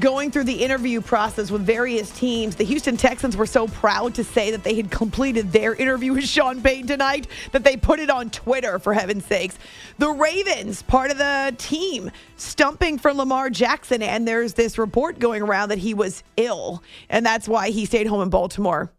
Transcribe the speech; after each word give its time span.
going 0.00 0.30
through 0.30 0.44
the 0.44 0.64
interview 0.64 1.00
process 1.00 1.50
with 1.50 1.62
various 1.62 2.10
teams. 2.10 2.56
The 2.56 2.64
Houston 2.64 2.96
Texans 2.96 3.36
were 3.36 3.46
so 3.46 3.68
proud 3.68 4.14
to 4.14 4.24
say 4.24 4.50
that 4.50 4.64
they 4.64 4.74
had 4.74 4.90
completed 4.90 5.52
their 5.52 5.74
interview 5.74 6.14
with 6.14 6.28
Sean 6.28 6.60
Payton 6.62 6.88
tonight 6.88 7.26
that 7.52 7.64
they 7.64 7.76
put 7.76 8.00
it 8.00 8.10
on 8.10 8.30
Twitter, 8.30 8.78
for 8.78 8.92
heaven's 8.92 9.24
sakes. 9.24 9.58
The 9.98 10.10
Ravens, 10.10 10.82
part 10.82 11.10
of 11.10 11.18
the 11.18 11.54
team, 11.58 12.10
stumping 12.36 12.98
for 12.98 13.12
Lamar 13.14 13.50
Jackson. 13.50 14.02
And 14.02 14.26
there's 14.26 14.54
this 14.54 14.78
report 14.78 15.18
going 15.18 15.42
around 15.42 15.68
that 15.68 15.78
he 15.78 15.94
was 15.94 16.22
ill, 16.36 16.82
and 17.08 17.24
that's 17.24 17.48
why 17.48 17.70
he 17.70 17.86
stayed 17.86 18.06
home 18.06 18.22
in 18.22 18.30
Baltimore. 18.30 18.92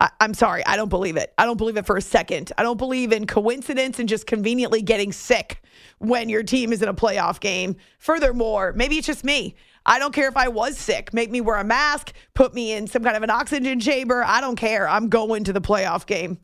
I, 0.00 0.10
am 0.20 0.32
sorry, 0.32 0.64
I 0.64 0.76
don't 0.76 0.88
believe 0.88 1.16
it. 1.16 1.34
I 1.36 1.44
don't 1.44 1.56
believe 1.56 1.76
it 1.76 1.84
for 1.84 1.96
a 1.96 2.02
second. 2.02 2.52
I 2.56 2.62
don't 2.62 2.76
believe 2.76 3.12
in 3.12 3.26
coincidence 3.26 3.98
and 3.98 4.08
just 4.08 4.28
conveniently 4.28 4.80
getting 4.80 5.10
sick 5.10 5.60
when 5.98 6.28
your 6.28 6.44
team 6.44 6.72
is 6.72 6.82
in 6.82 6.88
a 6.88 6.94
playoff 6.94 7.40
game. 7.40 7.74
Furthermore, 7.98 8.72
maybe 8.76 8.96
it's 8.96 9.08
just 9.08 9.24
me. 9.24 9.56
I 9.88 9.98
don't 9.98 10.12
care 10.12 10.28
if 10.28 10.36
I 10.36 10.48
was 10.48 10.76
sick. 10.76 11.14
Make 11.14 11.30
me 11.30 11.40
wear 11.40 11.56
a 11.56 11.64
mask, 11.64 12.12
put 12.34 12.52
me 12.52 12.72
in 12.72 12.86
some 12.86 13.02
kind 13.02 13.16
of 13.16 13.22
an 13.22 13.30
oxygen 13.30 13.80
chamber. 13.80 14.22
I 14.22 14.42
don't 14.42 14.56
care. 14.56 14.86
I'm 14.86 15.08
going 15.08 15.44
to 15.44 15.52
the 15.54 15.62
playoff 15.62 16.04
game. 16.04 16.36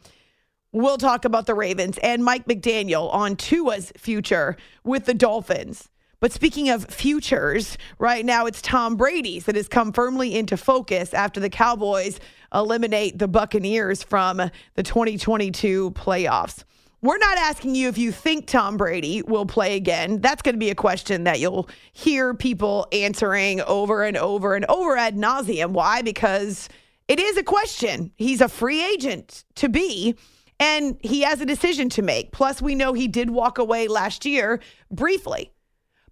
We'll 0.73 0.97
talk 0.97 1.27
about 1.27 1.45
the 1.45 1.55
Ravens 1.55 1.99
and 1.99 2.25
Mike 2.25 2.47
McDaniel 2.47 3.13
on 3.13 3.37
Tua's 3.37 3.93
future 3.99 4.57
with 4.83 5.05
the 5.05 5.13
Dolphins. 5.13 5.91
But 6.21 6.33
speaking 6.33 6.71
of 6.71 6.87
futures, 6.87 7.77
right 7.99 8.25
now 8.25 8.47
it's 8.47 8.63
Tom 8.63 8.97
Brady's 8.97 9.45
that 9.45 9.57
has 9.57 9.69
come 9.69 9.93
firmly 9.93 10.35
into 10.35 10.57
focus 10.57 11.13
after 11.13 11.39
the 11.39 11.51
Cowboys 11.51 12.19
eliminate 12.55 13.19
the 13.19 13.29
Buccaneers 13.29 14.03
from 14.03 14.39
the 14.75 14.83
2022 14.83 15.91
playoffs. 15.91 16.65
We're 17.05 17.19
not 17.19 17.37
asking 17.37 17.75
you 17.75 17.89
if 17.89 17.99
you 17.99 18.11
think 18.11 18.47
Tom 18.47 18.79
Brady 18.79 19.21
will 19.21 19.45
play 19.45 19.77
again. 19.77 20.23
That's 20.23 20.41
going 20.41 20.55
to 20.55 20.59
be 20.59 20.71
a 20.71 20.75
question 20.75 21.25
that 21.25 21.39
you'll 21.39 21.69
hear 21.93 22.33
people 22.33 22.87
answering 22.93 23.61
over 23.61 24.05
and 24.05 24.17
over 24.17 24.55
and 24.55 24.65
over 24.71 24.97
ad 24.97 25.15
nauseum. 25.15 25.73
Why? 25.73 26.01
Because 26.01 26.71
it 27.07 27.21
is 27.21 27.37
a 27.37 27.43
question. 27.43 28.11
He's 28.17 28.41
a 28.41 28.49
free 28.49 28.83
agent 28.83 29.45
to 29.57 29.69
be, 29.69 30.17
and 30.59 30.97
he 31.03 31.21
has 31.21 31.43
a 31.43 31.45
decision 31.45 31.91
to 31.91 32.01
make. 32.01 32.33
Plus, 32.33 32.63
we 32.63 32.75
know 32.75 32.95
he 32.95 33.07
did 33.07 33.29
walk 33.29 33.59
away 33.59 33.87
last 33.87 34.25
year 34.25 34.61
briefly. 34.91 35.53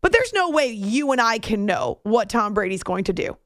But 0.02 0.12
there's 0.12 0.34
no 0.34 0.50
way 0.50 0.66
you 0.66 1.10
and 1.12 1.22
I 1.22 1.38
can 1.38 1.64
know 1.64 2.00
what 2.02 2.28
Tom 2.28 2.52
Brady's 2.52 2.82
going 2.82 3.04
to 3.04 3.14
do. 3.14 3.38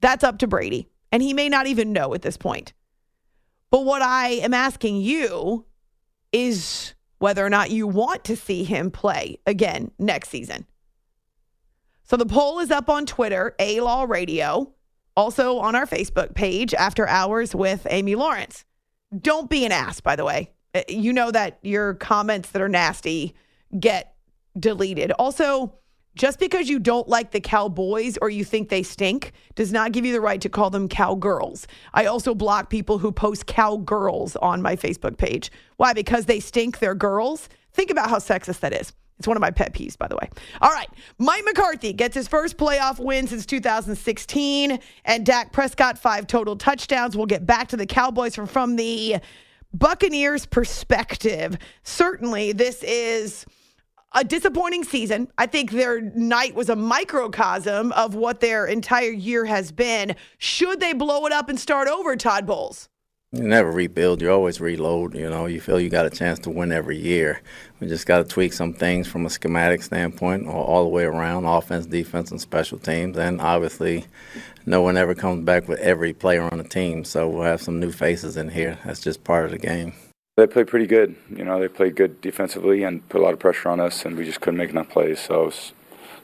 That's 0.00 0.22
up 0.22 0.38
to 0.38 0.46
Brady. 0.46 0.88
And 1.10 1.20
he 1.20 1.34
may 1.34 1.48
not 1.48 1.66
even 1.66 1.92
know 1.92 2.14
at 2.14 2.22
this 2.22 2.36
point. 2.36 2.74
But 3.72 3.84
what 3.84 4.02
I 4.02 4.28
am 4.28 4.54
asking 4.54 4.98
you 4.98 5.66
is 6.32 6.94
whether 7.18 7.44
or 7.44 7.50
not 7.50 7.70
you 7.70 7.86
want 7.86 8.24
to 8.24 8.36
see 8.36 8.64
him 8.64 8.90
play 8.90 9.38
again 9.46 9.90
next 9.98 10.30
season. 10.30 10.66
So 12.04 12.16
the 12.16 12.26
poll 12.26 12.58
is 12.58 12.70
up 12.70 12.88
on 12.88 13.06
Twitter, 13.06 13.54
A 13.58 13.80
Law 13.80 14.04
Radio, 14.04 14.72
also 15.16 15.58
on 15.58 15.76
our 15.76 15.86
Facebook 15.86 16.34
page, 16.34 16.74
After 16.74 17.06
Hours 17.06 17.54
with 17.54 17.86
Amy 17.90 18.14
Lawrence. 18.14 18.64
Don't 19.16 19.50
be 19.50 19.64
an 19.64 19.72
ass, 19.72 20.00
by 20.00 20.16
the 20.16 20.24
way. 20.24 20.50
Uh, 20.74 20.82
you 20.88 21.12
know 21.12 21.30
that 21.30 21.58
your 21.62 21.94
comments 21.94 22.50
that 22.50 22.62
are 22.62 22.68
nasty 22.68 23.34
get 23.78 24.14
deleted. 24.58 25.12
Also, 25.12 25.74
just 26.16 26.38
because 26.38 26.68
you 26.68 26.78
don't 26.78 27.08
like 27.08 27.30
the 27.30 27.40
cowboys 27.40 28.18
or 28.20 28.30
you 28.30 28.44
think 28.44 28.68
they 28.68 28.82
stink 28.82 29.32
does 29.54 29.72
not 29.72 29.92
give 29.92 30.04
you 30.04 30.12
the 30.12 30.20
right 30.20 30.40
to 30.40 30.48
call 30.48 30.70
them 30.70 30.88
cowgirls. 30.88 31.66
I 31.94 32.06
also 32.06 32.34
block 32.34 32.70
people 32.70 32.98
who 32.98 33.12
post 33.12 33.46
cowgirls 33.46 34.36
on 34.36 34.62
my 34.62 34.76
Facebook 34.76 35.16
page. 35.16 35.50
Why? 35.76 35.92
Because 35.92 36.26
they 36.26 36.40
stink, 36.40 36.78
they're 36.78 36.94
girls. 36.94 37.48
Think 37.72 37.90
about 37.90 38.10
how 38.10 38.18
sexist 38.18 38.60
that 38.60 38.74
is. 38.74 38.92
It's 39.18 39.28
one 39.28 39.36
of 39.36 39.42
my 39.42 39.50
pet 39.50 39.74
peeves, 39.74 39.98
by 39.98 40.08
the 40.08 40.16
way. 40.16 40.30
All 40.62 40.70
right. 40.70 40.88
Mike 41.18 41.44
McCarthy 41.44 41.92
gets 41.92 42.14
his 42.14 42.26
first 42.26 42.56
playoff 42.56 42.98
win 42.98 43.26
since 43.26 43.44
2016, 43.44 44.78
and 45.04 45.26
Dak 45.26 45.52
Prescott, 45.52 45.98
five 45.98 46.26
total 46.26 46.56
touchdowns. 46.56 47.18
We'll 47.18 47.26
get 47.26 47.44
back 47.44 47.68
to 47.68 47.76
the 47.76 47.84
Cowboys 47.84 48.34
from, 48.34 48.46
from 48.46 48.76
the 48.76 49.18
Buccaneers' 49.74 50.46
perspective. 50.46 51.58
Certainly, 51.82 52.52
this 52.52 52.82
is 52.82 53.44
a 54.12 54.24
disappointing 54.24 54.84
season. 54.84 55.28
I 55.38 55.46
think 55.46 55.70
their 55.70 56.00
night 56.00 56.54
was 56.54 56.68
a 56.68 56.76
microcosm 56.76 57.92
of 57.92 58.14
what 58.14 58.40
their 58.40 58.66
entire 58.66 59.10
year 59.10 59.44
has 59.44 59.72
been. 59.72 60.16
Should 60.38 60.80
they 60.80 60.92
blow 60.92 61.26
it 61.26 61.32
up 61.32 61.48
and 61.48 61.58
start 61.58 61.88
over, 61.88 62.16
Todd 62.16 62.46
Bowles? 62.46 62.88
You 63.32 63.44
never 63.44 63.70
rebuild. 63.70 64.20
You 64.20 64.32
always 64.32 64.60
reload. 64.60 65.14
You 65.14 65.30
know, 65.30 65.46
you 65.46 65.60
feel 65.60 65.78
you 65.78 65.88
got 65.88 66.04
a 66.04 66.10
chance 66.10 66.40
to 66.40 66.50
win 66.50 66.72
every 66.72 66.98
year. 66.98 67.40
We 67.78 67.86
just 67.86 68.04
got 68.04 68.18
to 68.18 68.24
tweak 68.24 68.52
some 68.52 68.72
things 68.72 69.06
from 69.06 69.24
a 69.24 69.30
schematic 69.30 69.84
standpoint, 69.84 70.48
all, 70.48 70.64
all 70.64 70.82
the 70.82 70.88
way 70.88 71.04
around, 71.04 71.44
offense, 71.44 71.86
defense, 71.86 72.32
and 72.32 72.40
special 72.40 72.78
teams. 72.78 73.16
And 73.16 73.40
obviously, 73.40 74.06
no 74.66 74.82
one 74.82 74.96
ever 74.96 75.14
comes 75.14 75.44
back 75.44 75.68
with 75.68 75.78
every 75.78 76.12
player 76.12 76.48
on 76.50 76.58
the 76.58 76.64
team. 76.64 77.04
So 77.04 77.28
we'll 77.28 77.44
have 77.44 77.62
some 77.62 77.78
new 77.78 77.92
faces 77.92 78.36
in 78.36 78.48
here. 78.48 78.78
That's 78.84 79.00
just 79.00 79.22
part 79.22 79.44
of 79.44 79.52
the 79.52 79.58
game. 79.58 79.92
They 80.36 80.46
played 80.46 80.68
pretty 80.68 80.86
good. 80.86 81.16
You 81.28 81.44
know, 81.44 81.60
they 81.60 81.68
played 81.68 81.96
good 81.96 82.20
defensively 82.20 82.82
and 82.82 83.06
put 83.08 83.20
a 83.20 83.24
lot 83.24 83.34
of 83.34 83.38
pressure 83.38 83.68
on 83.68 83.80
us, 83.80 84.04
and 84.04 84.16
we 84.16 84.24
just 84.24 84.40
couldn't 84.40 84.58
make 84.58 84.70
enough 84.70 84.88
plays. 84.88 85.20
So 85.20 85.48
it's 85.48 85.72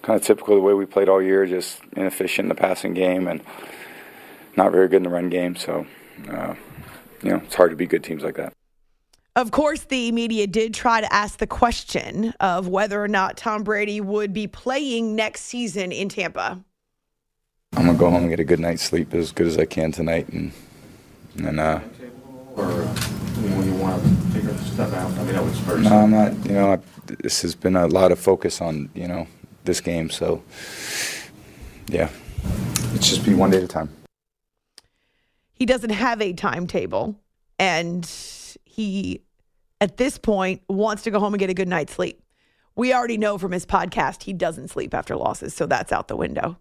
kind 0.02 0.18
of 0.18 0.24
typical 0.24 0.54
the 0.54 0.62
way 0.62 0.74
we 0.74 0.86
played 0.86 1.08
all 1.08 1.20
year, 1.20 1.44
just 1.46 1.80
inefficient 1.96 2.46
in 2.46 2.48
the 2.48 2.54
passing 2.54 2.94
game 2.94 3.26
and 3.26 3.42
not 4.56 4.72
very 4.72 4.88
good 4.88 4.98
in 4.98 5.02
the 5.02 5.10
run 5.10 5.28
game. 5.28 5.56
So, 5.56 5.86
uh, 6.30 6.54
you 7.22 7.30
know, 7.30 7.42
it's 7.44 7.54
hard 7.54 7.70
to 7.70 7.76
beat 7.76 7.90
good 7.90 8.04
teams 8.04 8.22
like 8.22 8.36
that. 8.36 8.52
Of 9.34 9.50
course, 9.50 9.82
the 9.82 10.12
media 10.12 10.46
did 10.46 10.72
try 10.72 11.02
to 11.02 11.12
ask 11.12 11.38
the 11.38 11.46
question 11.46 12.32
of 12.40 12.68
whether 12.68 13.02
or 13.02 13.08
not 13.08 13.36
Tom 13.36 13.64
Brady 13.64 14.00
would 14.00 14.32
be 14.32 14.46
playing 14.46 15.14
next 15.14 15.42
season 15.42 15.92
in 15.92 16.08
Tampa. 16.08 16.64
I'm 17.74 17.84
gonna 17.84 17.98
go 17.98 18.10
home 18.10 18.22
and 18.22 18.30
get 18.30 18.40
a 18.40 18.44
good 18.44 18.60
night's 18.60 18.82
sleep 18.82 19.12
as 19.12 19.32
good 19.32 19.46
as 19.46 19.58
I 19.58 19.66
can 19.66 19.92
tonight, 19.92 20.30
and 20.30 20.52
and 21.36 21.60
uh, 21.60 21.80
when 23.36 23.66
you 23.66 23.74
want 23.80 24.02
to 24.02 24.08
figure 24.32 24.56
stuff 24.58 24.92
out? 24.94 25.10
I 25.10 25.24
mean, 25.24 25.34
that 25.34 25.44
was 25.44 25.58
first. 25.60 25.88
No, 25.88 25.96
I'm 25.98 26.10
not. 26.10 26.32
You 26.46 26.52
know, 26.52 26.72
I, 26.72 26.78
this 27.22 27.42
has 27.42 27.54
been 27.54 27.76
a 27.76 27.86
lot 27.86 28.12
of 28.12 28.18
focus 28.18 28.60
on 28.60 28.90
you 28.94 29.06
know 29.06 29.26
this 29.64 29.80
game. 29.80 30.10
So, 30.10 30.42
yeah, 31.88 32.10
it's 32.94 33.08
just 33.08 33.24
be 33.24 33.34
one 33.34 33.50
day 33.50 33.58
at 33.58 33.64
a 33.64 33.68
time. 33.68 33.90
He 35.52 35.66
doesn't 35.66 35.90
have 35.90 36.20
a 36.20 36.32
timetable, 36.32 37.18
and 37.58 38.04
he, 38.64 39.22
at 39.80 39.96
this 39.96 40.18
point, 40.18 40.62
wants 40.68 41.02
to 41.04 41.10
go 41.10 41.18
home 41.18 41.32
and 41.32 41.38
get 41.38 41.50
a 41.50 41.54
good 41.54 41.68
night's 41.68 41.94
sleep. 41.94 42.22
We 42.74 42.92
already 42.92 43.16
know 43.16 43.38
from 43.38 43.52
his 43.52 43.64
podcast 43.64 44.24
he 44.24 44.34
doesn't 44.34 44.68
sleep 44.68 44.92
after 44.92 45.16
losses, 45.16 45.54
so 45.54 45.66
that's 45.66 45.92
out 45.92 46.08
the 46.08 46.16
window. 46.16 46.58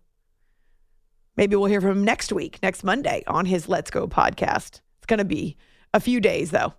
Maybe 1.36 1.58
we'll 1.58 1.66
hear 1.66 1.82
from 1.82 1.92
him 1.92 2.04
next 2.06 2.32
week, 2.32 2.60
next 2.64 2.86
Monday 2.86 3.24
on 3.28 3.46
his 3.46 3.68
Let's 3.68 3.92
Go 3.92 4.08
podcast. 4.08 4.80
It's 4.98 5.06
going 5.06 5.18
to 5.18 5.26
be 5.26 5.58
a 5.96 6.00
few 6.02 6.20
days, 6.20 6.52
though. 6.52 6.74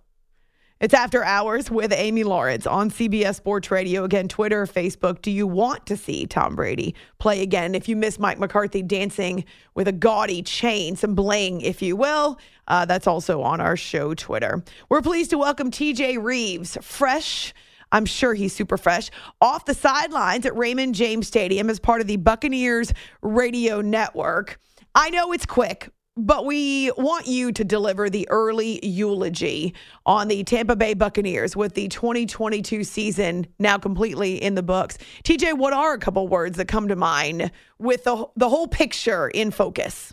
It's 0.79 0.93
After 0.93 1.23
Hours 1.23 1.71
with 1.71 1.91
Amy 1.91 2.23
Lawrence 2.23 2.67
on 2.67 2.91
CBS 2.91 3.33
Sports 3.33 3.71
Radio. 3.71 4.03
Again, 4.03 4.27
Twitter, 4.27 4.67
Facebook. 4.67 5.23
Do 5.23 5.31
you 5.31 5.47
want 5.47 5.87
to 5.87 5.97
see 5.97 6.27
Tom 6.27 6.55
Brady 6.55 6.93
play 7.17 7.41
again? 7.41 7.73
If 7.73 7.89
you 7.89 7.95
miss 7.95 8.19
Mike 8.19 8.37
McCarthy 8.37 8.83
dancing 8.83 9.43
with 9.73 9.87
a 9.87 9.91
gaudy 9.91 10.43
chain, 10.43 10.95
some 10.95 11.15
bling, 11.15 11.61
if 11.61 11.81
you 11.81 11.95
will, 11.95 12.37
uh, 12.67 12.85
that's 12.85 13.07
also 13.07 13.41
on 13.41 13.59
our 13.59 13.75
show 13.75 14.13
Twitter. 14.13 14.63
We're 14.87 15.01
pleased 15.01 15.31
to 15.31 15.39
welcome 15.39 15.71
TJ 15.71 16.21
Reeves, 16.21 16.77
fresh. 16.83 17.55
I'm 17.91 18.05
sure 18.05 18.35
he's 18.35 18.53
super 18.53 18.77
fresh. 18.77 19.09
Off 19.41 19.65
the 19.65 19.73
sidelines 19.73 20.45
at 20.45 20.55
Raymond 20.55 20.93
James 20.93 21.25
Stadium 21.25 21.71
as 21.71 21.79
part 21.79 22.01
of 22.01 22.07
the 22.07 22.17
Buccaneers 22.17 22.93
Radio 23.23 23.81
Network. 23.81 24.59
I 24.93 25.09
know 25.09 25.31
it's 25.31 25.47
quick, 25.47 25.89
But 26.19 26.47
we 26.47 26.91
want 26.97 27.27
you 27.27 27.51
to 27.51 27.63
deliver 27.63 28.09
the 28.09 28.27
early 28.31 28.83
eulogy 28.83 29.75
on 30.03 30.29
the 30.29 30.43
Tampa 30.43 30.75
Bay 30.75 30.95
Buccaneers 30.95 31.55
with 31.55 31.75
the 31.75 31.87
2022 31.89 32.83
season 32.83 33.45
now 33.59 33.77
completely 33.77 34.41
in 34.41 34.55
the 34.55 34.63
books. 34.63 34.97
TJ, 35.23 35.59
what 35.59 35.73
are 35.73 35.93
a 35.93 35.99
couple 35.99 36.27
words 36.27 36.57
that 36.57 36.67
come 36.67 36.87
to 36.87 36.95
mind 36.95 37.51
with 37.77 38.03
the, 38.03 38.25
the 38.35 38.49
whole 38.49 38.67
picture 38.67 39.27
in 39.27 39.51
focus? 39.51 40.11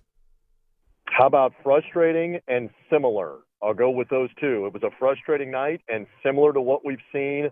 How 1.07 1.27
about 1.27 1.55
frustrating 1.63 2.39
and 2.49 2.69
similar? 2.91 3.39
I'll 3.63 3.73
go 3.73 3.89
with 3.89 4.11
those 4.11 4.29
two. 4.39 4.67
It 4.67 4.75
was 4.75 4.83
a 4.83 4.91
frustrating 4.99 5.51
night 5.51 5.81
and 5.89 6.07
similar 6.23 6.53
to 6.53 6.61
what 6.61 6.85
we've 6.85 6.99
seen 7.15 7.49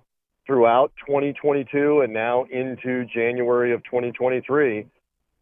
throughout 0.46 0.92
2022 1.06 2.02
and 2.02 2.12
now 2.12 2.44
into 2.50 3.06
January 3.06 3.72
of 3.72 3.82
2023 3.84 4.84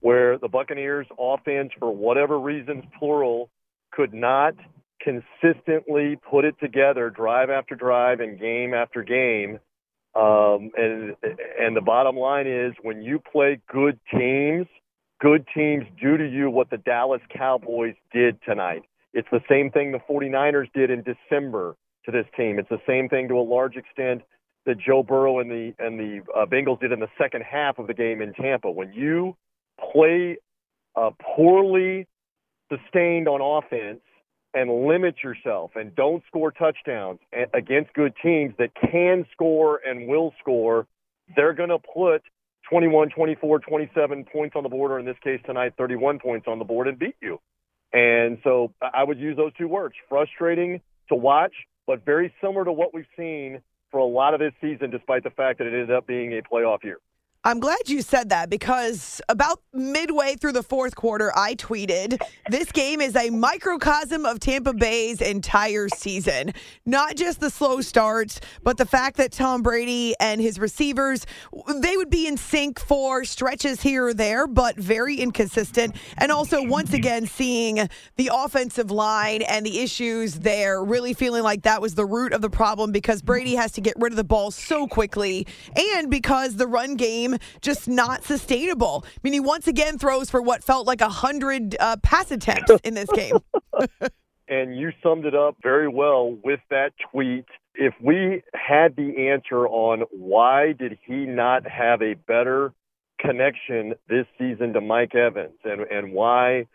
where 0.00 0.38
the 0.38 0.49
Buccaneers 0.49 1.06
offense, 1.19 1.70
for 1.79 1.94
whatever 1.94 2.38
reasons, 2.38 2.85
plural, 2.99 3.50
could 3.93 4.14
not 4.14 4.55
consistently 5.00 6.19
put 6.31 6.44
it 6.44 6.55
together 6.61 7.11
drive 7.11 7.50
after 7.50 7.75
drive 7.75 8.20
and 8.20 8.38
game 8.38 8.75
after 8.75 9.02
game. 9.02 9.58
Um, 10.14 10.70
and 10.76 11.17
and 11.58 11.76
the 11.76 11.81
bottom 11.81 12.17
line 12.17 12.47
is 12.47 12.73
when 12.82 13.02
you 13.02 13.20
play 13.20 13.61
good 13.70 13.99
teams, 14.12 14.67
good 15.20 15.47
teams 15.55 15.85
do 16.00 16.17
to 16.17 16.29
you 16.29 16.50
what 16.50 16.69
the 16.70 16.79
Dallas 16.79 17.23
Cowboys 17.37 17.94
did 18.12 18.38
tonight. 18.44 18.82
It's 19.12 19.29
the 19.31 19.43
same 19.49 19.70
thing 19.70 19.93
the 19.93 19.99
49ers 19.99 20.69
did 20.75 20.91
in 20.91 21.03
December 21.03 21.76
to 22.05 22.11
this 22.11 22.26
team. 22.37 22.58
It's 22.58 22.69
the 22.69 22.81
same 22.87 23.08
thing 23.08 23.29
to 23.29 23.35
a 23.35 23.43
large 23.43 23.76
extent 23.76 24.23
that 24.67 24.79
Joe 24.79 25.03
Burrow 25.03 25.38
and 25.38 25.50
the 25.50 25.75
and 25.79 25.99
the 25.99 26.20
uh, 26.37 26.46
Bengals 26.46 26.81
did 26.81 26.93
in 26.93 27.00
the 27.00 27.08
second 27.17 27.43
half 27.43 27.79
of 27.79 27.87
the 27.87 27.94
game 27.94 28.20
in 28.20 28.32
Tampa. 28.35 28.70
When 28.70 28.93
you 28.93 29.37
play 29.93 30.38
uh, 30.97 31.11
poorly 31.37 32.06
sustained 32.71 33.29
on 33.29 33.41
offense 33.41 34.00
and 34.55 34.87
limit 34.87 35.17
yourself 35.23 35.73
and 35.77 35.94
don't 35.94 36.23
score 36.27 36.50
touchdowns 36.50 37.21
against 37.55 37.93
good 37.94 38.12
teams 38.23 38.55
that 38.59 38.71
can 38.75 39.25
score 39.32 39.81
and 39.87 40.09
will 40.09 40.32
score, 40.41 40.87
they're 41.37 41.53
going 41.53 41.69
to 41.69 41.79
put 41.79 42.23
21, 42.69 43.11
24, 43.11 43.59
27 43.61 44.25
points 44.32 44.56
on 44.56 44.62
the 44.62 44.69
board, 44.69 44.91
or 44.91 44.99
in 44.99 45.06
this 45.06 45.17
case 45.23 45.41
tonight, 45.47 45.75
31 45.79 46.19
points 46.19 46.47
on 46.49 46.59
the 46.59 46.65
board 46.65 46.88
and 46.88 46.99
beat 46.99 47.17
you. 47.23 47.41
And 47.93 48.38
so 48.44 48.73
I 48.81 49.03
would 49.03 49.19
use 49.19 49.37
those 49.37 49.53
two 49.59 49.69
words 49.69 49.94
frustrating 50.09 50.81
to 51.09 51.15
watch, 51.17 51.53
but 51.87 52.05
very 52.05 52.32
similar 52.41 52.65
to 52.65 52.73
what 52.73 52.94
we've 52.94 53.06
seen 53.17 53.61
for 53.91 53.99
a 53.99 54.05
lot 54.05 54.35
of 54.35 54.41
this 54.41 54.53
season, 54.61 54.91
despite 54.91 55.25
the 55.25 55.31
fact 55.31 55.59
that 55.59 55.67
it 55.67 55.73
ended 55.73 55.91
up 55.91 56.06
being 56.06 56.32
a 56.32 56.43
playoff 56.43 56.85
year. 56.85 56.99
I'm 57.42 57.58
glad 57.58 57.88
you 57.88 58.02
said 58.02 58.28
that 58.28 58.50
because 58.50 59.22
about 59.31 59.62
midway 59.72 60.34
through 60.34 60.52
the 60.52 60.62
fourth 60.62 60.94
quarter, 60.94 61.32
I 61.34 61.54
tweeted, 61.54 62.20
This 62.50 62.70
game 62.70 63.00
is 63.00 63.16
a 63.16 63.31
microcosm 63.31 64.26
of 64.26 64.40
Tampa 64.40 64.75
Bay's 64.75 65.22
entire 65.22 65.88
season. 65.88 66.52
Not 66.84 67.16
just 67.16 67.40
the 67.40 67.48
slow 67.48 67.81
starts, 67.81 68.40
but 68.62 68.76
the 68.76 68.84
fact 68.84 69.16
that 69.16 69.32
Tom 69.32 69.62
Brady 69.62 70.14
and 70.20 70.38
his 70.38 70.58
receivers, 70.58 71.25
they 71.76 71.96
would 71.96 72.10
be 72.10 72.26
in 72.26 72.37
sync 72.37 72.78
for 72.78 73.25
stretches 73.25 73.81
here 73.81 74.08
or 74.08 74.12
there, 74.12 74.46
but 74.46 74.76
very 74.76 75.16
inconsistent. 75.16 75.96
And 76.19 76.31
also, 76.31 76.62
once 76.62 76.93
again, 76.93 77.26
seeing 77.26 77.88
the 78.16 78.31
offensive 78.34 78.90
line 78.90 79.40
and 79.40 79.64
the 79.64 79.78
issues 79.78 80.34
there, 80.34 80.84
really 80.84 81.14
feeling 81.14 81.43
like 81.43 81.62
that 81.62 81.81
was 81.81 81.94
the 81.94 82.04
root 82.04 82.34
of 82.34 82.43
the 82.43 82.50
problem 82.50 82.93
because 82.93 83.22
Brady 83.22 83.54
has 83.54 83.72
to 83.72 83.81
get 83.81 83.94
rid 83.96 84.12
of 84.12 84.19
the 84.19 84.25
ball 84.25 84.50
so 84.50 84.86
quickly 84.86 85.46
and 85.75 86.10
because 86.10 86.56
the 86.56 86.66
run 86.66 86.96
game 86.96 87.30
game 87.31 87.41
just 87.61 87.88
not 87.88 88.25
sustainable. 88.25 89.05
I 89.06 89.19
mean, 89.23 89.32
he 89.32 89.41
once 89.41 89.67
again 89.67 89.99
throws 89.99 90.31
for 90.31 90.43
what 90.43 90.62
felt 90.62 90.87
like 90.87 91.00
a 91.00 91.09
hundred 91.09 91.77
uh, 91.81 91.97
pass 91.99 92.31
attempts 92.31 92.73
in 92.85 92.94
this 92.94 93.09
game. 93.11 93.38
and 94.49 94.77
you 94.77 94.93
summed 95.03 95.27
it 95.27 95.35
up 95.35 95.56
very 95.62 95.88
well 95.88 96.37
with 96.44 96.61
that 96.71 96.93
tweet. 97.11 97.47
If 97.75 97.94
we 98.03 98.43
had 98.55 98.97
the 98.97 99.29
answer 99.31 99.67
on 99.69 100.03
why 100.11 100.73
did 100.73 100.99
he 101.06 101.25
not 101.27 101.67
have 101.69 102.03
a 102.03 102.15
better 102.15 102.73
connection 103.19 103.94
this 104.09 104.27
season 104.38 104.73
to 104.73 104.81
Mike 104.81 105.15
Evans 105.15 105.59
and 105.65 105.82
and 105.82 106.12
why 106.12 106.67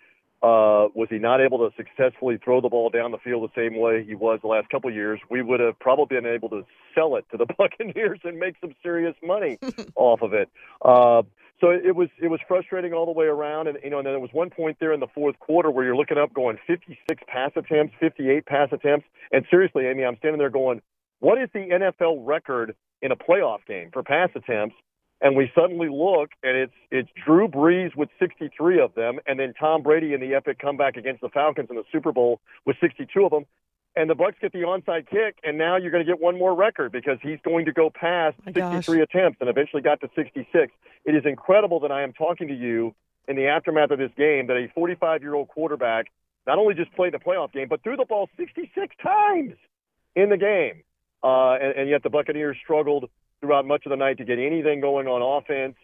uh, 0.45 0.89
was 0.93 1.07
he 1.09 1.17
not 1.17 1.41
able 1.41 1.57
to 1.57 1.75
successfully 1.75 2.37
throw 2.43 2.61
the 2.61 2.69
ball 2.69 2.91
down 2.91 3.09
the 3.09 3.17
field 3.17 3.49
the 3.49 3.59
same 3.59 3.79
way 3.79 4.05
he 4.05 4.13
was 4.13 4.37
the 4.43 4.47
last 4.47 4.69
couple 4.69 4.87
of 4.87 4.95
years, 4.95 5.19
we 5.27 5.41
would 5.41 5.59
have 5.59 5.77
probably 5.79 6.21
been 6.21 6.27
able 6.27 6.49
to 6.49 6.63
sell 6.93 7.15
it 7.15 7.25
to 7.31 7.37
the 7.37 7.47
Buccaneers 7.57 8.19
and 8.23 8.37
make 8.37 8.55
some 8.61 8.75
serious 8.83 9.15
money 9.23 9.57
off 9.95 10.21
of 10.21 10.33
it. 10.33 10.47
Uh, 10.83 11.23
so 11.59 11.71
it 11.71 11.95
was 11.95 12.09
it 12.21 12.27
was 12.27 12.39
frustrating 12.47 12.93
all 12.93 13.05
the 13.05 13.11
way 13.11 13.25
around, 13.25 13.67
and 13.67 13.79
you 13.83 13.89
know, 13.89 13.97
and 13.97 14.05
then 14.05 14.13
there 14.13 14.19
was 14.19 14.33
one 14.33 14.51
point 14.51 14.77
there 14.79 14.93
in 14.93 14.99
the 14.99 15.07
fourth 15.15 15.39
quarter 15.39 15.71
where 15.71 15.83
you're 15.83 15.95
looking 15.95 16.17
up, 16.17 16.31
going 16.31 16.59
56 16.67 17.23
pass 17.27 17.51
attempts, 17.55 17.95
58 17.99 18.45
pass 18.45 18.69
attempts, 18.71 19.07
and 19.31 19.45
seriously, 19.49 19.87
Amy, 19.87 20.03
I'm 20.03 20.17
standing 20.17 20.37
there 20.37 20.51
going, 20.51 20.81
what 21.21 21.41
is 21.41 21.49
the 21.53 21.61
NFL 21.61 22.27
record 22.27 22.75
in 23.01 23.11
a 23.11 23.15
playoff 23.15 23.65
game 23.67 23.89
for 23.91 24.03
pass 24.03 24.29
attempts? 24.35 24.75
And 25.21 25.35
we 25.35 25.51
suddenly 25.55 25.87
look 25.89 26.31
and 26.43 26.57
it's 26.57 26.73
it's 26.91 27.09
Drew 27.25 27.47
Brees 27.47 27.95
with 27.95 28.09
63 28.19 28.79
of 28.81 28.93
them, 28.95 29.19
and 29.25 29.39
then 29.39 29.53
Tom 29.59 29.81
Brady 29.81 30.13
in 30.13 30.19
the 30.19 30.33
epic 30.35 30.59
comeback 30.59 30.97
against 30.97 31.21
the 31.21 31.29
Falcons 31.29 31.69
in 31.69 31.75
the 31.75 31.83
Super 31.91 32.11
Bowl 32.11 32.39
with 32.65 32.77
62 32.81 33.25
of 33.25 33.31
them. 33.31 33.45
And 33.97 34.09
the 34.09 34.15
Bucks 34.15 34.35
get 34.41 34.51
the 34.51 34.59
onside 34.59 35.09
kick, 35.09 35.37
and 35.43 35.57
now 35.57 35.77
you're 35.77 35.89
going 35.89 36.05
to 36.05 36.11
get 36.11 36.21
one 36.21 36.37
more 36.37 36.53
record 36.53 36.91
because 36.91 37.17
he's 37.21 37.39
going 37.45 37.63
to 37.65 37.71
go 37.71 37.89
past 37.89 38.35
63 38.43 39.01
attempts 39.01 39.37
and 39.39 39.49
eventually 39.49 39.81
got 39.81 40.01
to 40.01 40.09
66. 40.17 40.73
It 41.05 41.15
is 41.15 41.23
incredible 41.25 41.79
that 41.79 41.93
I 41.93 42.03
am 42.03 42.11
talking 42.11 42.49
to 42.49 42.53
you 42.53 42.93
in 43.25 43.37
the 43.37 43.47
aftermath 43.47 43.91
of 43.91 43.99
this 43.99 44.11
game 44.17 44.47
that 44.47 44.57
a 44.57 44.67
45 44.75 45.21
year 45.21 45.33
old 45.33 45.47
quarterback 45.47 46.07
not 46.45 46.57
only 46.57 46.73
just 46.73 46.93
played 46.93 47.13
the 47.13 47.19
playoff 47.19 47.53
game, 47.53 47.67
but 47.69 47.83
threw 47.83 47.95
the 47.95 48.05
ball 48.05 48.29
66 48.37 48.95
times 49.01 49.53
in 50.15 50.29
the 50.29 50.37
game. 50.37 50.83
Uh, 51.23 51.53
and, 51.53 51.79
and 51.79 51.89
yet 51.89 52.03
the 52.03 52.09
Buccaneers 52.09 52.57
struggled 52.61 53.09
throughout 53.45 53.65
much 53.65 53.85
of 53.85 53.91
the 53.91 53.95
night 53.95 54.17
to 54.17 54.25
get 54.25 54.39
anything 54.39 54.81
going 54.81 55.07
on 55.07 55.21
offense. 55.21 55.75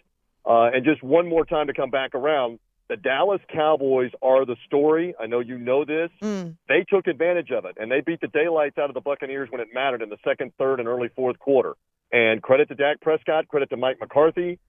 Uh, 0.46 0.72
and 0.74 0.84
just 0.84 1.04
one 1.04 1.30
more 1.30 1.46
time 1.46 1.68
to 1.68 1.74
come 1.74 1.92
back 1.92 2.16
around. 2.16 2.60
The 2.90 2.98
Dallas 2.98 3.40
Cowboys 3.54 4.12
are 4.22 4.46
the 4.46 4.58
story. 4.66 5.13
I 5.19 5.28
know 5.28 5.40
you 5.40 5.58
know 5.58 5.86
this. 5.86 6.10
Mm. 6.22 6.58
They 6.68 6.84
took 6.90 7.08
advantage 7.08 7.52
of 7.52 7.63
it, 7.66 7.78
and 7.80 7.90
they 7.90 8.02
beat 8.02 8.19
the 8.19 8.28
daylights 8.28 8.78
out 8.78 8.90
of 8.90 8.96
the 8.96 9.02
Buccaneers 9.02 9.50
when 9.50 9.62
it 9.62 9.69
mattered 9.74 10.02
in 10.02 10.10
the 10.10 10.18
second, 10.25 10.52
third, 10.58 10.80
and 10.80 10.90
early 10.90 11.10
fourth 11.16 11.40
quarter. 11.40 11.75
And 12.12 12.42
credit 12.42 12.68
to 12.68 12.75
Dak 12.75 13.00
Prescott, 13.00 13.48
credit 13.48 13.69
to 13.69 13.78
Mike 13.78 13.98
McCarthy, 14.02 14.60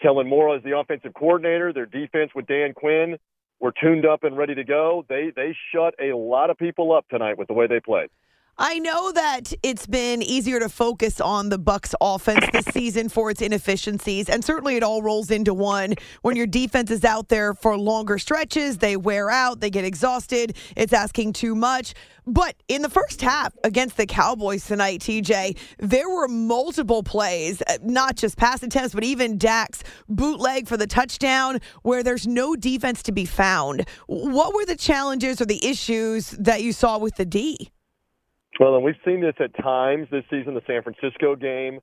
Kellen 0.00 0.28
Moore 0.28 0.54
as 0.54 0.62
the 0.62 0.78
offensive 0.78 1.14
coordinator. 1.14 1.72
Their 1.72 1.86
defense 1.86 2.30
with 2.32 2.46
Dan 2.46 2.74
Quinn 2.74 3.16
were 3.58 3.72
tuned 3.72 4.06
up 4.06 4.22
and 4.22 4.36
ready 4.36 4.54
to 4.54 4.64
go. 4.64 5.04
They 5.08 5.32
they 5.34 5.56
shut 5.74 5.94
a 6.00 6.16
lot 6.16 6.50
of 6.50 6.58
people 6.58 6.92
up 6.94 7.08
tonight 7.08 7.38
with 7.38 7.48
the 7.48 7.54
way 7.54 7.66
they 7.66 7.80
played. 7.80 8.10
I 8.56 8.78
know 8.78 9.10
that 9.10 9.52
it's 9.64 9.84
been 9.84 10.22
easier 10.22 10.60
to 10.60 10.68
focus 10.68 11.20
on 11.20 11.48
the 11.48 11.58
Bucks 11.58 11.92
offense 12.00 12.46
this 12.52 12.66
season 12.66 13.08
for 13.08 13.28
its 13.28 13.42
inefficiencies, 13.42 14.28
and 14.28 14.44
certainly 14.44 14.76
it 14.76 14.84
all 14.84 15.02
rolls 15.02 15.32
into 15.32 15.52
one 15.52 15.94
when 16.22 16.36
your 16.36 16.46
defense 16.46 16.92
is 16.92 17.04
out 17.04 17.30
there 17.30 17.54
for 17.54 17.76
longer 17.76 18.16
stretches. 18.16 18.78
They 18.78 18.96
wear 18.96 19.28
out, 19.28 19.58
they 19.58 19.70
get 19.70 19.84
exhausted. 19.84 20.56
It's 20.76 20.92
asking 20.92 21.32
too 21.32 21.56
much. 21.56 21.94
But 22.28 22.54
in 22.68 22.82
the 22.82 22.88
first 22.88 23.20
half 23.22 23.52
against 23.64 23.96
the 23.96 24.06
Cowboys 24.06 24.64
tonight, 24.64 25.00
TJ, 25.00 25.58
there 25.78 26.08
were 26.08 26.28
multiple 26.28 27.02
plays, 27.02 27.60
uh, 27.62 27.78
not 27.82 28.14
just 28.14 28.36
pass 28.36 28.62
attempts, 28.62 28.94
but 28.94 29.02
even 29.02 29.36
Dak's 29.36 29.82
bootleg 30.08 30.68
for 30.68 30.76
the 30.76 30.86
touchdown, 30.86 31.58
where 31.82 32.04
there's 32.04 32.28
no 32.28 32.54
defense 32.54 33.02
to 33.02 33.10
be 33.10 33.24
found. 33.24 33.84
What 34.06 34.54
were 34.54 34.64
the 34.64 34.76
challenges 34.76 35.40
or 35.40 35.46
the 35.46 35.66
issues 35.66 36.30
that 36.38 36.62
you 36.62 36.72
saw 36.72 36.98
with 36.98 37.16
the 37.16 37.24
D? 37.24 37.72
Well, 38.60 38.76
and 38.76 38.84
we've 38.84 38.94
seen 39.04 39.20
this 39.20 39.34
at 39.40 39.54
times 39.62 40.06
this 40.10 40.24
season. 40.30 40.54
The 40.54 40.62
San 40.66 40.82
Francisco 40.82 41.34
game, 41.34 41.80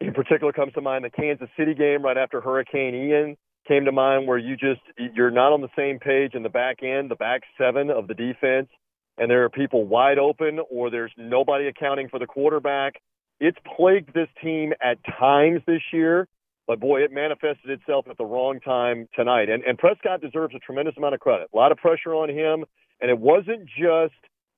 in 0.00 0.12
particular, 0.12 0.52
comes 0.52 0.74
to 0.74 0.80
mind. 0.80 1.04
The 1.04 1.10
Kansas 1.10 1.48
City 1.58 1.74
game 1.74 2.02
right 2.02 2.18
after 2.18 2.40
Hurricane 2.40 2.94
Ian 2.94 3.36
came 3.66 3.84
to 3.84 3.92
mind, 3.92 4.26
where 4.26 4.38
you 4.38 4.56
just 4.56 4.80
you're 4.98 5.30
not 5.30 5.52
on 5.52 5.60
the 5.60 5.68
same 5.76 5.98
page 5.98 6.34
in 6.34 6.42
the 6.42 6.48
back 6.48 6.82
end, 6.82 7.10
the 7.10 7.16
back 7.16 7.42
seven 7.56 7.90
of 7.90 8.06
the 8.08 8.14
defense, 8.14 8.68
and 9.16 9.30
there 9.30 9.44
are 9.44 9.48
people 9.48 9.86
wide 9.86 10.18
open, 10.18 10.58
or 10.70 10.90
there's 10.90 11.12
nobody 11.16 11.68
accounting 11.68 12.08
for 12.08 12.18
the 12.18 12.26
quarterback. 12.26 13.00
It's 13.40 13.58
plagued 13.76 14.12
this 14.14 14.28
team 14.42 14.72
at 14.82 14.98
times 15.18 15.62
this 15.66 15.80
year, 15.92 16.28
but 16.66 16.80
boy, 16.80 17.02
it 17.02 17.12
manifested 17.12 17.70
itself 17.70 18.06
at 18.10 18.18
the 18.18 18.24
wrong 18.24 18.60
time 18.60 19.08
tonight. 19.14 19.48
And, 19.48 19.62
and 19.64 19.78
Prescott 19.78 20.20
deserves 20.20 20.54
a 20.54 20.58
tremendous 20.58 20.96
amount 20.96 21.14
of 21.14 21.20
credit. 21.20 21.48
A 21.52 21.56
lot 21.56 21.72
of 21.72 21.78
pressure 21.78 22.14
on 22.14 22.28
him, 22.28 22.64
and 23.00 23.10
it 23.10 23.18
wasn't 23.18 23.66
just 23.66 24.14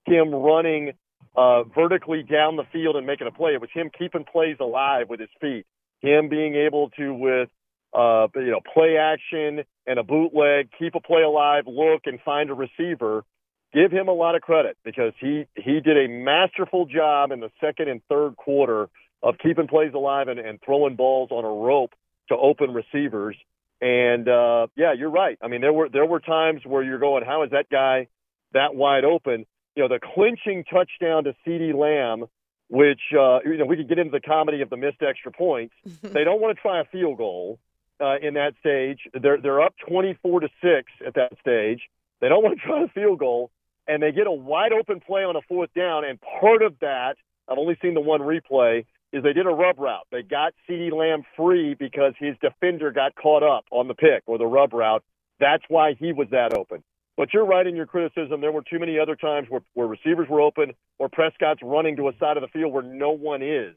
him 0.06 0.35
running 0.35 0.92
uh, 1.37 1.64
vertically 1.64 2.23
down 2.23 2.57
the 2.57 2.64
field 2.73 2.97
and 2.97 3.07
making 3.07 3.26
a 3.26 3.33
play. 3.33 3.52
It 3.52 3.61
was 3.61 3.71
him 3.73 3.90
keeping 3.97 4.25
plays 4.25 4.57
alive 4.61 5.09
with 5.09 5.21
his 5.21 5.31
feet. 5.40 5.66
Him 6.00 6.28
being 6.28 6.54
able 6.54 6.90
to, 6.90 7.14
with 7.14 7.49
uh, 7.95 8.26
you 8.35 8.50
know, 8.50 8.61
play 8.73 8.97
action 8.97 9.64
and 9.87 9.99
a 9.99 10.02
bootleg, 10.02 10.71
keep 10.78 10.95
a 10.95 11.00
play 11.00 11.23
alive, 11.23 11.64
look 11.66 12.02
and 12.07 12.21
find 12.25 12.50
a 12.50 12.54
receiver. 12.54 13.25
Give 13.73 13.90
him 13.90 14.09
a 14.09 14.12
lot 14.12 14.37
of 14.37 14.43
credit 14.43 14.76
because 14.85 15.12
he 15.21 15.47
he 15.57 15.81
did 15.81 15.97
a 15.97 16.09
masterful 16.09 16.87
job 16.87 17.33
in 17.33 17.40
the 17.40 17.50
second 17.61 17.88
and 17.88 18.00
third 18.09 18.37
quarter 18.37 18.88
of 19.23 19.37
keeping 19.38 19.66
plays 19.66 19.93
alive 19.95 20.28
and, 20.28 20.38
and 20.38 20.61
throwing 20.64 20.95
balls 20.95 21.31
on 21.33 21.45
a 21.45 21.49
rope 21.49 21.93
to 22.28 22.37
open 22.37 22.73
receivers. 22.73 23.37
And 23.81 24.28
uh, 24.28 24.69
yeah, 24.76 24.93
you're 24.93 25.11
right. 25.11 25.38
I 25.43 25.49
mean, 25.49 25.61
there 25.61 25.73
were 25.73 25.88
there 25.88 26.07
were 26.07 26.21
times 26.21 26.61
where 26.64 26.83
you're 26.83 27.00
going, 27.00 27.25
how 27.25 27.43
is 27.43 27.50
that 27.50 27.69
guy 27.69 28.09
that 28.52 28.75
wide 28.75 29.04
open? 29.04 29.47
You 29.76 29.83
know, 29.83 29.88
the 29.88 30.00
clinching 30.14 30.64
touchdown 30.64 31.25
to 31.25 31.35
CeeDee 31.47 31.75
Lamb, 31.75 32.26
which 32.69 33.00
uh, 33.12 33.40
you 33.45 33.57
know 33.57 33.66
we 33.66 33.76
could 33.76 33.88
get 33.88 33.99
into 33.99 34.12
the 34.12 34.21
comedy 34.21 34.61
of 34.62 34.71
the 34.71 34.76
missed 34.76 35.02
extra 35.02 35.33
points. 35.33 35.75
they 36.02 36.25
don't 36.25 36.40
want 36.40 36.57
to 36.57 36.62
try 36.62 36.81
a 36.81 36.85
field 36.85 37.19
goal 37.19 37.59
uh, 38.00 38.16
in 38.23 38.35
that 38.35 38.54
stage. 38.61 39.00
They're 39.21 39.40
they're 39.40 39.62
up 39.62 39.75
24 39.88 40.40
to 40.40 40.49
six 40.62 40.90
at 41.07 41.14
that 41.14 41.33
stage. 41.40 41.81
They 42.21 42.28
don't 42.28 42.43
want 42.43 42.59
to 42.59 42.66
try 42.66 42.85
a 42.85 42.88
field 42.88 43.19
goal, 43.19 43.50
and 43.87 44.02
they 44.02 44.12
get 44.12 44.26
a 44.26 44.33
wide 44.33 44.73
open 44.73 45.00
play 45.00 45.25
on 45.25 45.37
a 45.37 45.43
fourth 45.43 45.71
down. 45.75 46.04
And 46.04 46.19
part 46.21 46.62
of 46.62 46.78
that, 46.81 47.16
I've 47.49 47.59
only 47.59 47.76
seen 47.83 47.95
the 47.95 48.00
one 48.00 48.21
replay, 48.21 48.87
is 49.12 49.23
they 49.23 49.33
did 49.33 49.47
a 49.47 49.50
rub 49.50 49.78
route. 49.78 50.07
They 50.11 50.23
got 50.23 50.54
CeeDee 50.69 50.93
Lamb 50.93 51.23
free 51.37 51.75
because 51.75 52.14
his 52.19 52.35
defender 52.40 52.90
got 52.90 53.14
caught 53.14 53.43
up 53.43 53.64
on 53.71 53.88
the 53.88 53.95
pick 53.95 54.23
or 54.26 54.38
the 54.38 54.47
rub 54.47 54.73
route. 54.73 55.04
That's 55.38 55.62
why 55.69 55.95
he 55.99 56.12
was 56.12 56.28
that 56.31 56.52
open. 56.52 56.83
But 57.16 57.33
you're 57.33 57.47
right 57.47 57.66
in 57.66 57.76
your 57.76 57.87
criticism. 57.87 58.40
There 58.40 58.50
were 58.50 58.62
too 58.62 58.78
many 58.78 58.99
other 58.99 59.14
times 59.14 59.47
where, 59.49 59.62
where 59.75 59.87
receivers 59.87 60.28
were 60.28 60.40
open 60.40 60.73
or 60.99 61.09
Prescott's 61.09 61.61
running 61.62 61.97
to 61.97 62.09
a 62.09 62.12
side 62.18 62.37
of 62.37 62.42
the 62.42 62.49
field 62.49 62.73
where 62.73 62.83
no 62.83 63.11
one 63.11 63.42
is. 63.42 63.75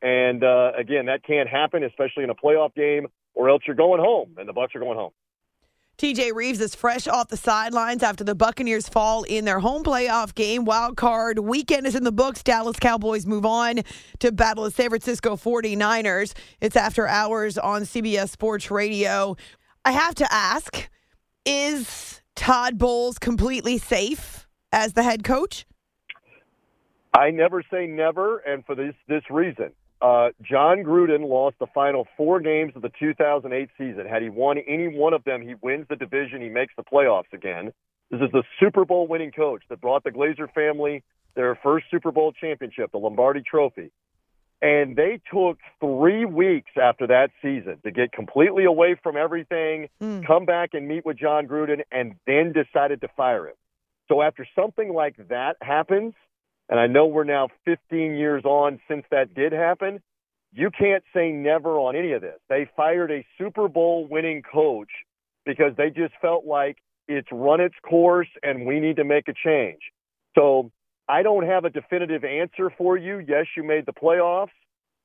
And 0.00 0.42
uh, 0.42 0.72
again, 0.78 1.06
that 1.06 1.24
can't 1.24 1.48
happen, 1.48 1.82
especially 1.82 2.24
in 2.24 2.30
a 2.30 2.34
playoff 2.34 2.74
game, 2.74 3.08
or 3.34 3.50
else 3.50 3.62
you're 3.66 3.76
going 3.76 4.00
home, 4.00 4.34
and 4.38 4.48
the 4.48 4.52
Bucks 4.52 4.74
are 4.74 4.80
going 4.80 4.96
home. 4.96 5.10
TJ 5.98 6.32
Reeves 6.32 6.60
is 6.60 6.76
fresh 6.76 7.08
off 7.08 7.26
the 7.26 7.36
sidelines 7.36 8.04
after 8.04 8.22
the 8.22 8.36
Buccaneers 8.36 8.88
fall 8.88 9.24
in 9.24 9.44
their 9.44 9.58
home 9.58 9.82
playoff 9.82 10.32
game. 10.32 10.64
Wild 10.64 10.96
card 10.96 11.40
weekend 11.40 11.88
is 11.88 11.96
in 11.96 12.04
the 12.04 12.12
books. 12.12 12.40
Dallas 12.44 12.78
Cowboys 12.78 13.26
move 13.26 13.44
on 13.44 13.80
to 14.20 14.30
battle 14.30 14.62
the 14.62 14.70
San 14.70 14.90
Francisco 14.90 15.34
49ers. 15.34 16.34
It's 16.60 16.76
after 16.76 17.08
hours 17.08 17.58
on 17.58 17.82
CBS 17.82 18.28
Sports 18.28 18.70
Radio. 18.70 19.36
I 19.84 19.90
have 19.90 20.14
to 20.16 20.32
ask 20.32 20.88
is 21.44 22.17
Todd 22.38 22.78
Bowles 22.78 23.18
completely 23.18 23.78
safe 23.78 24.46
as 24.72 24.92
the 24.92 25.02
head 25.02 25.24
coach? 25.24 25.66
I 27.12 27.32
never 27.32 27.64
say 27.68 27.88
never, 27.88 28.38
and 28.38 28.64
for 28.64 28.76
this 28.76 28.94
this 29.08 29.24
reason. 29.28 29.72
Uh, 30.00 30.28
Jon 30.40 30.84
Gruden 30.84 31.28
lost 31.28 31.56
the 31.58 31.66
final 31.74 32.06
four 32.16 32.38
games 32.38 32.74
of 32.76 32.82
the 32.82 32.92
2008 32.96 33.68
season. 33.76 34.06
Had 34.06 34.22
he 34.22 34.28
won 34.28 34.58
any 34.68 34.86
one 34.86 35.14
of 35.14 35.24
them, 35.24 35.42
he 35.42 35.56
wins 35.60 35.86
the 35.90 35.96
division. 35.96 36.40
He 36.40 36.48
makes 36.48 36.72
the 36.76 36.84
playoffs 36.84 37.32
again. 37.32 37.72
This 38.12 38.20
is 38.20 38.30
the 38.30 38.44
Super 38.60 38.84
Bowl 38.84 39.08
winning 39.08 39.32
coach 39.32 39.64
that 39.68 39.80
brought 39.80 40.04
the 40.04 40.10
Glazer 40.10 40.48
family 40.54 41.02
their 41.34 41.58
first 41.60 41.86
Super 41.90 42.12
Bowl 42.12 42.32
championship, 42.32 42.92
the 42.92 42.98
Lombardi 42.98 43.42
Trophy. 43.42 43.90
And 44.60 44.96
they 44.96 45.20
took 45.32 45.58
three 45.80 46.24
weeks 46.24 46.70
after 46.80 47.06
that 47.06 47.30
season 47.40 47.78
to 47.84 47.92
get 47.92 48.10
completely 48.10 48.64
away 48.64 48.96
from 49.00 49.16
everything, 49.16 49.88
mm. 50.02 50.26
come 50.26 50.46
back 50.46 50.70
and 50.72 50.88
meet 50.88 51.06
with 51.06 51.16
Jon 51.16 51.46
Gruden, 51.46 51.82
and 51.92 52.16
then 52.26 52.52
decided 52.52 53.00
to 53.02 53.08
fire 53.16 53.46
him. 53.46 53.54
So 54.08 54.20
after 54.20 54.46
something 54.56 54.92
like 54.92 55.16
that 55.28 55.56
happens, 55.60 56.14
and 56.68 56.80
I 56.80 56.86
know 56.86 57.06
we're 57.06 57.24
now 57.24 57.48
15 57.64 58.14
years 58.14 58.44
on 58.44 58.80
since 58.88 59.04
that 59.10 59.32
did 59.34 59.52
happen, 59.52 60.00
you 60.52 60.70
can't 60.70 61.04
say 61.14 61.30
never 61.30 61.78
on 61.78 61.94
any 61.94 62.12
of 62.12 62.22
this. 62.22 62.38
They 62.48 62.68
fired 62.76 63.10
a 63.10 63.24
Super 63.36 63.68
Bowl 63.68 64.08
winning 64.10 64.42
coach 64.42 64.88
because 65.46 65.72
they 65.76 65.90
just 65.90 66.14
felt 66.20 66.46
like 66.46 66.78
it's 67.06 67.28
run 67.30 67.60
its 67.60 67.74
course 67.88 68.28
and 68.42 68.66
we 68.66 68.80
need 68.80 68.96
to 68.96 69.04
make 69.04 69.28
a 69.28 69.34
change. 69.34 69.80
So 70.36 70.70
I 71.08 71.22
don't 71.22 71.46
have 71.46 71.64
a 71.64 71.70
definitive 71.70 72.24
answer 72.24 72.70
for 72.76 72.96
you. 72.96 73.18
Yes, 73.26 73.46
you 73.56 73.62
made 73.62 73.86
the 73.86 73.92
playoffs, 73.92 74.48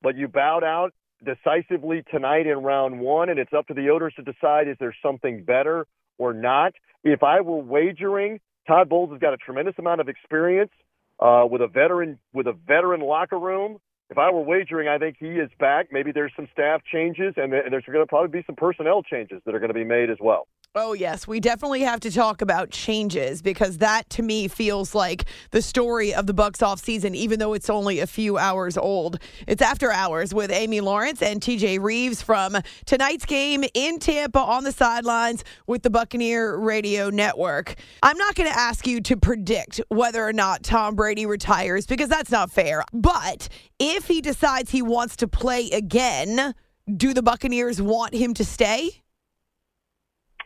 but 0.02 0.16
you 0.16 0.28
bowed 0.28 0.62
out 0.62 0.92
decisively 1.24 2.02
tonight 2.10 2.46
in 2.46 2.58
round 2.58 3.00
one, 3.00 3.30
and 3.30 3.38
it's 3.38 3.52
up 3.52 3.66
to 3.68 3.74
the 3.74 3.88
owners 3.88 4.12
to 4.16 4.22
decide 4.22 4.68
is 4.68 4.76
there 4.78 4.94
something 5.02 5.44
better 5.44 5.86
or 6.18 6.34
not. 6.34 6.74
If 7.02 7.22
I 7.22 7.40
were 7.40 7.56
wagering, 7.56 8.40
Todd 8.66 8.88
Bowles 8.88 9.10
has 9.10 9.20
got 9.20 9.32
a 9.32 9.36
tremendous 9.38 9.74
amount 9.78 10.00
of 10.00 10.08
experience 10.08 10.72
uh, 11.20 11.46
with 11.50 11.62
a 11.62 11.68
veteran 11.68 12.18
with 12.32 12.46
a 12.46 12.52
veteran 12.52 13.00
locker 13.00 13.38
room. 13.38 13.78
If 14.10 14.18
I 14.18 14.30
were 14.30 14.42
wagering, 14.42 14.88
I 14.88 14.98
think 14.98 15.16
he 15.18 15.28
is 15.28 15.50
back. 15.58 15.88
Maybe 15.90 16.12
there's 16.12 16.32
some 16.36 16.48
staff 16.52 16.82
changes, 16.84 17.34
and 17.36 17.52
there's 17.52 17.84
going 17.86 18.00
to 18.00 18.06
probably 18.06 18.40
be 18.40 18.44
some 18.46 18.56
personnel 18.56 19.02
changes 19.02 19.40
that 19.46 19.54
are 19.54 19.58
going 19.58 19.72
to 19.72 19.74
be 19.74 19.84
made 19.84 20.10
as 20.10 20.18
well. 20.20 20.46
Oh, 20.76 20.92
yes. 20.92 21.28
We 21.28 21.38
definitely 21.38 21.82
have 21.82 22.00
to 22.00 22.10
talk 22.10 22.42
about 22.42 22.70
changes 22.70 23.42
because 23.42 23.78
that 23.78 24.10
to 24.10 24.24
me 24.24 24.48
feels 24.48 24.92
like 24.92 25.26
the 25.52 25.62
story 25.62 26.12
of 26.12 26.26
the 26.26 26.34
Bucks 26.34 26.62
off 26.62 26.80
season, 26.80 27.14
even 27.14 27.38
though 27.38 27.52
it's 27.52 27.70
only 27.70 28.00
a 28.00 28.08
few 28.08 28.38
hours 28.38 28.76
old. 28.76 29.20
It's 29.46 29.62
after 29.62 29.92
hours 29.92 30.34
with 30.34 30.50
Amy 30.50 30.80
Lawrence 30.80 31.22
and 31.22 31.40
TJ 31.40 31.80
Reeves 31.80 32.22
from 32.22 32.56
tonight's 32.86 33.24
game 33.24 33.62
in 33.72 34.00
Tampa 34.00 34.40
on 34.40 34.64
the 34.64 34.72
sidelines 34.72 35.44
with 35.68 35.84
the 35.84 35.90
Buccaneer 35.90 36.56
Radio 36.58 37.08
Network. 37.08 37.76
I'm 38.02 38.18
not 38.18 38.34
going 38.34 38.50
to 38.50 38.58
ask 38.58 38.84
you 38.84 39.00
to 39.02 39.16
predict 39.16 39.80
whether 39.90 40.26
or 40.26 40.32
not 40.32 40.64
Tom 40.64 40.96
Brady 40.96 41.24
retires 41.24 41.86
because 41.86 42.08
that's 42.08 42.32
not 42.32 42.50
fair. 42.50 42.82
But 42.92 43.48
if 43.78 44.08
he 44.08 44.20
decides 44.20 44.72
he 44.72 44.82
wants 44.82 45.14
to 45.18 45.28
play 45.28 45.70
again, 45.70 46.52
do 46.96 47.14
the 47.14 47.22
Buccaneers 47.22 47.80
want 47.80 48.12
him 48.12 48.34
to 48.34 48.44
stay? 48.44 49.03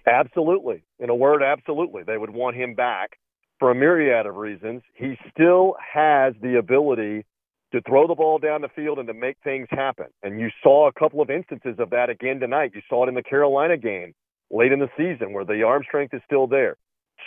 Absolutely. 0.08 0.82
In 0.98 1.10
a 1.10 1.14
word, 1.14 1.42
absolutely. 1.42 2.02
They 2.02 2.18
would 2.18 2.30
want 2.30 2.56
him 2.56 2.74
back 2.74 3.18
for 3.58 3.70
a 3.70 3.74
myriad 3.74 4.26
of 4.26 4.36
reasons. 4.36 4.82
He 4.94 5.18
still 5.30 5.74
has 5.94 6.34
the 6.40 6.58
ability 6.58 7.24
to 7.72 7.82
throw 7.82 8.06
the 8.06 8.14
ball 8.14 8.38
down 8.38 8.62
the 8.62 8.68
field 8.68 8.98
and 8.98 9.06
to 9.08 9.14
make 9.14 9.36
things 9.44 9.68
happen. 9.70 10.06
And 10.22 10.40
you 10.40 10.48
saw 10.62 10.88
a 10.88 10.92
couple 10.92 11.20
of 11.20 11.30
instances 11.30 11.76
of 11.78 11.90
that 11.90 12.08
again 12.08 12.40
tonight. 12.40 12.72
You 12.74 12.80
saw 12.88 13.04
it 13.04 13.08
in 13.08 13.14
the 13.14 13.22
Carolina 13.22 13.76
game 13.76 14.14
late 14.50 14.72
in 14.72 14.78
the 14.78 14.88
season 14.96 15.32
where 15.32 15.44
the 15.44 15.62
arm 15.62 15.82
strength 15.86 16.14
is 16.14 16.22
still 16.24 16.46
there. 16.46 16.76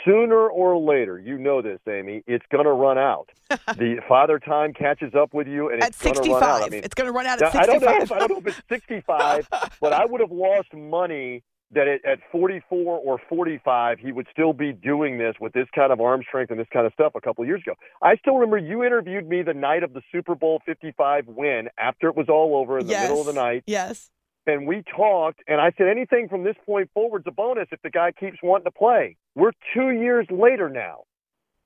Sooner 0.05 0.47
or 0.47 0.77
later, 0.79 1.19
you 1.19 1.37
know 1.37 1.61
this, 1.61 1.79
Amy, 1.87 2.23
it's 2.25 2.45
going 2.51 2.63
to 2.63 2.71
run 2.71 2.97
out. 2.97 3.29
the 3.49 3.97
father 4.07 4.39
time 4.39 4.73
catches 4.73 5.13
up 5.13 5.33
with 5.33 5.47
you, 5.47 5.69
and 5.69 5.83
it's 5.83 6.01
going 6.01 6.15
to 6.15 6.21
run 6.31 6.41
out. 6.41 6.63
I 6.63 6.69
mean, 6.69 6.83
it's 6.83 6.95
going 6.95 7.07
to 7.07 7.11
run 7.11 7.27
out 7.27 7.41
at 7.41 7.51
65. 7.51 7.61
I 7.61 7.65
don't 7.65 7.81
know 7.83 8.03
if 8.03 8.11
I 8.11 8.19
don't 8.19 8.31
know 8.31 8.37
if 8.37 8.47
it's 8.47 8.61
65, 8.69 9.47
but 9.81 9.93
I 9.93 10.05
would 10.05 10.21
have 10.21 10.31
lost 10.31 10.73
money 10.73 11.43
that 11.73 11.87
it, 11.87 12.01
at 12.05 12.19
44 12.31 12.99
or 12.99 13.19
45, 13.29 13.99
he 13.99 14.11
would 14.11 14.27
still 14.31 14.53
be 14.53 14.73
doing 14.73 15.17
this 15.17 15.35
with 15.39 15.53
this 15.53 15.67
kind 15.73 15.91
of 15.91 16.01
arm 16.01 16.21
strength 16.27 16.51
and 16.51 16.59
this 16.59 16.67
kind 16.71 16.85
of 16.85 16.93
stuff 16.93 17.13
a 17.15 17.21
couple 17.21 17.43
of 17.43 17.47
years 17.47 17.61
ago. 17.65 17.75
I 18.01 18.17
still 18.17 18.35
remember 18.35 18.57
you 18.57 18.83
interviewed 18.83 19.27
me 19.27 19.41
the 19.41 19.53
night 19.53 19.83
of 19.83 19.93
the 19.93 20.01
Super 20.11 20.35
Bowl 20.35 20.61
55 20.65 21.27
win 21.27 21.69
after 21.77 22.07
it 22.09 22.15
was 22.15 22.27
all 22.29 22.55
over 22.57 22.79
in 22.79 22.87
the 22.87 22.91
yes. 22.91 23.03
middle 23.03 23.21
of 23.21 23.27
the 23.27 23.39
night. 23.39 23.63
Yes. 23.65 24.11
And 24.47 24.67
we 24.67 24.83
talked, 24.95 25.41
and 25.47 25.61
I 25.61 25.71
said 25.77 25.87
anything 25.87 26.27
from 26.27 26.43
this 26.43 26.55
point 26.65 26.89
forward 26.93 27.21
is 27.21 27.27
a 27.27 27.31
bonus 27.31 27.67
if 27.71 27.81
the 27.83 27.91
guy 27.91 28.11
keeps 28.11 28.37
wanting 28.41 28.65
to 28.65 28.71
play. 28.71 29.15
We're 29.35 29.51
two 29.73 29.91
years 29.91 30.25
later 30.29 30.67
now. 30.67 31.03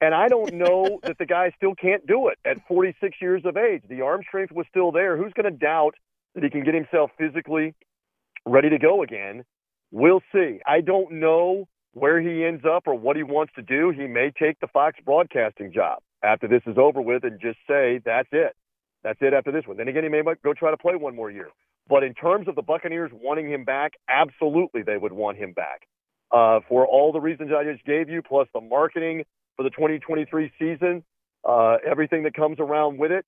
And 0.01 0.13
I 0.13 0.27
don't 0.27 0.53
know 0.53 0.99
that 1.03 1.17
the 1.17 1.25
guy 1.25 1.51
still 1.55 1.73
can't 1.73 2.05
do 2.05 2.27
it 2.27 2.37
at 2.45 2.57
46 2.67 3.17
years 3.21 3.43
of 3.45 3.57
age. 3.57 3.83
The 3.89 4.01
arm 4.01 4.21
strength 4.27 4.51
was 4.51 4.65
still 4.69 4.91
there. 4.91 5.17
Who's 5.17 5.33
going 5.33 5.51
to 5.51 5.57
doubt 5.57 5.95
that 6.35 6.43
he 6.43 6.49
can 6.49 6.63
get 6.63 6.75
himself 6.75 7.11
physically 7.17 7.73
ready 8.45 8.69
to 8.69 8.77
go 8.77 9.01
again? 9.01 9.45
We'll 9.95 10.19
see. 10.33 10.59
I 10.67 10.81
don't 10.81 11.09
know 11.21 11.69
where 11.93 12.19
he 12.19 12.43
ends 12.43 12.65
up 12.69 12.83
or 12.85 12.95
what 12.95 13.15
he 13.15 13.23
wants 13.23 13.53
to 13.55 13.61
do. 13.61 13.93
He 13.97 14.07
may 14.07 14.29
take 14.37 14.59
the 14.59 14.67
Fox 14.67 14.97
broadcasting 15.05 15.71
job 15.71 15.99
after 16.21 16.49
this 16.49 16.61
is 16.67 16.77
over 16.77 16.99
with 16.99 17.23
and 17.23 17.39
just 17.39 17.59
say, 17.65 18.01
that's 18.03 18.27
it. 18.33 18.57
That's 19.05 19.19
it 19.21 19.31
after 19.33 19.53
this 19.53 19.63
one. 19.65 19.77
Then 19.77 19.87
again, 19.87 20.03
he 20.03 20.09
may 20.09 20.21
go 20.43 20.53
try 20.53 20.69
to 20.69 20.75
play 20.75 20.97
one 20.97 21.15
more 21.15 21.31
year. 21.31 21.47
But 21.87 22.03
in 22.03 22.13
terms 22.13 22.49
of 22.49 22.55
the 22.55 22.61
Buccaneers 22.61 23.09
wanting 23.13 23.49
him 23.49 23.63
back, 23.63 23.93
absolutely 24.09 24.81
they 24.83 24.97
would 24.97 25.13
want 25.13 25.37
him 25.37 25.53
back. 25.53 25.87
Uh, 26.29 26.59
for 26.67 26.85
all 26.85 27.13
the 27.13 27.21
reasons 27.21 27.51
I 27.57 27.63
just 27.63 27.85
gave 27.85 28.09
you, 28.09 28.21
plus 28.21 28.49
the 28.53 28.59
marketing 28.59 29.23
for 29.55 29.63
the 29.63 29.69
2023 29.69 30.51
season, 30.59 31.05
uh, 31.47 31.77
everything 31.89 32.23
that 32.23 32.33
comes 32.33 32.57
around 32.59 32.99
with 32.99 33.13
it. 33.13 33.25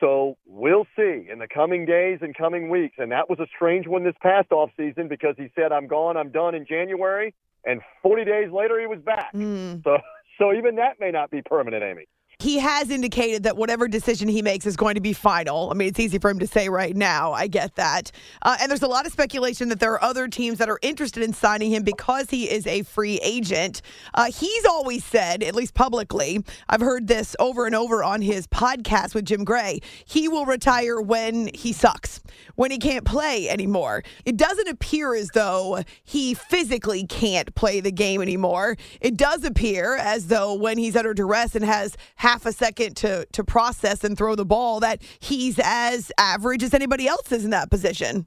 So 0.00 0.36
we'll 0.46 0.86
see 0.96 1.26
in 1.30 1.38
the 1.38 1.48
coming 1.48 1.84
days 1.84 2.18
and 2.22 2.36
coming 2.36 2.70
weeks. 2.70 2.96
And 2.98 3.10
that 3.12 3.28
was 3.28 3.38
a 3.40 3.46
strange 3.54 3.86
one 3.86 4.04
this 4.04 4.14
past 4.22 4.52
off 4.52 4.70
season 4.76 5.08
because 5.08 5.34
he 5.36 5.48
said, 5.54 5.72
I'm 5.72 5.88
gone, 5.88 6.16
I'm 6.16 6.30
done 6.30 6.54
in 6.54 6.66
January. 6.66 7.34
And 7.64 7.80
40 8.02 8.24
days 8.24 8.52
later, 8.52 8.78
he 8.78 8.86
was 8.86 9.00
back. 9.00 9.32
Mm. 9.34 9.82
So, 9.82 9.98
so 10.38 10.52
even 10.52 10.76
that 10.76 11.00
may 11.00 11.10
not 11.10 11.30
be 11.30 11.42
permanent, 11.42 11.82
Amy 11.82 12.06
he 12.40 12.60
has 12.60 12.88
indicated 12.88 13.42
that 13.42 13.56
whatever 13.56 13.88
decision 13.88 14.28
he 14.28 14.42
makes 14.42 14.64
is 14.64 14.76
going 14.76 14.94
to 14.94 15.00
be 15.00 15.12
final. 15.12 15.72
I 15.72 15.74
mean, 15.74 15.88
it's 15.88 15.98
easy 15.98 16.20
for 16.20 16.30
him 16.30 16.38
to 16.38 16.46
say 16.46 16.68
right 16.68 16.94
now. 16.94 17.32
I 17.32 17.48
get 17.48 17.74
that. 17.74 18.12
Uh, 18.42 18.56
and 18.60 18.70
there's 18.70 18.82
a 18.82 18.86
lot 18.86 19.06
of 19.06 19.12
speculation 19.12 19.68
that 19.70 19.80
there 19.80 19.92
are 19.92 20.04
other 20.04 20.28
teams 20.28 20.58
that 20.58 20.68
are 20.68 20.78
interested 20.80 21.24
in 21.24 21.32
signing 21.32 21.72
him 21.72 21.82
because 21.82 22.30
he 22.30 22.48
is 22.48 22.64
a 22.68 22.82
free 22.84 23.18
agent. 23.24 23.82
Uh, 24.14 24.30
he's 24.30 24.64
always 24.66 25.04
said, 25.04 25.42
at 25.42 25.56
least 25.56 25.74
publicly, 25.74 26.44
I've 26.68 26.80
heard 26.80 27.08
this 27.08 27.34
over 27.40 27.66
and 27.66 27.74
over 27.74 28.04
on 28.04 28.22
his 28.22 28.46
podcast 28.46 29.16
with 29.16 29.24
Jim 29.24 29.42
Gray, 29.42 29.80
he 30.04 30.28
will 30.28 30.46
retire 30.46 31.00
when 31.00 31.50
he 31.52 31.72
sucks, 31.72 32.20
when 32.54 32.70
he 32.70 32.78
can't 32.78 33.04
play 33.04 33.48
anymore. 33.48 34.04
It 34.24 34.36
doesn't 34.36 34.68
appear 34.68 35.12
as 35.12 35.30
though 35.30 35.82
he 36.04 36.34
physically 36.34 37.04
can't 37.04 37.52
play 37.56 37.80
the 37.80 37.90
game 37.90 38.22
anymore. 38.22 38.76
It 39.00 39.16
does 39.16 39.42
appear 39.42 39.96
as 39.96 40.28
though 40.28 40.54
when 40.54 40.78
he's 40.78 40.94
under 40.94 41.14
duress 41.14 41.56
and 41.56 41.64
has 41.64 41.96
half 42.28 42.44
a 42.44 42.52
second 42.52 42.94
to 42.94 43.26
to 43.32 43.42
process 43.42 44.04
and 44.04 44.18
throw 44.18 44.34
the 44.34 44.44
ball 44.44 44.80
that 44.80 45.00
he's 45.18 45.58
as 45.64 46.12
average 46.18 46.62
as 46.62 46.74
anybody 46.74 47.08
else 47.08 47.32
is 47.32 47.42
in 47.42 47.50
that 47.50 47.70
position. 47.70 48.26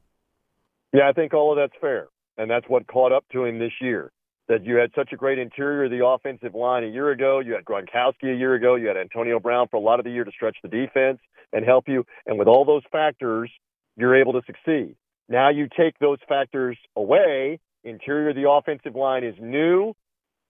Yeah, 0.92 1.08
I 1.08 1.14
think 1.14 1.36
all 1.36 1.52
of 1.52 1.58
that's 1.58 1.80
fair. 1.80 2.08
and 2.38 2.50
that's 2.50 2.66
what 2.68 2.88
caught 2.88 3.12
up 3.12 3.26
to 3.34 3.46
him 3.46 3.60
this 3.60 3.74
year. 3.80 4.12
That 4.48 4.66
you 4.66 4.76
had 4.76 4.90
such 4.96 5.14
a 5.14 5.16
great 5.16 5.38
interior 5.38 5.86
of 5.86 5.92
the 5.92 6.04
offensive 6.06 6.56
line 6.56 6.84
a 6.84 6.88
year 6.88 7.12
ago. 7.12 7.40
You 7.40 7.54
had 7.54 7.64
Gronkowski 7.64 8.34
a 8.34 8.36
year 8.36 8.56
ago. 8.56 8.74
You 8.76 8.88
had 8.88 8.98
Antonio 8.98 9.40
Brown 9.40 9.68
for 9.70 9.78
a 9.78 9.80
lot 9.80 10.00
of 10.00 10.04
the 10.06 10.12
year 10.12 10.24
to 10.24 10.32
stretch 10.32 10.58
the 10.64 10.68
defense 10.68 11.20
and 11.54 11.64
help 11.64 11.88
you. 11.88 12.04
And 12.26 12.40
with 12.40 12.48
all 12.48 12.66
those 12.66 12.82
factors, 12.92 13.52
you're 13.98 14.20
able 14.20 14.34
to 14.34 14.42
succeed. 14.48 14.96
Now 15.30 15.50
you 15.50 15.68
take 15.78 16.00
those 16.00 16.18
factors 16.28 16.78
away. 16.96 17.60
Interior 17.84 18.30
of 18.30 18.36
the 18.36 18.50
offensive 18.50 18.96
line 18.96 19.24
is 19.24 19.36
new. 19.40 19.94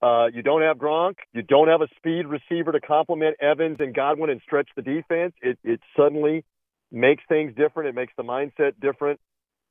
Uh, 0.01 0.27
you 0.33 0.41
don't 0.41 0.61
have 0.61 0.77
Gronk. 0.77 1.15
You 1.33 1.43
don't 1.43 1.67
have 1.67 1.81
a 1.81 1.87
speed 1.95 2.25
receiver 2.25 2.71
to 2.71 2.81
complement 2.81 3.37
Evans 3.39 3.77
and 3.79 3.93
Godwin 3.93 4.31
and 4.31 4.41
stretch 4.41 4.69
the 4.75 4.81
defense. 4.81 5.33
It, 5.41 5.59
it 5.63 5.79
suddenly 5.95 6.43
makes 6.91 7.23
things 7.29 7.53
different. 7.55 7.89
It 7.89 7.95
makes 7.95 8.13
the 8.17 8.23
mindset 8.23 8.73
different. 8.81 9.19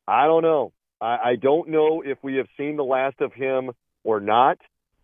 I 0.06 0.26
don't 0.26 0.42
know. 0.42 0.72
I, 1.00 1.16
I 1.24 1.36
don't 1.40 1.68
know 1.68 2.02
if 2.04 2.18
we 2.22 2.36
have 2.36 2.46
seen 2.56 2.76
the 2.76 2.84
last 2.84 3.20
of 3.20 3.32
him 3.32 3.72
or 4.04 4.20
not. 4.20 4.58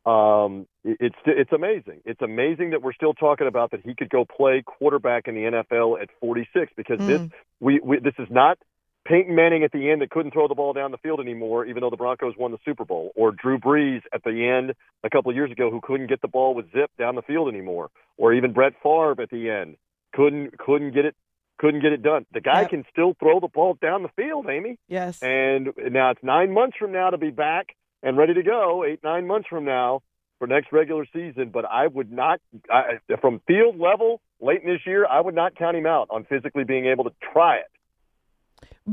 Um, 0.05 0.69
it, 0.85 0.97
it's 1.01 1.17
it's 1.27 1.53
amazing. 1.53 2.03
It's 2.05 2.23
amazing 2.23 2.71
that 2.71 2.83
we're 2.83 2.93
still 2.93 3.15
talking 3.15 3.49
about 3.49 3.73
that 3.73 3.81
he 3.85 3.95
could 3.97 4.11
go 4.11 4.25
play 4.25 4.63
quarterback 4.65 5.27
in 5.27 5.35
the 5.35 5.41
NFL 5.41 6.01
at 6.01 6.09
46 6.21 6.73
because 6.77 7.01
mm. 7.01 7.07
this 7.07 7.29
we, 7.59 7.81
we 7.83 7.99
this 7.99 8.15
is 8.21 8.29
not 8.31 8.59
Peyton 9.07 9.35
Manning 9.35 9.63
at 9.63 9.73
the 9.73 9.91
end 9.91 10.03
that 10.03 10.11
couldn't 10.11 10.33
throw 10.33 10.49
the 10.49 10.55
ball 10.55 10.73
down 10.73 10.91
the 10.91 10.99
field 10.99 11.21
anymore, 11.21 11.65
even 11.65 11.81
though 11.81 11.91
the 11.91 11.97
Broncos 11.97 12.35
won 12.37 12.51
the 12.51 12.59
Super 12.65 12.85
Bowl, 12.85 13.13
or 13.15 13.31
Drew 13.31 13.59
Brees 13.59 14.03
at 14.13 14.25
the 14.25 14.47
end 14.47 14.75
a 15.05 15.11
couple 15.11 15.31
of 15.31 15.37
years 15.37 15.51
ago 15.51 15.71
who 15.71 15.81
couldn't 15.81 16.09
get 16.09 16.21
the 16.21 16.29
ball 16.29 16.55
with 16.55 16.67
zip 16.73 16.91
down 16.99 17.15
the 17.15 17.23
field 17.23 17.49
anymore, 17.49 17.91
or 18.17 18.35
even 18.35 18.53
Brett 18.53 18.73
Favre 18.83 19.21
at 19.23 19.31
the 19.31 19.51
end 19.51 19.77
couldn't 20.13 20.59
couldn't 20.59 20.93
get 20.93 21.05
it 21.05 21.15
couldn't 21.59 21.81
get 21.81 21.93
it 21.93 22.03
done. 22.03 22.27
The 22.33 22.41
guy 22.41 22.63
yep. 22.63 22.71
can 22.71 22.85
still 22.91 23.15
throw 23.19 23.41
the 23.41 23.49
ball 23.49 23.79
down 23.81 24.03
the 24.03 24.11
field, 24.17 24.47
Amy. 24.49 24.79
Yes. 24.89 25.23
And 25.23 25.69
now 25.77 26.11
it's 26.11 26.23
nine 26.23 26.53
months 26.53 26.77
from 26.79 26.93
now 26.93 27.11
to 27.11 27.19
be 27.19 27.31
back 27.31 27.69
and 28.03 28.17
ready 28.17 28.35
to 28.35 28.43
go. 28.43 28.85
Eight 28.87 29.01
nine 29.03 29.27
months 29.27 29.49
from 29.49 29.65
now 29.65 30.03
for 30.39 30.47
next 30.47 30.73
regular 30.73 31.07
season. 31.13 31.51
But 31.53 31.65
I 31.65 31.87
would 31.87 32.13
not, 32.13 32.41
I, 32.71 32.99
from 33.21 33.41
field 33.47 33.79
level 33.79 34.21
late 34.41 34.63
in 34.63 34.69
this 34.69 34.83
year, 34.85 35.07
I 35.07 35.21
would 35.21 35.35
not 35.35 35.57
count 35.57 35.77
him 35.77 35.87
out 35.87 36.09
on 36.11 36.25
physically 36.25 36.65
being 36.65 36.87
able 36.87 37.05
to 37.05 37.13
try 37.33 37.57
it. 37.57 37.71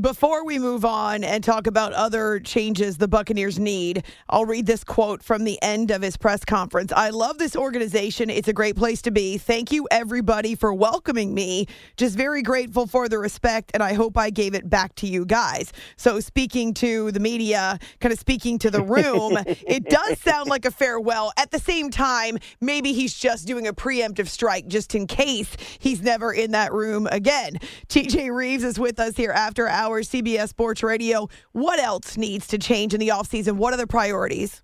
Before 0.00 0.44
we 0.44 0.58
move 0.58 0.84
on 0.84 1.22
and 1.22 1.44
talk 1.44 1.68
about 1.68 1.92
other 1.92 2.40
changes 2.40 2.96
the 2.96 3.06
Buccaneers 3.06 3.60
need, 3.60 4.02
I'll 4.28 4.44
read 4.44 4.66
this 4.66 4.82
quote 4.82 5.22
from 5.22 5.44
the 5.44 5.56
end 5.62 5.92
of 5.92 6.02
his 6.02 6.16
press 6.16 6.44
conference. 6.44 6.90
I 6.90 7.10
love 7.10 7.38
this 7.38 7.54
organization. 7.54 8.28
It's 8.28 8.48
a 8.48 8.52
great 8.52 8.74
place 8.74 9.02
to 9.02 9.12
be. 9.12 9.38
Thank 9.38 9.70
you, 9.70 9.86
everybody, 9.92 10.56
for 10.56 10.74
welcoming 10.74 11.32
me. 11.32 11.68
Just 11.96 12.16
very 12.16 12.42
grateful 12.42 12.88
for 12.88 13.08
the 13.08 13.20
respect, 13.20 13.70
and 13.72 13.84
I 13.84 13.92
hope 13.92 14.18
I 14.18 14.30
gave 14.30 14.56
it 14.56 14.68
back 14.68 14.96
to 14.96 15.06
you 15.06 15.24
guys. 15.24 15.72
So, 15.96 16.18
speaking 16.18 16.74
to 16.74 17.12
the 17.12 17.20
media, 17.20 17.78
kind 18.00 18.12
of 18.12 18.18
speaking 18.18 18.58
to 18.58 18.72
the 18.72 18.82
room, 18.82 19.38
it 19.46 19.84
does 19.84 20.18
sound 20.18 20.48
like 20.48 20.64
a 20.64 20.72
farewell. 20.72 21.32
At 21.36 21.52
the 21.52 21.60
same 21.60 21.92
time, 21.92 22.38
maybe 22.60 22.94
he's 22.94 23.14
just 23.14 23.46
doing 23.46 23.68
a 23.68 23.72
preemptive 23.72 24.26
strike 24.26 24.66
just 24.66 24.96
in 24.96 25.06
case 25.06 25.56
he's 25.78 26.02
never 26.02 26.32
in 26.32 26.50
that 26.50 26.72
room 26.72 27.06
again. 27.12 27.60
TJ 27.86 28.34
Reeves 28.34 28.64
is 28.64 28.76
with 28.76 28.98
us 28.98 29.16
here 29.16 29.30
after 29.30 29.68
hours 29.68 29.83
hours, 29.84 30.08
CBS 30.08 30.48
Sports 30.48 30.82
Radio. 30.82 31.28
What 31.52 31.78
else 31.78 32.16
needs 32.16 32.46
to 32.48 32.58
change 32.58 32.94
in 32.94 33.00
the 33.00 33.08
offseason? 33.08 33.56
What 33.56 33.74
are 33.74 33.76
the 33.76 33.86
priorities? 33.86 34.62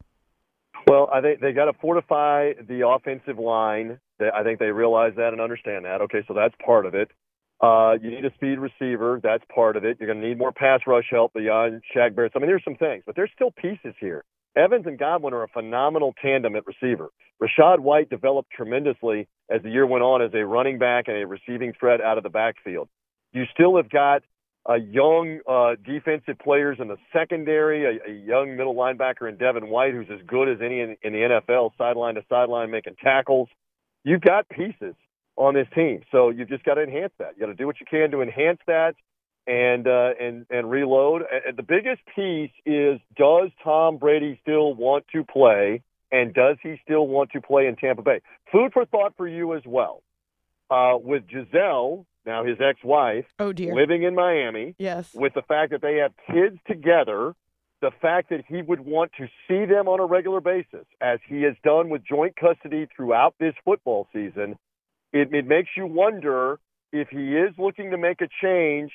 Well, 0.86 1.10
I 1.12 1.20
think 1.20 1.40
they 1.40 1.52
got 1.52 1.66
to 1.66 1.74
fortify 1.74 2.52
the 2.66 2.88
offensive 2.88 3.38
line. 3.38 4.00
I 4.20 4.42
think 4.42 4.58
they 4.58 4.70
realize 4.70 5.12
that 5.16 5.32
and 5.32 5.40
understand 5.40 5.84
that. 5.84 6.00
Okay, 6.02 6.22
so 6.26 6.32
that's 6.32 6.54
part 6.64 6.86
of 6.86 6.94
it. 6.94 7.10
Uh, 7.60 7.96
you 8.00 8.10
need 8.10 8.24
a 8.24 8.32
speed 8.34 8.58
receiver. 8.58 9.20
That's 9.22 9.44
part 9.54 9.76
of 9.76 9.84
it. 9.84 9.98
You're 10.00 10.06
going 10.06 10.22
to 10.22 10.26
need 10.26 10.38
more 10.38 10.52
pass 10.52 10.80
rush 10.86 11.04
help 11.10 11.34
beyond 11.34 11.82
Shaq 11.94 12.16
Barrett. 12.16 12.32
I 12.34 12.38
mean, 12.38 12.48
there's 12.48 12.64
some 12.64 12.76
things, 12.76 13.02
but 13.04 13.14
there's 13.14 13.30
still 13.34 13.50
pieces 13.50 13.94
here. 14.00 14.24
Evans 14.56 14.86
and 14.86 14.98
Godwin 14.98 15.34
are 15.34 15.42
a 15.42 15.48
phenomenal 15.48 16.14
tandem 16.20 16.56
at 16.56 16.64
receiver. 16.66 17.10
Rachaad 17.42 17.80
White 17.80 18.08
developed 18.08 18.50
tremendously 18.50 19.28
as 19.50 19.62
the 19.62 19.70
year 19.70 19.86
went 19.86 20.02
on 20.02 20.22
as 20.22 20.30
a 20.34 20.44
running 20.44 20.78
back 20.78 21.08
and 21.08 21.16
a 21.16 21.26
receiving 21.26 21.72
threat 21.78 22.00
out 22.00 22.16
of 22.16 22.24
the 22.24 22.30
backfield. 22.30 22.88
You 23.32 23.44
still 23.52 23.76
have 23.76 23.90
got 23.90 24.22
uh, 24.70 24.74
young 24.74 25.40
uh, 25.48 25.74
defensive 25.84 26.38
players 26.38 26.78
in 26.80 26.88
the 26.88 26.96
secondary, 27.12 27.84
a, 27.84 28.10
a 28.10 28.14
young 28.14 28.56
middle 28.56 28.74
linebacker 28.74 29.28
in 29.28 29.36
Devin 29.36 29.68
White, 29.68 29.94
who's 29.94 30.06
as 30.12 30.20
good 30.26 30.48
as 30.48 30.58
any 30.64 30.80
in, 30.80 30.96
in 31.02 31.12
the 31.12 31.40
NFL, 31.48 31.72
sideline 31.76 32.14
to 32.14 32.22
sideline, 32.28 32.70
making 32.70 32.94
tackles. 33.02 33.48
You've 34.04 34.20
got 34.20 34.48
pieces 34.48 34.94
on 35.36 35.54
this 35.54 35.66
team, 35.74 36.02
so 36.12 36.30
you've 36.30 36.48
just 36.48 36.64
got 36.64 36.74
to 36.74 36.82
enhance 36.82 37.12
that. 37.18 37.32
You 37.34 37.40
got 37.40 37.46
to 37.46 37.54
do 37.54 37.66
what 37.66 37.80
you 37.80 37.86
can 37.90 38.10
to 38.12 38.22
enhance 38.22 38.60
that 38.66 38.94
and 39.46 39.88
uh, 39.88 40.10
and 40.20 40.46
and 40.50 40.70
reload. 40.70 41.22
And 41.46 41.56
the 41.56 41.62
biggest 41.64 42.02
piece 42.14 42.52
is: 42.64 43.00
Does 43.16 43.50
Tom 43.64 43.96
Brady 43.96 44.38
still 44.42 44.74
want 44.74 45.04
to 45.12 45.24
play, 45.24 45.82
and 46.12 46.32
does 46.32 46.58
he 46.62 46.76
still 46.84 47.08
want 47.08 47.32
to 47.32 47.40
play 47.40 47.66
in 47.66 47.74
Tampa 47.74 48.02
Bay? 48.02 48.20
Food 48.52 48.72
for 48.72 48.84
thought 48.84 49.14
for 49.16 49.26
you 49.26 49.54
as 49.54 49.62
well. 49.66 50.02
Uh, 50.70 50.96
with 50.96 51.26
Gisele 51.26 52.06
now 52.26 52.44
his 52.44 52.58
ex-wife, 52.60 53.26
oh 53.38 53.52
dear, 53.52 53.74
living 53.74 54.02
in 54.02 54.14
Miami. 54.14 54.74
Yes, 54.78 55.14
with 55.14 55.34
the 55.34 55.42
fact 55.42 55.72
that 55.72 55.82
they 55.82 55.96
have 55.96 56.12
kids 56.26 56.58
together, 56.66 57.34
the 57.80 57.90
fact 58.02 58.30
that 58.30 58.44
he 58.46 58.62
would 58.62 58.80
want 58.80 59.12
to 59.18 59.26
see 59.48 59.64
them 59.64 59.88
on 59.88 60.00
a 60.00 60.06
regular 60.06 60.40
basis, 60.40 60.86
as 61.00 61.18
he 61.26 61.42
has 61.42 61.54
done 61.64 61.88
with 61.88 62.02
joint 62.04 62.36
custody 62.36 62.86
throughout 62.94 63.34
this 63.40 63.54
football 63.64 64.06
season, 64.12 64.56
it, 65.12 65.32
it 65.32 65.46
makes 65.46 65.70
you 65.76 65.86
wonder 65.86 66.58
if 66.92 67.08
he 67.08 67.36
is 67.36 67.54
looking 67.58 67.90
to 67.90 67.98
make 67.98 68.20
a 68.20 68.28
change. 68.42 68.92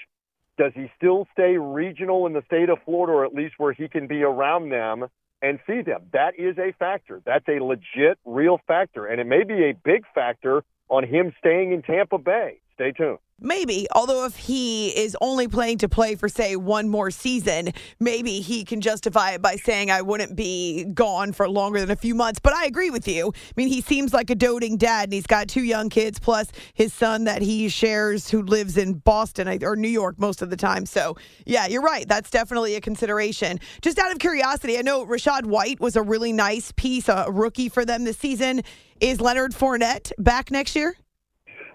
Does 0.58 0.72
he 0.74 0.90
still 0.96 1.28
stay 1.34 1.58
regional 1.58 2.28
in 2.28 2.34
the 2.34 2.44
state 2.46 2.70
of 2.70 2.78
Florida, 2.86 3.14
or 3.14 3.26
at 3.26 3.34
least 3.34 3.56
where 3.58 3.74
he 3.74 3.88
can 3.90 4.08
be 4.08 4.24
around 4.24 4.70
them 4.70 5.08
and 5.42 5.60
see 5.68 5.82
them? 5.82 6.04
That 6.14 6.40
is 6.40 6.58
a 6.58 6.74
factor. 6.80 7.22
That's 7.26 7.48
a 7.50 7.62
legit, 7.64 8.18
real 8.24 8.60
factor, 8.68 9.06
and 9.06 9.20
it 9.20 9.28
may 9.28 9.44
be 9.44 9.66
a 9.66 9.74
big 9.84 10.06
factor 10.14 10.64
on 10.88 11.04
him 11.04 11.34
staying 11.40 11.74
in 11.74 11.82
Tampa 11.82 12.18
Bay. 12.18 12.60
Stay 12.76 12.92
tuned. 12.92 13.20
Maybe, 13.40 13.86
although 13.94 14.26
if 14.26 14.36
he 14.36 14.90
is 14.90 15.16
only 15.20 15.50
playing 15.50 15.80
to 15.80 15.90
play 15.90 16.16
for, 16.16 16.30
say, 16.30 16.56
one 16.56 16.88
more 16.88 17.12
season, 17.12 17.74
maybe 18.00 18.40
he 18.40 18.64
can 18.64 18.80
justify 18.80 19.32
it 19.32 19.42
by 19.42 19.58
saying, 19.58 19.92
I 19.92 20.02
wouldn't 20.02 20.38
be 20.38 20.86
gone 20.86 21.34
for 21.34 21.50
longer 21.50 21.82
than 21.82 21.92
a 21.92 21.98
few 21.98 22.16
months. 22.16 22.40
But 22.40 22.54
I 22.54 22.66
agree 22.66 22.90
with 22.90 23.10
you. 23.10 23.34
I 23.36 23.52
mean, 23.58 23.68
he 23.68 23.82
seems 23.82 24.14
like 24.14 24.30
a 24.30 24.36
doting 24.36 24.78
dad, 24.78 25.06
and 25.06 25.14
he's 25.14 25.28
got 25.28 25.50
two 25.50 25.64
young 25.64 25.90
kids, 25.90 26.18
plus 26.18 26.48
his 26.74 26.94
son 26.94 27.26
that 27.26 27.42
he 27.42 27.68
shares 27.68 28.30
who 28.30 28.42
lives 28.42 28.78
in 28.78 28.94
Boston 28.94 29.64
or 29.64 29.76
New 29.76 29.90
York 29.90 30.18
most 30.18 30.42
of 30.42 30.50
the 30.50 30.58
time. 30.58 30.86
So, 30.86 31.18
yeah, 31.46 31.68
you're 31.68 31.82
right. 31.82 32.08
That's 32.08 32.30
definitely 32.30 32.76
a 32.76 32.82
consideration. 32.82 33.60
Just 33.82 34.00
out 34.00 34.14
of 34.14 34.20
curiosity, 34.20 34.78
I 34.78 34.82
know 34.82 35.06
Rachaad 35.06 35.46
White 35.46 35.82
was 35.82 35.98
a 35.98 36.02
really 36.02 36.32
nice 36.32 36.72
piece, 36.74 37.10
a 37.10 37.26
rookie 37.30 37.70
for 37.70 37.84
them 37.84 38.06
this 38.06 38.18
season. 38.18 38.62
Is 39.02 39.20
Leonard 39.20 39.52
Fournette 39.52 40.14
back 40.18 40.52
next 40.52 40.76
year? 40.76 40.96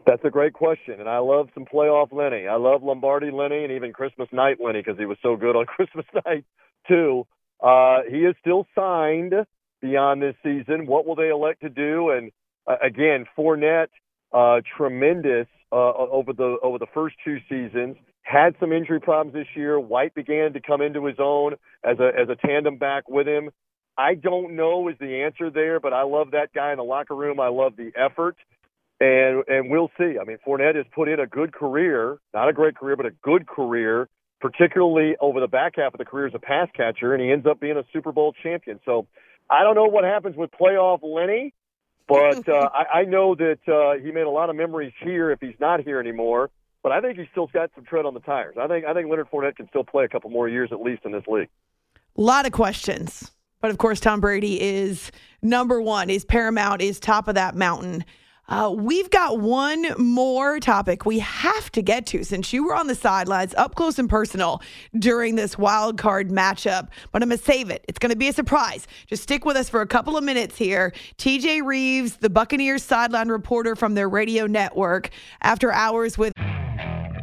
That's 0.06 0.24
a 0.24 0.30
great 0.30 0.54
question, 0.54 1.00
and 1.00 1.08
I 1.08 1.18
love 1.18 1.48
some 1.54 1.64
playoff 1.66 2.12
Lenny. 2.12 2.46
I 2.48 2.56
love 2.56 2.82
Lombardi 2.82 3.30
Lenny 3.30 3.64
and 3.64 3.72
even 3.72 3.92
Christmas 3.92 4.28
night 4.32 4.56
Lenny 4.60 4.80
because 4.80 4.98
he 4.98 5.04
was 5.06 5.18
so 5.22 5.36
good 5.36 5.56
on 5.56 5.66
Christmas 5.76 6.06
night 6.26 6.44
too. 6.88 7.26
Uh, 7.62 7.98
he 8.10 8.18
is 8.18 8.34
still 8.40 8.66
signed 8.74 9.34
beyond 9.82 10.22
this 10.22 10.34
season. 10.42 10.86
What 10.86 11.06
will 11.06 11.16
they 11.16 11.28
elect 11.28 11.60
to 11.62 11.68
do? 11.68 12.10
And 12.10 12.32
uh, 12.66 12.76
again, 12.82 13.26
Fournette, 13.36 13.88
uh, 14.32 14.60
tremendous 14.76 15.46
uh, 15.72 15.92
over 15.92 16.32
the 16.32 16.56
over 16.62 16.78
the 16.78 16.86
first 16.94 17.16
two 17.24 17.38
seasons. 17.48 17.96
Had 18.22 18.54
some 18.60 18.72
injury 18.72 19.00
problems 19.00 19.34
this 19.34 19.48
year. 19.54 19.78
White 19.78 20.14
began 20.14 20.52
to 20.54 20.60
come 20.60 20.80
into 20.80 21.04
his 21.04 21.16
own 21.18 21.54
as 21.84 21.98
a 21.98 22.10
as 22.18 22.28
a 22.28 22.36
tandem 22.46 22.78
back 22.78 23.08
with 23.08 23.28
him. 23.28 23.50
I 23.98 24.14
don't 24.14 24.56
know 24.56 24.88
is 24.88 24.96
the 24.98 25.22
answer 25.24 25.50
there, 25.50 25.78
but 25.78 25.92
I 25.92 26.02
love 26.02 26.30
that 26.30 26.52
guy 26.54 26.72
in 26.72 26.78
the 26.78 26.84
locker 26.84 27.14
room. 27.14 27.38
I 27.38 27.48
love 27.48 27.74
the 27.76 27.92
effort 27.96 28.36
and 29.00 29.42
and 29.48 29.70
we'll 29.70 29.90
see. 29.98 30.16
I 30.20 30.24
mean, 30.24 30.38
Fournette 30.46 30.76
has 30.76 30.86
put 30.94 31.08
in 31.08 31.18
a 31.18 31.26
good 31.26 31.52
career, 31.52 32.18
not 32.34 32.48
a 32.48 32.52
great 32.52 32.76
career, 32.76 32.96
but 32.96 33.06
a 33.06 33.10
good 33.22 33.46
career, 33.46 34.08
particularly 34.40 35.16
over 35.20 35.40
the 35.40 35.48
back 35.48 35.74
half 35.76 35.94
of 35.94 35.98
the 35.98 36.04
career 36.04 36.26
as 36.26 36.34
a 36.34 36.38
pass 36.38 36.68
catcher, 36.76 37.14
and 37.14 37.22
he 37.22 37.30
ends 37.32 37.46
up 37.46 37.60
being 37.60 37.76
a 37.76 37.84
Super 37.92 38.12
Bowl 38.12 38.34
champion. 38.42 38.78
So 38.84 39.06
I 39.48 39.62
don't 39.62 39.74
know 39.74 39.86
what 39.86 40.04
happens 40.04 40.36
with 40.36 40.50
playoff 40.50 41.00
Lenny, 41.02 41.54
but 42.06 42.48
uh, 42.48 42.68
I, 42.72 43.00
I 43.00 43.04
know 43.04 43.34
that 43.34 43.58
uh, 43.66 44.02
he 44.02 44.12
made 44.12 44.26
a 44.26 44.30
lot 44.30 44.50
of 44.50 44.56
memories 44.56 44.92
here 45.02 45.30
if 45.30 45.40
he's 45.40 45.58
not 45.58 45.80
here 45.80 45.98
anymore. 45.98 46.50
But 46.82 46.92
I 46.92 47.02
think 47.02 47.18
he's 47.18 47.28
still 47.30 47.46
got 47.46 47.70
some 47.74 47.84
tread 47.84 48.06
on 48.06 48.14
the 48.14 48.20
tires. 48.20 48.56
I 48.58 48.66
think 48.66 48.86
I 48.86 48.94
think 48.94 49.10
Leonard 49.10 49.30
Fournette 49.30 49.56
can 49.56 49.68
still 49.68 49.84
play 49.84 50.04
a 50.04 50.08
couple 50.08 50.30
more 50.30 50.48
years 50.48 50.70
at 50.72 50.80
least 50.80 51.02
in 51.04 51.12
this 51.12 51.24
league. 51.28 51.50
A 52.16 52.20
lot 52.20 52.46
of 52.46 52.52
questions. 52.52 53.30
But 53.60 53.70
of 53.70 53.76
course, 53.76 54.00
Tom 54.00 54.20
Brady 54.20 54.60
is 54.60 55.12
number 55.42 55.82
one, 55.82 56.08
is 56.08 56.24
paramount, 56.24 56.80
is 56.80 56.98
top 56.98 57.28
of 57.28 57.34
that 57.34 57.54
mountain. 57.54 58.04
Uh, 58.50 58.68
we've 58.76 59.08
got 59.10 59.38
one 59.38 59.86
more 59.96 60.58
topic 60.58 61.06
we 61.06 61.20
have 61.20 61.70
to 61.70 61.80
get 61.80 62.04
to 62.06 62.24
since 62.24 62.52
you 62.52 62.64
were 62.64 62.74
on 62.74 62.88
the 62.88 62.94
sidelines 62.94 63.54
up 63.54 63.76
close 63.76 63.98
and 63.98 64.10
personal 64.10 64.60
during 64.98 65.36
this 65.36 65.56
wild 65.56 65.96
card 65.96 66.30
matchup, 66.30 66.88
but 67.12 67.22
I'm 67.22 67.28
going 67.28 67.38
to 67.38 67.44
save 67.44 67.70
it. 67.70 67.84
It's 67.88 67.98
going 67.98 68.10
to 68.10 68.16
be 68.16 68.28
a 68.28 68.32
surprise. 68.32 68.88
Just 69.06 69.22
stick 69.22 69.44
with 69.44 69.56
us 69.56 69.68
for 69.68 69.80
a 69.80 69.86
couple 69.86 70.16
of 70.16 70.24
minutes 70.24 70.56
here. 70.56 70.92
TJ 71.16 71.64
Reeves, 71.64 72.16
the 72.16 72.28
Buccaneers 72.28 72.82
sideline 72.82 73.28
reporter 73.28 73.76
from 73.76 73.94
their 73.94 74.08
radio 74.08 74.46
network, 74.46 75.10
after 75.42 75.72
hours 75.72 76.18
with. 76.18 76.32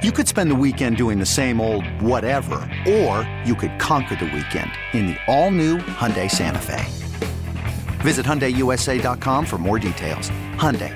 You 0.02 0.12
could 0.12 0.28
spend 0.28 0.50
the 0.52 0.56
weekend 0.56 0.96
doing 0.96 1.20
the 1.20 1.26
same 1.26 1.60
old 1.60 1.86
whatever, 2.02 2.56
or 2.88 3.30
you 3.44 3.56
could 3.56 3.78
conquer 3.80 4.16
the 4.16 4.26
weekend 4.26 4.72
in 4.94 5.08
the 5.08 5.18
all-new 5.28 5.78
Hyundai 5.78 6.30
Santa 6.30 6.62
Fe. 6.62 6.86
Visit 8.02 8.26
HyundaiUSA.com 8.26 9.46
for 9.46 9.58
more 9.58 9.80
details. 9.80 10.30
Hyundai, 10.54 10.96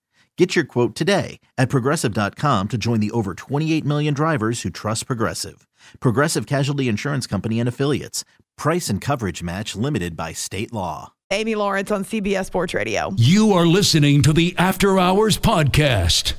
Get 0.37 0.55
your 0.55 0.65
quote 0.65 0.95
today 0.95 1.39
at 1.57 1.69
progressive.com 1.69 2.69
to 2.69 2.77
join 2.77 2.99
the 3.01 3.11
over 3.11 3.33
28 3.35 3.83
million 3.85 4.13
drivers 4.13 4.61
who 4.61 4.69
trust 4.69 5.05
Progressive. 5.05 5.67
Progressive 5.99 6.47
Casualty 6.47 6.87
Insurance 6.87 7.27
Company 7.27 7.59
and 7.59 7.67
Affiliates. 7.69 8.23
Price 8.57 8.89
and 8.89 9.01
coverage 9.01 9.43
match 9.43 9.75
limited 9.75 10.15
by 10.15 10.31
state 10.31 10.71
law. 10.71 11.11
Amy 11.31 11.53
Lawrence 11.55 11.91
on 11.91 12.03
CBS 12.05 12.45
Sports 12.45 12.73
Radio. 12.73 13.11
You 13.17 13.51
are 13.53 13.65
listening 13.67 14.21
to 14.23 14.31
the 14.33 14.55
After 14.57 14.97
Hours 14.97 15.37
Podcast. 15.37 16.33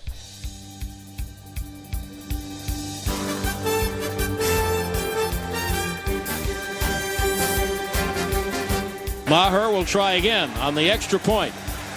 Maher 9.28 9.70
will 9.70 9.85
try 9.85 10.12
again 10.14 10.50
on 10.59 10.74
the 10.74 10.90
extra 10.90 11.18
point. 11.18 11.55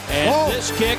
And 0.10 0.30
Oh. 0.30 0.50
this 0.52 0.72
kick. 0.78 0.98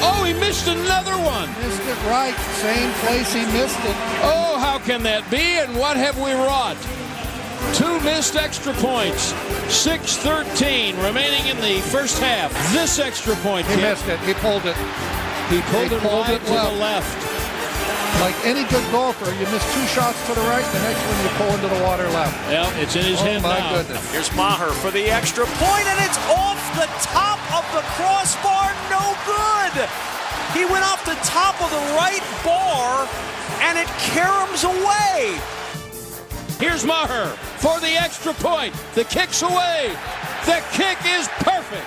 Oh, 0.00 0.22
he 0.24 0.32
missed 0.34 0.68
another 0.68 1.14
one. 1.18 1.48
Missed 1.62 1.82
it 1.82 1.98
right. 2.06 2.34
Same 2.62 2.90
place 3.04 3.32
he 3.32 3.44
missed 3.52 3.78
it. 3.84 3.96
Oh, 4.22 4.58
how 4.60 4.78
can 4.78 5.02
that 5.02 5.28
be? 5.30 5.58
And 5.58 5.76
what 5.76 5.96
have 5.96 6.18
we 6.20 6.32
wrought? 6.32 6.78
Two 7.74 7.98
missed 8.06 8.36
extra 8.36 8.72
points. 8.74 9.32
6-13 9.68 10.94
remaining 11.02 11.46
in 11.50 11.58
the 11.60 11.80
first 11.90 12.18
half. 12.22 12.54
This 12.72 12.98
extra 12.98 13.34
point 13.42 13.66
He 13.66 13.74
kick, 13.74 13.82
missed 13.98 14.06
it. 14.08 14.20
He 14.20 14.34
pulled 14.38 14.64
it. 14.64 14.76
he 15.50 15.58
pulled 15.74 15.90
it 15.90 16.00
pulled 16.00 16.30
wide 16.30 16.38
it 16.38 16.44
to 16.46 16.52
left. 16.54 16.70
the 16.70 16.78
left. 16.78 17.12
Like 18.22 18.34
any 18.46 18.64
good 18.66 18.82
golfer, 18.90 19.30
you 19.30 19.46
miss 19.54 19.62
two 19.74 19.86
shots 19.94 20.18
to 20.26 20.34
the 20.34 20.42
right, 20.50 20.64
the 20.74 20.82
next 20.82 20.98
one 21.06 21.18
you 21.22 21.30
pull 21.38 21.50
into 21.54 21.70
the 21.70 21.82
water 21.86 22.06
left. 22.10 22.34
Well, 22.50 22.66
it's 22.82 22.96
in 22.96 23.04
his 23.04 23.20
Oh 23.20 23.24
hand 23.26 23.42
my 23.42 23.58
now. 23.58 23.78
goodness. 23.78 24.02
Here's 24.10 24.32
Maher 24.34 24.70
for 24.82 24.90
the 24.90 25.06
extra 25.06 25.46
point, 25.62 25.86
and 25.86 25.98
it's 26.02 26.18
off 26.34 26.58
the 26.74 26.88
top 27.06 27.38
of 27.54 27.62
the 27.74 27.82
crossbar. 27.94 28.74
No. 29.78 29.86
He 30.54 30.64
went 30.64 30.84
off 30.84 31.04
the 31.04 31.14
top 31.22 31.62
of 31.62 31.70
the 31.70 31.76
right 31.94 32.22
bar, 32.44 33.08
and 33.60 33.78
it 33.78 33.86
caroms 34.10 34.64
away. 34.64 35.38
Here's 36.58 36.84
Maher 36.84 37.28
for 37.58 37.78
the 37.78 37.90
extra 37.90 38.34
point. 38.34 38.74
The 38.94 39.04
kick's 39.04 39.42
away. 39.42 39.94
The 40.46 40.64
kick 40.72 40.98
is 41.06 41.28
perfect. 41.28 41.86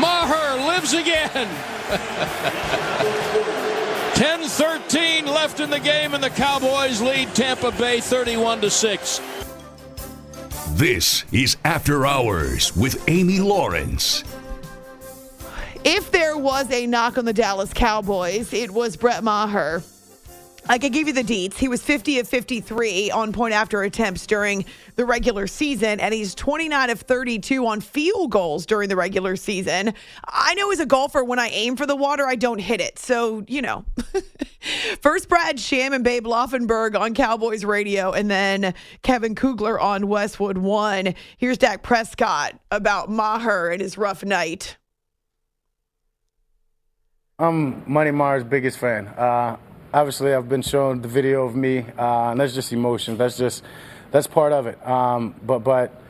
Maher 0.00 0.56
lives 0.66 0.94
again. 0.94 1.46
10-13 4.14 5.26
left 5.26 5.60
in 5.60 5.68
the 5.68 5.78
game, 5.78 6.14
and 6.14 6.24
the 6.24 6.30
Cowboys 6.30 7.02
lead 7.02 7.34
Tampa 7.34 7.70
Bay 7.72 8.00
31 8.00 8.62
to 8.62 8.70
6. 8.70 9.20
This 10.70 11.24
is 11.32 11.58
After 11.66 12.06
Hours 12.06 12.74
with 12.74 13.04
Amy 13.08 13.40
Lawrence. 13.40 14.24
If 15.88 16.10
there 16.10 16.36
was 16.36 16.68
a 16.72 16.84
knock 16.84 17.16
on 17.16 17.26
the 17.26 17.32
Dallas 17.32 17.72
Cowboys, 17.72 18.52
it 18.52 18.72
was 18.72 18.96
Brett 18.96 19.22
Maher. 19.22 19.84
I 20.68 20.78
can 20.78 20.90
give 20.90 21.06
you 21.06 21.12
the 21.12 21.22
deets. 21.22 21.54
He 21.54 21.68
was 21.68 21.80
50 21.80 22.18
of 22.18 22.28
53 22.28 23.12
on 23.12 23.32
point 23.32 23.54
after 23.54 23.80
attempts 23.82 24.26
during 24.26 24.64
the 24.96 25.04
regular 25.04 25.46
season, 25.46 26.00
and 26.00 26.12
he's 26.12 26.34
29 26.34 26.90
of 26.90 27.02
32 27.02 27.64
on 27.64 27.80
field 27.80 28.32
goals 28.32 28.66
during 28.66 28.88
the 28.88 28.96
regular 28.96 29.36
season. 29.36 29.94
I 30.24 30.54
know 30.54 30.72
as 30.72 30.80
a 30.80 30.86
golfer, 30.86 31.22
when 31.22 31.38
I 31.38 31.50
aim 31.50 31.76
for 31.76 31.86
the 31.86 31.94
water, 31.94 32.26
I 32.26 32.34
don't 32.34 32.58
hit 32.58 32.80
it. 32.80 32.98
So, 32.98 33.44
you 33.46 33.62
know. 33.62 33.84
First, 35.00 35.28
Brad 35.28 35.60
Sham 35.60 35.92
and 35.92 36.02
Babe 36.02 36.26
Laufenberg 36.26 36.98
on 36.98 37.14
Cowboys 37.14 37.64
radio, 37.64 38.10
and 38.10 38.28
then 38.28 38.74
Kevin 39.02 39.36
Kugler 39.36 39.78
on 39.78 40.08
Westwood 40.08 40.58
One. 40.58 41.14
Here's 41.36 41.58
Dak 41.58 41.84
Prescott 41.84 42.58
about 42.72 43.08
Maher 43.08 43.70
and 43.70 43.80
his 43.80 43.96
rough 43.96 44.24
night. 44.24 44.76
I'm 47.38 47.82
Money 47.86 48.12
Maher's 48.12 48.44
biggest 48.44 48.78
fan. 48.78 49.08
Uh, 49.08 49.58
obviously, 49.92 50.32
I've 50.32 50.48
been 50.48 50.62
shown 50.62 51.02
the 51.02 51.08
video 51.08 51.44
of 51.44 51.54
me, 51.54 51.84
uh, 51.98 52.30
and 52.30 52.40
that's 52.40 52.54
just 52.54 52.72
emotion. 52.72 53.18
That's 53.18 53.36
just 53.36 53.62
that's 54.10 54.26
part 54.26 54.54
of 54.54 54.66
it. 54.66 54.82
Um, 54.86 55.34
but 55.42 55.58
but 55.58 56.02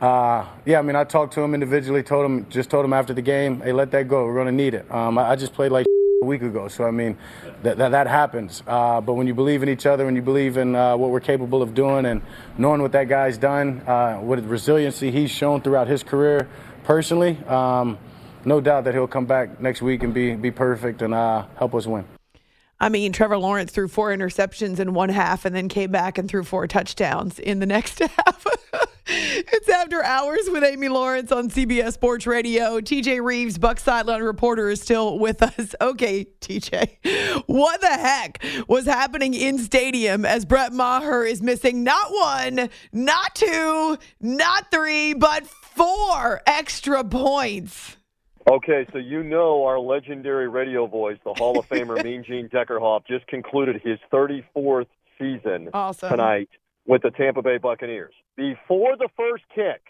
uh, 0.00 0.44
yeah, 0.66 0.80
I 0.80 0.82
mean, 0.82 0.96
I 0.96 1.04
talked 1.04 1.34
to 1.34 1.42
him 1.42 1.54
individually. 1.54 2.02
Told 2.02 2.26
him 2.26 2.48
just 2.50 2.70
told 2.70 2.84
him 2.84 2.92
after 2.92 3.14
the 3.14 3.22
game, 3.22 3.60
hey, 3.60 3.70
let 3.70 3.92
that 3.92 4.08
go. 4.08 4.24
We're 4.24 4.34
gonna 4.34 4.50
need 4.50 4.74
it. 4.74 4.90
Um, 4.90 5.16
I, 5.16 5.30
I 5.30 5.36
just 5.36 5.54
played 5.54 5.70
like 5.70 5.86
a 6.22 6.26
week 6.26 6.42
ago, 6.42 6.66
so 6.66 6.82
I 6.82 6.90
mean, 6.90 7.16
that 7.62 7.78
that, 7.78 7.90
that 7.90 8.08
happens. 8.08 8.64
Uh, 8.66 9.00
but 9.00 9.12
when 9.12 9.28
you 9.28 9.34
believe 9.34 9.62
in 9.62 9.68
each 9.68 9.86
other, 9.86 10.04
when 10.04 10.16
you 10.16 10.22
believe 10.22 10.56
in 10.56 10.74
uh, 10.74 10.96
what 10.96 11.10
we're 11.10 11.20
capable 11.20 11.62
of 11.62 11.74
doing, 11.74 12.04
and 12.04 12.20
knowing 12.58 12.82
what 12.82 12.90
that 12.90 13.08
guy's 13.08 13.38
done, 13.38 13.80
uh, 13.86 14.16
what 14.16 14.42
resiliency 14.42 15.12
he's 15.12 15.30
shown 15.30 15.60
throughout 15.60 15.86
his 15.86 16.02
career, 16.02 16.48
personally. 16.82 17.38
Um, 17.46 17.96
no 18.46 18.60
doubt 18.60 18.84
that 18.84 18.94
he'll 18.94 19.06
come 19.06 19.26
back 19.26 19.60
next 19.60 19.82
week 19.82 20.02
and 20.02 20.12
be 20.14 20.34
be 20.34 20.50
perfect 20.50 21.02
and 21.02 21.14
uh, 21.14 21.46
help 21.56 21.74
us 21.74 21.86
win. 21.86 22.04
I 22.80 22.88
mean, 22.88 23.12
Trevor 23.12 23.38
Lawrence 23.38 23.70
threw 23.72 23.88
four 23.88 24.10
interceptions 24.14 24.78
in 24.78 24.94
one 24.94 25.08
half 25.08 25.44
and 25.44 25.54
then 25.54 25.68
came 25.68 25.90
back 25.90 26.18
and 26.18 26.28
threw 26.28 26.42
four 26.42 26.66
touchdowns 26.66 27.38
in 27.38 27.60
the 27.60 27.66
next 27.66 27.98
half. 28.00 28.46
it's 29.06 29.68
after 29.68 30.02
hours 30.02 30.50
with 30.50 30.64
Amy 30.64 30.88
Lawrence 30.88 31.30
on 31.30 31.48
CBS 31.48 31.92
Sports 31.94 32.26
Radio. 32.26 32.80
TJ 32.80 33.22
Reeves, 33.22 33.58
Buck 33.58 33.78
Sideline 33.78 34.22
reporter, 34.22 34.68
is 34.68 34.80
still 34.80 35.18
with 35.18 35.42
us. 35.42 35.74
Okay, 35.84 36.26
TJ, 36.40 37.44
what 37.46 37.80
the 37.80 37.86
heck 37.86 38.42
was 38.68 38.86
happening 38.86 39.34
in 39.34 39.58
stadium 39.58 40.24
as 40.24 40.44
Brett 40.44 40.72
Maher 40.72 41.24
is 41.24 41.42
missing 41.42 41.84
not 41.84 42.10
one, 42.10 42.70
not 42.92 43.34
two, 43.34 43.98
not 44.20 44.70
three, 44.70 45.12
but 45.14 45.46
four 45.46 46.42
extra 46.46 47.04
points? 47.04 47.96
Okay, 48.48 48.86
so 48.92 48.98
you 48.98 49.22
know 49.22 49.64
our 49.64 49.78
legendary 49.80 50.48
radio 50.48 50.86
voice, 50.86 51.16
the 51.24 51.32
Hall 51.32 51.58
of 51.58 51.66
Famer 51.68 52.02
Mean 52.04 52.22
Gene 52.24 52.48
Deckerhoff, 52.48 53.06
just 53.06 53.26
concluded 53.26 53.80
his 53.82 53.98
34th 54.12 54.86
season 55.18 55.70
Awesome. 55.72 56.10
tonight 56.10 56.50
with 56.86 57.02
the 57.02 57.10
Tampa 57.10 57.40
Bay 57.40 57.56
Buccaneers. 57.56 58.12
Before 58.36 58.96
the 58.98 59.08
first 59.16 59.44
kick, 59.54 59.80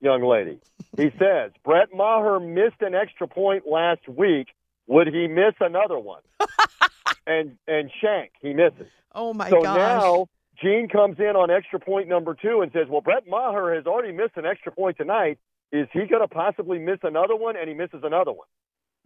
young 0.00 0.22
lady, 0.22 0.60
he 0.96 1.10
says, 1.18 1.50
Brett 1.64 1.88
Maher 1.92 2.38
missed 2.38 2.80
an 2.80 2.94
extra 2.94 3.26
point 3.26 3.64
last 3.68 4.08
week. 4.08 4.48
Would 4.86 5.08
he 5.08 5.26
miss 5.26 5.54
another 5.60 5.98
one? 5.98 6.22
and 7.26 7.56
and 7.66 7.90
Shank, 8.00 8.32
he 8.40 8.52
misses. 8.52 8.86
Oh 9.12 9.32
my 9.32 9.48
so 9.48 9.62
gosh. 9.62 9.76
now 9.76 10.26
Gene 10.62 10.88
comes 10.88 11.18
in 11.18 11.34
on 11.36 11.50
extra 11.50 11.80
point 11.80 12.06
number 12.06 12.34
two 12.34 12.60
and 12.60 12.70
says, 12.70 12.86
"Well, 12.88 13.00
Brett 13.00 13.26
Maher 13.26 13.74
has 13.74 13.86
already 13.86 14.12
missed 14.12 14.36
an 14.36 14.44
extra 14.44 14.70
point 14.72 14.98
tonight. 14.98 15.38
Is 15.74 15.88
he 15.92 16.06
going 16.06 16.22
to 16.22 16.28
possibly 16.28 16.78
miss 16.80 17.00
another 17.04 17.36
one?" 17.36 17.56
And 17.58 17.68
he 17.68 17.74
misses 17.74 18.02
another 18.04 18.32
one. 18.32 18.48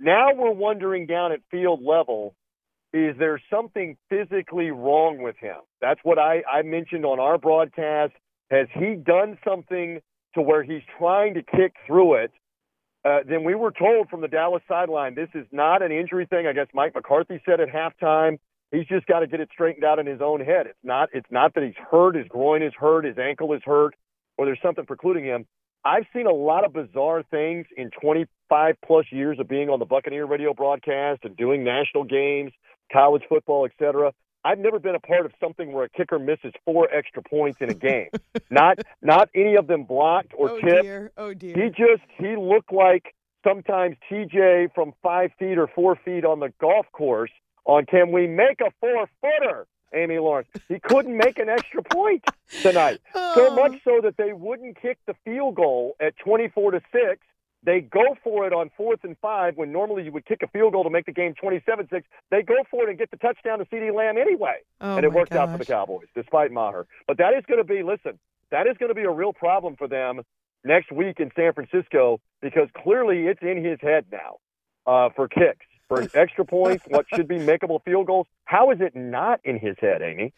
Now 0.01 0.35
we're 0.35 0.53
wondering 0.53 1.07
down 1.07 1.33
at 1.33 1.41
field 1.51 1.83
level, 1.85 2.37
is 2.95 3.17
there 3.19 3.41
something 3.51 3.97
physically 4.11 4.71
wrong 4.73 5.23
with 5.23 5.37
him? 5.39 5.59
That's 5.83 6.01
what 6.05 6.19
I, 6.19 6.43
I 6.53 6.63
mentioned 6.63 7.07
on 7.07 7.21
our 7.21 7.39
broadcast. 7.39 8.15
Has 8.51 8.69
he 8.75 8.97
done 8.97 9.39
something 9.47 10.01
to 10.37 10.43
where 10.43 10.65
he's 10.65 10.83
trying 10.99 11.35
to 11.35 11.43
kick 11.43 11.75
through 11.87 12.15
it? 12.17 12.33
Uh, 13.05 13.21
then 13.29 13.45
we 13.45 13.55
were 13.55 13.73
told 13.73 14.09
from 14.11 14.23
the 14.23 14.29
Dallas 14.29 14.63
sideline, 14.69 15.15
this 15.17 15.31
is 15.35 15.47
not 15.53 15.83
an 15.83 15.93
injury 15.93 16.27
thing. 16.27 16.47
I 16.47 16.55
guess 16.55 16.69
Mike 16.75 16.95
McCarthy 16.95 17.41
said 17.47 17.61
at 17.61 17.69
halftime. 17.69 18.39
He's 18.73 18.87
just 18.87 19.07
got 19.07 19.21
to 19.21 19.29
get 19.29 19.41
it 19.41 19.51
straightened 19.53 19.85
out 19.85 19.99
in 20.01 20.07
his 20.07 20.21
own 20.23 20.41
head. 20.41 20.67
It's 20.67 20.79
not. 20.85 21.11
It's 21.15 21.31
not 21.31 21.55
that 21.55 21.65
he's 21.65 21.81
hurt. 21.91 22.17
His 22.17 22.29
groin 22.29 22.63
is 22.63 22.75
hurt. 22.79 23.05
His 23.07 23.19
ankle 23.19 23.55
is 23.55 23.63
hurt. 23.65 23.95
or 24.39 24.47
there's 24.47 24.61
something 24.63 24.87
precluding 24.87 25.25
him. 25.25 25.47
I've 25.85 26.05
seen 26.15 26.27
a 26.27 26.33
lot 26.33 26.65
of 26.65 26.73
bizarre 26.73 27.23
things 27.31 27.67
in 27.77 27.91
25 28.01 28.75
plus 28.85 29.07
years 29.11 29.39
of 29.39 29.49
being 29.49 29.69
on 29.69 29.79
the 29.79 29.85
Buccaneer 29.85 30.27
radio 30.27 30.53
broadcast 30.53 31.21
and 31.25 31.37
doing 31.37 31.65
national 31.65 32.05
games, 32.05 32.53
college 32.93 33.23
football, 33.29 33.65
etc. 33.65 34.13
I've 34.45 34.59
never 34.59 34.79
been 34.79 34.95
a 34.95 35.01
part 35.01 35.27
of 35.27 35.33
something 35.41 35.73
where 35.73 35.85
a 35.85 35.89
kicker 35.89 36.19
misses 36.19 36.53
four 36.65 36.89
extra 36.93 37.23
points 37.23 37.59
in 37.61 37.71
a 37.71 37.75
game. 37.75 38.09
not 38.51 38.79
not 39.03 39.29
any 39.35 39.57
of 39.57 39.67
them 39.67 39.85
blocked 39.85 40.33
or 40.37 40.51
oh 40.51 40.61
tipped. 40.61 40.83
dear. 40.83 41.13
Oh 41.17 41.35
dear. 41.35 41.55
He 41.55 41.69
just 41.71 42.03
he 42.19 42.37
looked 42.37 42.73
like 42.73 43.15
sometimes 43.47 43.97
TJ 44.11 44.75
from 44.75 44.93
five 45.03 45.31
feet 45.39 45.59
or 45.59 45.69
four 45.69 45.97
feet 46.05 46.25
on 46.25 46.41
the 46.41 46.53
golf 46.61 46.87
course 46.93 47.31
on 47.65 47.85
can 47.87 48.13
we 48.13 48.27
make 48.27 48.61
a 48.61 48.71
four 48.81 49.09
footer? 49.21 49.67
Amy 49.95 50.19
Lawrence. 50.19 50.49
He 50.69 50.79
couldn't 50.81 51.17
make 51.17 51.39
an 51.39 51.49
extra 51.49 51.83
point 51.83 52.25
tonight. 52.63 53.01
So 53.35 53.55
much 53.55 53.81
so 53.85 54.01
that 54.03 54.17
they 54.17 54.33
wouldn't 54.33 54.81
kick 54.81 54.99
the 55.07 55.15
field 55.25 55.55
goal 55.55 55.95
at 56.01 56.17
24 56.19 56.73
to 56.73 56.81
6. 56.93 57.21
They 57.63 57.81
go 57.81 58.17
for 58.25 58.47
it 58.47 58.53
on 58.53 58.71
fourth 58.77 59.01
and 59.05 59.17
five 59.21 59.57
when 59.57 59.71
normally 59.73 60.05
you 60.05 60.13
would 60.13 60.25
kick 60.25 60.43
a 60.43 60.49
field 60.49 60.73
goal 60.73 60.85
to 60.85 60.91
make 60.91 61.07
the 61.07 61.13
game 61.13 61.35
27 61.35 61.89
6. 61.91 62.07
They 62.31 62.43
go 62.43 62.55
for 62.71 62.85
it 62.85 62.89
and 62.89 62.99
get 62.99 63.11
the 63.11 63.17
touchdown 63.17 63.59
to 63.59 63.65
CeeDee 63.67 63.95
Lamb 63.95 64.17
anyway. 64.17 64.57
Oh, 64.81 64.97
and 64.97 65.05
it 65.05 65.13
worked 65.13 65.33
out 65.33 65.51
for 65.53 65.59
the. 65.59 65.65
Cowboys, 65.67 66.07
despite 66.15 66.51
Maher. 66.53 66.87
But 67.07 67.19
that 67.19 67.35
is 67.35 67.45
going 67.47 67.59
to 67.59 67.65
be, 67.65 67.83
listen, 67.83 68.19
that 68.51 68.67
is 68.67 68.77
going 68.79 68.91
to 68.91 68.95
be 68.95 69.03
a 69.05 69.11
real 69.11 69.33
problem 69.33 69.77
for 69.77 69.87
them 69.89 70.23
next 70.65 70.91
week 70.91 71.21
in 71.21 71.31
San 71.37 71.53
Francisco 71.53 72.21
because 72.41 72.69
clearly 72.83 73.27
it's 73.27 73.43
in 73.43 73.63
his 73.65 73.79
head 73.81 74.07
now 74.11 74.39
uh, 74.87 75.11
for 75.15 75.29
kicks, 75.29 75.67
for 75.89 76.03
extra 76.15 76.45
points, 76.45 76.85
what 76.89 77.07
should 77.15 77.27
be 77.27 77.37
makeable 77.39 77.83
field 77.85 78.07
goals. 78.07 78.27
How 78.45 78.71
is 78.71 78.81
it 78.81 78.95
not 78.95 79.41
in 79.45 79.59
his 79.59 79.77
head, 79.81 80.03
Amy? 80.03 80.33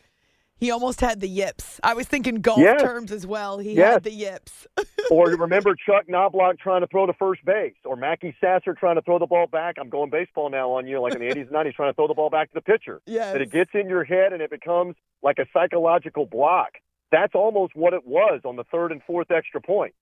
He 0.58 0.70
almost 0.70 1.00
had 1.00 1.20
the 1.20 1.28
yips. 1.28 1.80
I 1.82 1.94
was 1.94 2.06
thinking 2.06 2.36
golf 2.36 2.58
Yes. 2.58 2.82
terms 2.82 3.10
as 3.12 3.26
well. 3.26 3.58
He 3.58 3.72
Yes. 3.72 3.94
had 3.94 4.02
the 4.04 4.12
yips. 4.12 4.66
or 5.10 5.30
you 5.30 5.36
remember 5.38 5.74
Chuck 5.74 6.06
Knoblauch 6.06 6.58
trying 6.58 6.82
to 6.82 6.86
throw 6.86 7.06
to 7.06 7.14
first 7.14 7.42
base, 7.46 7.72
or 7.86 7.96
Mackey 7.96 8.36
Sasser 8.42 8.74
trying 8.74 8.96
to 8.96 9.02
throw 9.02 9.18
the 9.18 9.26
ball 9.26 9.46
back. 9.46 9.76
I'm 9.80 9.88
going 9.88 10.10
baseball 10.10 10.50
now 10.50 10.70
on 10.72 10.86
you, 10.86 11.00
like 11.00 11.14
in 11.14 11.20
the 11.20 11.28
80s 11.28 11.46
and 11.46 11.50
90s, 11.52 11.74
trying 11.74 11.90
to 11.90 11.94
throw 11.94 12.08
the 12.08 12.14
ball 12.14 12.28
back 12.30 12.48
to 12.50 12.54
the 12.54 12.60
pitcher. 12.60 13.00
Yes. 13.06 13.32
That 13.32 13.40
it 13.42 13.50
gets 13.50 13.70
in 13.74 13.88
your 13.88 14.04
head 14.04 14.32
and 14.34 14.42
it 14.42 14.50
becomes 14.50 14.96
like 15.22 15.38
a 15.38 15.46
psychological 15.52 16.26
block. 16.26 16.72
That's 17.10 17.34
almost 17.34 17.74
what 17.74 17.92
it 17.94 18.06
was 18.06 18.42
on 18.44 18.56
the 18.56 18.64
third 18.64 18.92
and 18.92 19.02
fourth 19.04 19.30
extra 19.30 19.60
point. 19.62 19.94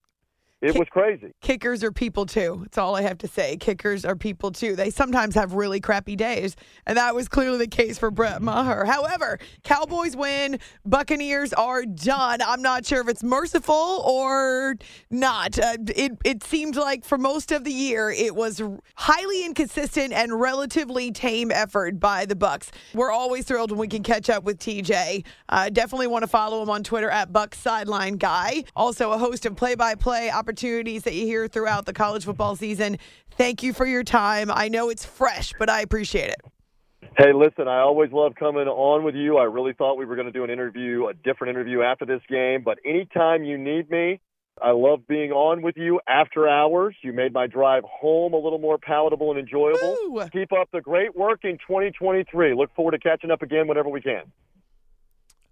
It 0.61 0.77
was 0.77 0.89
crazy. 0.91 1.33
Kickers 1.41 1.85
are 1.85 1.93
people 1.93 2.27
too. 2.27 2.59
That's 2.63 2.79
all 2.79 2.97
I 2.97 3.03
have 3.03 3.19
to 3.19 3.29
say. 3.29 3.57
Kickers 3.57 4.05
are 4.05 4.17
people 4.17 4.51
too. 4.51 4.75
They 4.75 4.91
sometimes 4.91 5.37
have 5.37 5.53
really 5.53 5.79
crappy 5.79 6.17
days, 6.17 6.57
and 6.85 6.99
that 6.99 7.15
was 7.15 7.29
clearly 7.29 7.59
the 7.59 7.69
case 7.69 7.97
for 7.97 8.11
Brett 8.11 8.43
Maher. 8.43 8.85
However, 8.85 9.39
Cowboys 9.63 10.17
win. 10.17 10.59
Buccaneers 10.85 11.53
are 11.53 11.85
done. 11.85 12.43
I'm 12.43 12.61
not 12.61 12.85
sure 12.85 13.01
if 13.01 13.09
it's 13.09 13.23
merciful 13.23 14.03
or 14.05 14.75
not. 15.11 15.57
Uh, 15.61 15.77
it 15.95 16.13
it 16.25 16.43
seemed 16.43 16.75
like 16.75 17.05
for 17.05 17.19
most 17.19 17.53
of 17.53 17.63
the 17.63 17.73
year 17.73 18.11
it 18.11 18.35
was 18.35 18.61
highly 18.97 19.45
inconsistent 19.45 20.13
and 20.13 20.41
relatively 20.41 21.13
tame 21.13 21.53
effort 21.53 22.01
by 22.01 22.27
the 22.27 22.35
Bucks. 22.35 22.73
We're 22.95 23.13
always 23.13 23.45
thrilled 23.45 23.71
when 23.71 23.79
we 23.79 23.89
can 23.89 24.03
catch 24.03 24.29
up 24.29 24.43
with 24.43 24.59
TJ. 24.59 25.25
Uh, 25.49 25.69
definitely 25.69 26.09
want 26.09 26.25
to 26.25 26.29
follow 26.29 26.61
him 26.63 26.69
on 26.71 26.83
Twitter 26.83 27.11
at 27.11 27.33
Bucks 27.33 27.59
Sideline 27.59 28.17
Guy. 28.17 28.65
Also, 28.75 29.13
a 29.13 29.19
host 29.19 29.47
of 29.47 29.55
play-by-play 29.55 30.31
opportunities 30.49 31.03
that 31.03 31.13
you 31.13 31.27
hear 31.27 31.47
throughout 31.47 31.85
the 31.85 31.93
college 31.93 32.25
football 32.25 32.57
season. 32.57 32.97
Thank 33.33 33.63
you 33.63 33.75
for 33.75 33.85
your 33.85 34.03
time. 34.03 34.51
I 34.51 34.69
know 34.69 34.89
it's 34.89 35.05
fresh, 35.05 35.53
but 35.59 35.69
I 35.69 35.83
appreciate 35.83 36.31
it. 36.31 36.41
Hey, 37.19 37.35
listen, 37.35 37.69
I 37.69 37.81
always 37.81 38.11
love 38.13 38.33
coming 38.35 38.67
on 38.67 39.05
with 39.05 39.15
you. 39.15 39.37
I 39.37 39.45
really 39.45 39.75
thought 39.75 39.99
we 39.99 40.07
were 40.07 40.17
going 40.17 40.27
to 40.27 40.33
do 40.33 40.45
an 40.45 40.51
interview, 40.51 41.09
a 41.09 41.13
different 41.13 41.51
interview 41.51 41.83
after 41.83 42.07
this 42.07 42.23
game, 42.31 42.63
but 42.65 42.79
anytime 42.83 43.45
you 43.45 43.59
need 43.59 43.91
me, 43.91 44.21
I 44.61 44.71
love 44.71 45.07
being 45.07 45.33
on 45.33 45.61
with 45.61 45.77
you 45.77 46.01
after 46.09 46.49
hours. 46.49 46.97
You 47.03 47.13
made 47.13 47.35
my 47.35 47.47
drive 47.47 47.85
home 47.85 48.33
a 48.33 48.39
little 48.39 48.59
more 48.59 48.79
palatable 48.79 49.31
and 49.31 49.39
enjoyable. 49.39 49.97
Keep 50.33 50.55
up 50.55 50.71
the 50.73 50.81
great 50.81 51.15
work 51.15 51.41
in 51.45 51.59
2023. 51.59 52.55
Look 52.55 52.75
forward 52.75 52.93
to 52.93 52.99
catching 52.99 53.31
up 53.31 53.43
again 53.43 53.69
whenever 53.69 53.91
we 53.91 54.01
can. 54.01 54.23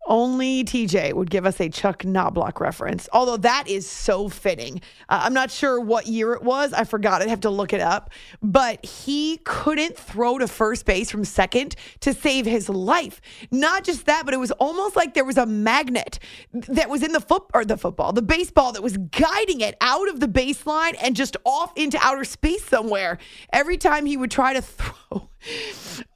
Only 0.07 0.63
TJ 0.63 1.15
would 1.15 1.31
give 1.31 1.45
us 1.45 1.61
a 1.61 1.69
Chuck 1.69 2.03
Knoblauch 2.05 2.61
reference, 2.61 3.09
although 3.13 3.37
that 3.39 3.67
is 3.67 3.89
so 3.89 4.29
fitting. 4.29 4.81
Uh, 5.09 5.23
I'm 5.25 5.35
not 5.35 5.51
sure 5.51 5.81
what 5.81 6.07
year 6.07 6.33
it 6.35 6.43
was. 6.43 6.73
I 6.73 6.85
forgot. 6.85 7.23
I'd 7.23 7.29
have 7.29 7.41
to 7.41 7.51
look 7.51 7.73
it 7.73 7.81
up. 7.81 8.11
But 8.41 8.85
he 8.87 9.39
couldn't 9.39 9.97
throw 9.97 10.39
to 10.39 10.47
first 10.47 10.87
base 10.87 11.11
from 11.11 11.25
second 11.25 11.75
to 12.01 12.15
save 12.15 12.47
his 12.47 12.69
life. 12.69 13.21
Not 13.51 13.83
just 13.83 14.07
that, 14.07 14.25
but 14.25 14.33
it 14.33 14.39
was 14.39 14.53
almost 14.53 14.95
like 14.95 15.15
there 15.15 15.25
was 15.25 15.39
a 15.39 15.47
magnet 15.47 16.21
that 16.53 16.89
was 16.89 17.03
in 17.03 17.13
the 17.13 17.21
foot 17.21 17.45
or 17.53 17.65
the 17.65 17.77
football, 17.77 18.13
the 18.13 18.23
baseball 18.23 18.73
that 18.73 18.83
was 18.83 18.97
guiding 18.97 19.61
it 19.61 19.77
out 19.81 20.09
of 20.09 20.21
the 20.21 20.29
baseline 20.29 20.97
and 21.03 21.17
just 21.17 21.37
off 21.45 21.73
into 21.77 21.99
outer 22.01 22.25
space 22.25 22.65
somewhere. 22.65 23.19
Every 23.53 23.77
time 23.77 24.07
he 24.07 24.17
would 24.17 24.31
try 24.31 24.53
to 24.55 24.63
throw, 24.63 25.31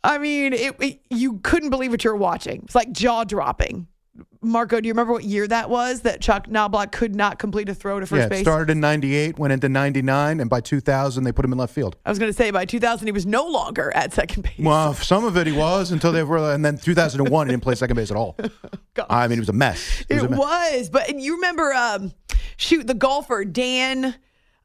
I 0.04 0.18
mean, 0.18 0.52
it, 0.52 0.74
it- 0.80 1.00
you 1.10 1.38
couldn't 1.38 1.70
believe 1.70 1.90
what 1.90 2.04
you 2.04 2.10
were 2.10 2.16
watching. 2.16 2.62
It's 2.64 2.74
like 2.74 2.92
jaw 2.92 3.24
dropping. 3.24 3.86
Marco, 4.42 4.80
do 4.80 4.86
you 4.86 4.92
remember 4.92 5.12
what 5.12 5.24
year 5.24 5.46
that 5.46 5.68
was 5.68 6.00
that 6.00 6.20
Chuck 6.20 6.46
Knoblauch 6.46 6.92
could 6.92 7.14
not 7.14 7.38
complete 7.38 7.68
a 7.68 7.74
throw 7.74 8.00
to 8.00 8.06
first 8.06 8.20
yeah, 8.20 8.26
it 8.26 8.30
base? 8.30 8.40
started 8.40 8.70
in 8.70 8.80
98, 8.80 9.38
went 9.38 9.52
into 9.52 9.68
99, 9.68 10.40
and 10.40 10.48
by 10.48 10.60
2000, 10.60 11.24
they 11.24 11.32
put 11.32 11.44
him 11.44 11.52
in 11.52 11.58
left 11.58 11.74
field. 11.74 11.96
I 12.06 12.10
was 12.10 12.18
going 12.18 12.30
to 12.30 12.36
say 12.36 12.50
by 12.50 12.64
2000 12.64 13.06
he 13.06 13.12
was 13.12 13.26
no 13.26 13.46
longer 13.46 13.92
at 13.94 14.12
second 14.14 14.42
base. 14.42 14.58
Well, 14.58 14.94
some 14.94 15.24
of 15.24 15.36
it 15.36 15.46
he 15.46 15.52
was 15.52 15.92
until 15.92 16.12
they 16.12 16.22
were, 16.22 16.52
and 16.52 16.64
then 16.64 16.78
2001, 16.78 17.46
he 17.46 17.50
didn't 17.52 17.62
play 17.62 17.74
second 17.74 17.96
base 17.96 18.10
at 18.10 18.16
all. 18.16 18.36
I 19.10 19.28
mean, 19.28 19.38
it 19.38 19.42
was 19.42 19.50
a 19.50 19.54
mess. 19.54 20.04
It 20.08 20.22
a 20.22 20.28
mess. 20.28 20.38
was, 20.38 20.90
but 20.90 21.18
you 21.18 21.36
remember, 21.36 21.72
um, 21.72 22.12
shoot, 22.56 22.86
the 22.86 22.94
golfer 22.94 23.44
Dan. 23.44 24.16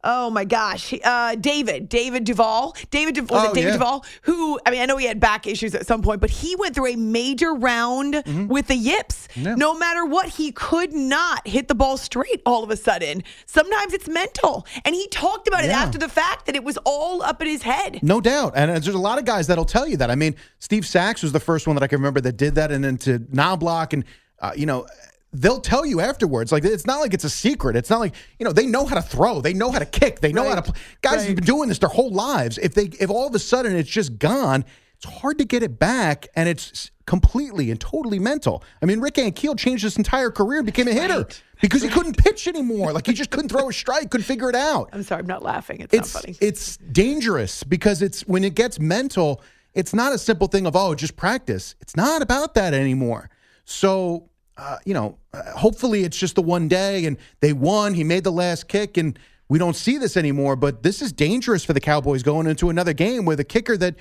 Oh 0.08 0.30
my 0.30 0.46
gosh, 0.46 0.94
uh, 1.04 1.36
David, 1.36 1.90
David 1.90 2.24
Duval, 2.24 2.76
David 2.92 3.18
was 3.30 3.30
Oh, 3.32 3.50
it 3.52 3.56
David 3.56 3.70
yeah. 3.70 3.78
Duval? 3.78 4.06
Who 4.22 4.60
I 4.66 4.72
mean, 4.72 4.82
I 4.82 4.86
know 4.86 4.98
he 4.98 5.06
had 5.08 5.20
back 5.20 5.48
issues 5.48 5.74
at 5.76 5.86
some 5.88 6.02
point, 6.04 6.22
but 6.22 6.30
he 6.30 6.56
went 6.56 6.76
through 6.76 6.88
a 6.94 6.96
major 6.96 7.54
round 7.54 8.14
Mm-hmm. 8.16 8.48
with 8.48 8.68
the 8.68 8.76
yips. 8.76 9.28
No 9.36 9.74
matter 9.78 10.06
what, 10.06 10.30
he 10.30 10.52
could 10.52 10.94
not 10.94 11.46
hit 11.48 11.68
the 11.68 11.76
ball 11.76 11.98
straight. 11.98 12.42
All 12.46 12.64
of 12.64 12.70
a 12.70 12.78
sudden, 12.78 13.24
sometimes 13.46 13.94
it's 13.94 14.08
mental, 14.08 14.66
and 14.86 14.94
he 14.96 15.08
talked 15.08 15.48
about 15.48 15.64
it 15.66 15.72
after 15.72 15.98
the 15.98 16.08
fact 16.08 16.46
that 16.46 16.56
it 16.56 16.64
was 16.64 16.78
all 16.86 17.22
up 17.24 17.42
in 17.42 17.48
his 17.48 17.64
head. 17.64 18.00
No 18.04 18.22
doubt. 18.22 18.54
And 18.56 18.72
there's 18.72 18.88
a 18.88 18.98
lot 18.98 19.18
of 19.18 19.26
guys 19.26 19.48
that'll 19.48 19.66
tell 19.66 19.88
you 19.88 19.98
that. 19.98 20.10
I 20.12 20.16
mean, 20.16 20.36
Steve 20.60 20.86
Sax 20.86 21.24
was 21.24 21.32
the 21.32 21.40
first 21.40 21.66
one 21.68 21.76
that 21.76 21.84
I 21.84 21.88
can 21.88 21.98
remember 22.00 22.22
that 22.22 22.38
did 22.38 22.56
that, 22.56 22.72
and 22.72 22.84
then 22.84 22.98
to 23.00 23.20
Knoblauch, 23.20 23.92
and, 23.94 24.06
uh, 24.40 24.52
you 24.56 24.66
know, 24.66 24.86
they'll 25.34 25.60
tell 25.60 25.86
you 25.86 26.00
afterwards. 26.00 26.52
Like, 26.52 26.64
it's 26.64 26.86
not 26.86 27.00
like 27.00 27.14
it's 27.14 27.24
a 27.24 27.30
secret. 27.30 27.76
It's 27.76 27.90
not 27.90 28.00
like, 28.00 28.16
you 28.40 28.46
know, 28.46 28.54
they 28.54 28.66
know 28.66 28.86
how 28.86 28.96
to 28.96 29.02
throw, 29.02 29.42
they 29.42 29.54
know 29.54 29.72
how 29.72 29.80
to 29.80 29.86
kick, 29.86 30.22
they 30.22 30.32
know 30.32 30.48
how 30.48 30.56
to 30.56 30.62
play. 30.62 30.82
Guys 31.02 31.26
have 31.26 31.36
been 31.36 31.46
doing 31.46 31.70
this 31.70 31.80
their 31.80 31.90
whole 31.90 32.12
lives. 32.12 32.58
If 32.58 32.74
they, 32.74 32.86
if 33.00 33.10
all 33.10 33.28
of 33.28 33.36
a 33.36 33.40
sudden 33.40 33.76
it's 33.76 33.90
just 33.90 34.18
gone, 34.18 34.64
it's 34.96 35.06
hard 35.06 35.38
to 35.40 35.46
get 35.46 35.62
it 35.62 35.78
back, 35.78 36.28
and 36.38 36.48
it's 36.48 36.90
completely 37.06 37.70
and 37.70 37.80
totally 37.80 38.18
mental. 38.18 38.64
I 38.82 38.86
mean, 38.86 39.02
Rick 39.02 39.16
Ankiel 39.16 39.58
changed 39.58 39.84
his 39.84 39.98
entire 39.98 40.32
career 40.32 40.60
and 40.60 40.66
became 40.66 40.88
a 40.88 40.94
hitter 40.94 41.28
because 41.60 41.82
he 41.82 41.90
couldn't 41.90 42.18
pitch 42.18 42.48
anymore. 42.48 42.94
Like, 42.94 43.06
he 43.06 43.14
just 43.14 43.30
couldn't 43.30 43.50
throw 43.50 43.68
a 43.70 43.74
strike, 43.74 44.10
couldn't 44.10 44.24
figure 44.26 44.50
it 44.50 44.56
out 44.56 44.90
I'm 44.94 45.04
sorry, 45.04 45.20
I'm 45.20 45.28
not 45.28 45.44
laughing. 45.44 45.82
It's, 45.82 45.94
it's 45.94 46.14
not 46.14 46.22
funny. 46.24 46.38
it's 46.40 46.78
dangerous 46.78 47.64
because 47.64 48.02
it's 48.02 48.22
when 48.22 48.44
it 48.46 48.56
gets 48.56 48.80
mental 48.80 49.42
it's 49.74 49.94
not 49.94 50.14
a 50.14 50.18
simple 50.18 50.48
thing 50.48 50.66
of 50.66 50.76
oh 50.76 50.96
just 50.96 51.18
practice 51.18 51.76
it's 51.82 51.98
not 51.98 52.22
about 52.22 52.54
that 52.54 52.74
anymore 52.74 53.30
so 53.66 54.30
uh, 54.58 54.78
you 54.86 54.94
know 54.94 55.18
uh, 55.34 55.42
hopefully 55.52 56.04
it's 56.04 56.18
just 56.18 56.36
the 56.36 56.42
one 56.42 56.68
day 56.68 57.06
and 57.06 57.18
they 57.42 57.54
won 57.54 57.94
he 57.94 58.04
made 58.04 58.24
the 58.24 58.32
last 58.32 58.68
kick 58.68 58.98
and 58.98 59.18
we 59.50 59.60
don't 59.60 59.76
see 59.76 59.98
this 59.98 60.16
anymore 60.18 60.56
but 60.56 60.84
this 60.84 61.02
is 61.02 61.12
dangerous 61.12 61.64
for 61.66 61.74
the 61.74 61.80
cowboys 61.82 62.24
going 62.24 62.48
into 62.48 62.70
another 62.70 62.94
game 62.94 63.26
with 63.26 63.40
a 63.40 63.44
kicker 63.44 63.76
that 63.78 63.96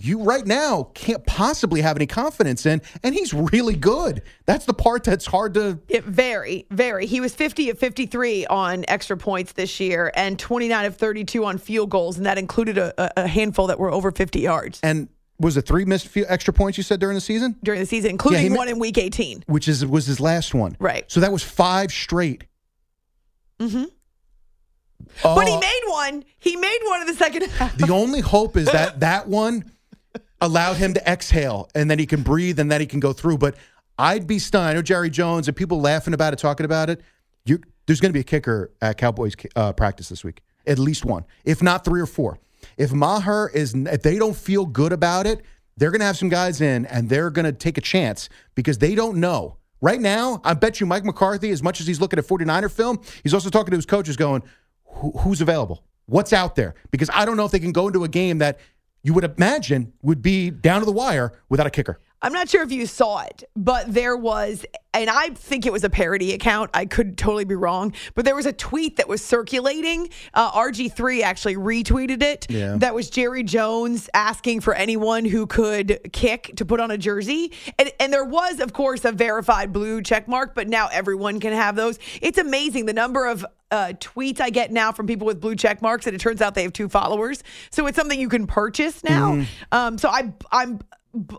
you 0.00 0.22
right 0.22 0.46
now 0.46 0.84
can't 0.94 1.26
possibly 1.26 1.80
have 1.80 1.96
any 1.96 2.06
confidence 2.06 2.64
in 2.64 2.80
and 3.02 3.14
he's 3.16 3.34
really 3.34 3.74
good 3.74 4.22
that's 4.46 4.64
the 4.64 4.72
part 4.72 5.02
that's 5.04 5.26
hard 5.26 5.54
to 5.54 5.78
It 5.88 6.04
very, 6.04 6.66
very. 6.70 7.04
He 7.06 7.20
was 7.20 7.34
50 7.34 7.70
of 7.70 7.78
53 7.80 8.46
on 8.46 8.84
extra 8.88 9.16
points 9.16 9.52
this 9.52 9.80
year 9.80 10.12
and 10.14 10.38
29 10.38 10.84
of 10.86 10.96
32 10.96 11.44
on 11.44 11.58
field 11.58 11.90
goals, 11.90 12.16
and 12.16 12.24
that 12.26 12.38
included 12.38 12.78
a, 12.78 12.94
a- 12.96 13.24
a 13.24 13.26
handful 13.26 13.66
that 13.66 13.78
were 13.80 13.90
over 13.90 14.10
50 14.12 14.40
yards 14.40 14.78
and 14.84 15.08
was 15.40 15.56
it 15.56 15.62
three 15.62 15.84
missed 15.84 16.08
few 16.08 16.24
extra 16.28 16.52
points 16.52 16.76
you 16.78 16.82
said 16.84 16.98
during 17.00 17.14
the 17.14 17.20
season 17.20 17.56
during 17.62 17.80
the 17.80 17.86
season, 17.86 18.10
including 18.10 18.50
Yeah, 18.52 18.56
one 18.56 18.68
in 18.68 18.78
week 18.78 18.98
18. 18.98 19.44
which 19.46 19.68
is 19.68 19.84
was 19.86 20.06
his 20.06 20.20
last 20.20 20.54
one. 20.54 20.76
Right. 20.80 21.04
So 21.10 21.20
that 21.20 21.32
was 21.32 21.42
five 21.42 21.90
straight. 21.92 22.44
Mm-hmm. 23.60 23.84
Oh, 25.24 25.34
But 25.34 25.48
he 25.48 25.56
made 25.56 25.80
one. 25.86 26.24
He 26.38 26.56
made 26.56 26.78
one 26.84 27.00
in 27.02 27.06
the 27.06 27.14
second 27.14 27.42
half. 27.50 27.76
the 27.76 27.92
only 27.92 28.20
hope 28.20 28.56
is 28.56 28.66
that 28.66 29.00
that 29.00 29.28
one 29.28 29.70
allowed 30.40 30.76
him 30.76 30.94
to 30.94 31.10
exhale 31.10 31.68
and 31.74 31.90
then 31.90 31.98
he 31.98 32.06
can 32.06 32.22
breathe 32.22 32.58
and 32.60 32.70
then 32.70 32.80
he 32.80 32.86
can 32.86 33.00
go 33.00 33.12
through. 33.12 33.38
But 33.38 33.56
I'd 33.98 34.26
be 34.26 34.38
stunned. 34.38 34.68
I 34.68 34.72
know 34.74 34.82
Jerry 34.82 35.10
Jones 35.10 35.48
and 35.48 35.56
people 35.56 35.80
laughing 35.80 36.14
about 36.14 36.32
it, 36.32 36.38
talking 36.38 36.64
about 36.64 36.90
it. 36.90 37.00
You, 37.44 37.60
there's 37.86 38.00
going 38.00 38.10
to 38.10 38.14
be 38.14 38.20
a 38.20 38.24
kicker 38.24 38.72
at 38.80 38.98
Cowboys 38.98 39.34
uh, 39.56 39.72
practice 39.72 40.08
this 40.08 40.22
week, 40.22 40.42
at 40.66 40.78
least 40.78 41.04
one, 41.04 41.24
if 41.44 41.62
not 41.62 41.84
three 41.84 42.00
or 42.00 42.06
four. 42.06 42.38
If 42.78 42.92
Maher 42.92 43.50
is, 43.52 43.74
if 43.74 44.02
they 44.02 44.18
don't 44.18 44.36
feel 44.36 44.64
good 44.64 44.92
about 44.92 45.26
it, 45.26 45.42
they're 45.76 45.90
going 45.90 46.00
to 46.00 46.06
have 46.06 46.16
some 46.16 46.30
guys 46.30 46.62
in 46.62 46.86
and 46.86 47.10
they're 47.10 47.30
going 47.30 47.44
to 47.44 47.52
take 47.52 47.76
a 47.76 47.82
chance 47.82 48.30
because 48.54 48.78
they 48.78 48.94
don't 48.94 49.18
know 49.18 49.58
Right 49.80 50.00
now, 50.00 50.40
I 50.44 50.54
bet 50.54 50.80
you 50.80 50.86
Mike 50.86 51.04
McCarthy, 51.04 51.50
as 51.50 51.62
much 51.62 51.80
as 51.80 51.86
he's 51.86 52.00
looking 52.00 52.18
at 52.18 52.26
49er 52.26 52.70
film, 52.70 53.00
he's 53.22 53.32
also 53.32 53.48
talking 53.48 53.70
to 53.70 53.76
his 53.76 53.86
coaches 53.86 54.16
going, 54.16 54.42
Who, 54.84 55.12
who's 55.12 55.40
available? 55.40 55.84
What's 56.06 56.32
out 56.32 56.56
there? 56.56 56.74
Because 56.90 57.10
I 57.12 57.24
don't 57.24 57.36
know 57.36 57.44
if 57.44 57.52
they 57.52 57.60
can 57.60 57.72
go 57.72 57.86
into 57.86 58.02
a 58.02 58.08
game 58.08 58.38
that 58.38 58.58
you 59.02 59.14
would 59.14 59.24
imagine 59.24 59.92
would 60.02 60.20
be 60.20 60.50
down 60.50 60.80
to 60.80 60.86
the 60.86 60.92
wire 60.92 61.32
without 61.48 61.66
a 61.66 61.70
kicker. 61.70 62.00
I'm 62.20 62.32
not 62.32 62.48
sure 62.48 62.62
if 62.62 62.72
you 62.72 62.86
saw 62.86 63.20
it, 63.20 63.44
but 63.54 63.92
there 63.92 64.16
was, 64.16 64.66
and 64.92 65.08
I 65.08 65.30
think 65.30 65.66
it 65.66 65.72
was 65.72 65.84
a 65.84 65.90
parody 65.90 66.32
account. 66.32 66.70
I 66.74 66.84
could 66.84 67.16
totally 67.16 67.44
be 67.44 67.54
wrong, 67.54 67.92
but 68.16 68.24
there 68.24 68.34
was 68.34 68.46
a 68.46 68.52
tweet 68.52 68.96
that 68.96 69.08
was 69.08 69.24
circulating. 69.24 70.08
Uh, 70.34 70.50
RG3 70.50 71.22
actually 71.22 71.54
retweeted 71.56 72.22
it. 72.22 72.46
Yeah. 72.50 72.76
That 72.76 72.94
was 72.94 73.08
Jerry 73.08 73.44
Jones 73.44 74.10
asking 74.14 74.62
for 74.62 74.74
anyone 74.74 75.24
who 75.24 75.46
could 75.46 76.10
kick 76.12 76.52
to 76.56 76.64
put 76.64 76.80
on 76.80 76.90
a 76.90 76.98
jersey. 76.98 77.52
And, 77.78 77.92
and 78.00 78.12
there 78.12 78.24
was, 78.24 78.58
of 78.58 78.72
course, 78.72 79.04
a 79.04 79.12
verified 79.12 79.72
blue 79.72 80.02
check 80.02 80.26
mark, 80.26 80.56
but 80.56 80.68
now 80.68 80.88
everyone 80.90 81.38
can 81.38 81.52
have 81.52 81.76
those. 81.76 82.00
It's 82.20 82.38
amazing 82.38 82.86
the 82.86 82.92
number 82.92 83.26
of 83.26 83.46
uh, 83.70 83.92
tweets 84.00 84.40
I 84.40 84.50
get 84.50 84.72
now 84.72 84.92
from 84.92 85.06
people 85.06 85.26
with 85.26 85.40
blue 85.40 85.54
check 85.54 85.82
marks, 85.82 86.06
and 86.06 86.16
it 86.16 86.20
turns 86.20 86.40
out 86.40 86.54
they 86.54 86.62
have 86.62 86.72
two 86.72 86.88
followers. 86.88 87.44
So 87.70 87.86
it's 87.86 87.96
something 87.96 88.18
you 88.18 88.28
can 88.30 88.46
purchase 88.46 89.04
now. 89.04 89.44
Um, 89.70 89.98
so 89.98 90.08
I, 90.08 90.32
I'm 90.50 90.80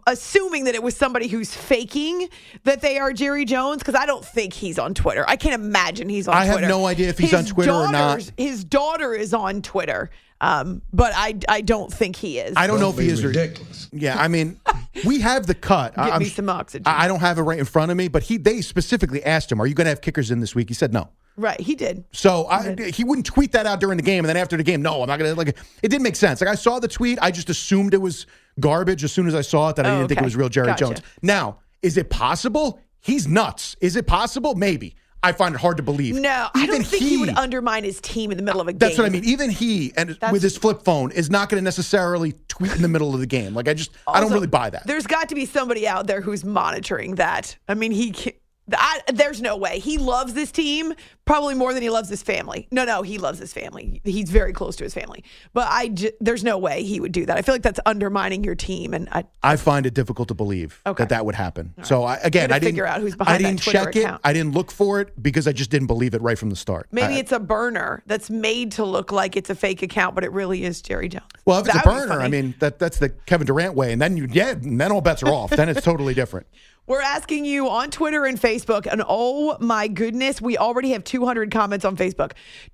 assuming 0.08 0.66
that 0.66 0.76
it 0.76 0.84
was 0.84 0.96
somebody 0.96 1.28
who's 1.28 1.54
faking 1.54 2.30
that 2.64 2.82
they 2.82 2.98
are 2.98 3.14
Jerry 3.14 3.46
Jones 3.46 3.80
because 3.80 3.96
I 3.96 4.06
don't 4.06 4.24
think 4.24 4.54
he's 4.54 4.80
on 4.80 4.94
Twitter. 4.94 5.26
I 5.28 5.36
can't 5.36 5.56
imagine 5.56 6.10
he's 6.10 6.28
on 6.28 6.36
Twitter. 6.36 6.52
I 6.52 6.62
have 6.62 6.70
no 6.70 6.86
idea 6.86 7.10
if 7.10 7.18
he's 7.18 7.32
His 7.32 7.40
on 7.40 7.46
Twitter 7.46 7.72
or 7.72 7.92
not. 7.92 8.32
His 8.38 8.64
daughter 8.64 9.14
is 9.14 9.34
on 9.34 9.62
Twitter, 9.62 10.10
um, 10.42 10.82
but 10.94 11.14
I, 11.16 11.38
I 11.48 11.62
don't 11.62 11.92
think 11.92 12.16
he 12.16 12.40
is. 12.40 12.54
I 12.56 12.68
don't 12.68 12.80
know 12.80 12.90
if 12.90 12.98
he 12.98 13.10
is 13.10 13.24
ridiculous. 13.24 13.90
Yeah, 13.92 14.20
I 14.20 14.28
mean, 14.28 14.60
we 15.06 15.22
have 15.22 15.48
the 15.48 15.56
cut. 15.56 15.96
Get 15.96 16.14
I'm 16.14 16.20
me 16.20 16.26
some 16.26 16.50
oxygen. 16.50 16.88
I 16.88 17.06
I 17.06 17.08
don't 17.08 17.20
have 17.20 17.38
it 17.38 17.44
right 17.44 17.60
in 17.60 17.66
front 17.66 17.92
of 17.92 17.98
me, 17.98 18.08
but 18.08 18.24
he 18.24 18.38
they 18.38 18.62
specifically 18.62 19.24
asked 19.24 19.52
him, 19.52 19.62
"Are 19.62 19.68
you 19.68 19.76
going 19.76 19.86
to 19.86 19.90
have 19.90 20.02
kickers 20.02 20.32
in 20.32 20.40
this 20.40 20.56
week?" 20.56 20.70
He 20.70 20.74
said 20.74 20.94
no. 20.94 21.10
Right, 21.40 21.60
he 21.62 21.74
did. 21.74 22.04
So 22.12 22.48
I, 22.48 22.76
he 22.94 23.06
wouldn't 23.06 23.26
tweet 23.26 23.54
that 23.54 23.66
out 23.66 23.80
during 23.80 23.96
the 23.96 24.04
game, 24.04 24.26
and 24.26 24.30
then 24.30 24.36
after 24.36 24.58
the 24.58 24.64
game, 24.64 24.82
no, 24.82 25.02
I'm 25.02 25.08
not 25.08 25.20
going 25.20 25.32
to. 25.32 25.38
Like, 25.38 25.58
it 25.82 25.88
didn't 25.88 26.04
make 26.04 26.18
sense. 26.18 26.42
Like 26.42 26.50
I 26.50 26.56
saw 26.56 26.80
the 26.80 26.90
tweet, 26.90 27.18
I 27.22 27.32
just 27.32 27.50
assumed 27.50 27.94
it 27.94 28.02
was 28.02 28.28
garbage 28.60 29.04
as 29.04 29.12
soon 29.12 29.28
as 29.28 29.36
I 29.36 29.42
saw 29.42 29.70
it. 29.70 29.76
That 29.78 29.86
I 29.86 29.90
Oh, 29.90 29.98
didn't 29.98 30.10
think 30.10 30.22
it 30.22 30.24
was 30.26 30.36
real 30.36 30.50
Jerry 30.50 30.68
Gotcha. 30.68 30.86
Jones. 30.86 31.02
Now, 31.22 31.60
is 31.82 31.98
it 31.98 32.10
possible? 32.10 32.80
He's 33.02 33.28
nuts. 33.28 33.76
Is 33.82 33.96
it 33.96 34.06
possible? 34.08 34.56
Maybe. 34.56 34.96
I 35.22 35.34
find 35.34 35.54
it 35.54 35.60
hard 35.60 35.76
to 35.78 35.84
believe. 35.84 36.16
No, 36.16 36.48
I 36.56 36.66
don't 36.66 36.86
think 36.86 37.04
he, 37.04 37.18
would 37.18 37.30
undermine 37.30 37.84
his 37.84 38.00
team 38.00 38.32
in 38.32 38.38
the 38.38 38.44
middle 38.44 38.62
of 38.62 38.70
a 38.70 38.72
game. 38.72 38.80
That's 38.80 38.98
what 38.98 39.06
I 39.06 39.10
mean. 39.10 39.26
Even 39.26 39.50
he 39.50 39.92
and 39.98 40.12
That's- 40.12 40.32
with 40.32 40.42
his 40.42 40.56
flip 40.58 40.84
phone 40.84 41.12
is 41.12 41.30
not 41.30 41.50
going 41.50 41.60
to 41.60 41.64
necessarily 41.64 42.36
tweet 42.48 42.72
in 42.74 42.82
the 42.82 42.88
middle 42.88 43.14
of 43.14 43.20
the 43.20 43.26
game. 43.28 43.54
Like 43.54 43.68
I 43.68 43.74
just, 43.74 43.92
I 44.08 44.22
don't 44.22 44.32
really 44.32 44.48
buy 44.48 44.70
that. 44.70 44.88
There's 44.88 45.08
got 45.08 45.28
to 45.30 45.36
be 45.36 45.46
somebody 45.46 45.86
out 45.88 46.08
there 46.08 46.22
who's 46.22 46.46
monitoring 46.46 47.16
that. 47.16 47.58
I 47.68 47.74
mean, 47.74 47.92
he. 47.92 48.14
I, 48.78 49.02
there's 49.14 49.42
no 49.42 49.56
way 49.58 49.80
he 49.80 49.98
loves 49.98 50.34
this 50.34 50.52
team 50.52 50.94
probably 51.26 51.54
more 51.54 51.74
than 51.74 51.84
he 51.84 51.90
loves 51.92 52.10
his 52.10 52.24
family. 52.24 52.68
No, 52.72 52.86
no, 52.86 53.04
he 53.04 53.18
loves 53.20 53.38
his 53.40 53.54
family. 53.54 54.02
He's 54.04 54.30
very 54.32 54.52
close 54.52 54.76
to 54.78 54.84
his 54.84 54.94
family. 54.96 55.24
But 55.54 55.68
I, 55.70 55.90
j- 55.90 56.12
there's 56.20 56.44
no 56.44 56.58
way 56.58 56.84
he 56.84 57.00
would 57.00 57.12
do 57.12 57.26
that. 57.28 57.38
I 57.38 57.44
feel 57.44 57.54
like 57.54 57.62
that's 57.62 57.80
undermining 57.86 58.44
your 58.44 58.56
team. 58.56 58.96
And 58.96 59.08
I, 59.12 59.26
I 59.44 59.56
find 59.56 59.86
it 59.86 59.94
difficult 59.94 60.28
to 60.30 60.34
believe 60.34 60.82
Okay. 60.88 61.04
that 61.04 61.10
that 61.10 61.26
would 61.26 61.36
happen. 61.36 61.74
So 61.84 62.04
I, 62.04 62.16
again, 62.24 62.52
I 62.52 62.56
didn't 62.58 62.70
figure 62.72 62.88
out 62.88 63.02
who's 63.02 63.14
I 63.14 63.18
behind 63.18 63.44
that 63.46 63.48
didn't 63.50 63.62
check 63.62 63.96
account. 63.96 64.16
it. 64.16 64.22
I 64.28 64.34
didn't 64.34 64.54
look 64.54 64.72
for 64.72 65.02
it 65.02 65.22
because 65.22 65.48
I 65.48 65.52
just 65.52 65.70
didn't 65.70 65.88
believe 65.88 66.16
it 66.16 66.22
right 66.24 66.38
from 66.38 66.50
the 66.50 66.56
start. 66.56 66.88
maybe 66.92 67.14
I- 67.16 67.18
it's 67.20 67.32
a 67.32 67.40
burner 67.40 68.02
that's 68.08 68.30
made 68.32 68.72
to 68.74 68.84
look 68.86 69.12
like 69.12 69.38
it's 69.38 69.52
a 69.52 69.56
fake 69.56 69.84
account, 69.84 70.16
but 70.16 70.24
it 70.24 70.32
really 70.32 70.64
is 70.64 70.82
Jerry 70.82 71.10
Jones. 71.10 71.26
well, 71.46 71.60
if 71.60 71.68
it's 71.68 71.76
That 71.76 71.86
a 71.86 71.90
burner, 71.90 72.20
I 72.22 72.28
mean 72.28 72.56
that 72.60 72.80
that's 72.80 72.98
the 72.98 73.10
Kevin 73.10 73.46
Durant 73.46 73.76
way, 73.76 73.92
and 73.94 74.02
then 74.02 74.18
you 74.18 74.28
yeah, 74.32 74.50
and 74.52 74.82
then 74.82 74.92
all 74.92 75.02
bets 75.02 75.22
are 75.22 75.30
off. 75.30 75.52
then 75.52 75.70
it's 75.70 75.82
totally 75.82 76.14
different. 76.16 76.48
We're 76.90 77.02
asking 77.04 77.46
you 77.46 77.70
on 77.70 77.92
Twitter 77.92 78.26
and 78.26 78.42
Facebook, 78.42 78.88
and 78.92 79.04
oh 79.08 79.56
my 79.60 79.88
goodness, 79.88 80.42
we 80.42 80.58
already 80.58 80.90
have 80.90 81.04
200 81.04 81.52
comments 81.52 81.86
on 81.86 81.96
Facebook. 81.96 82.32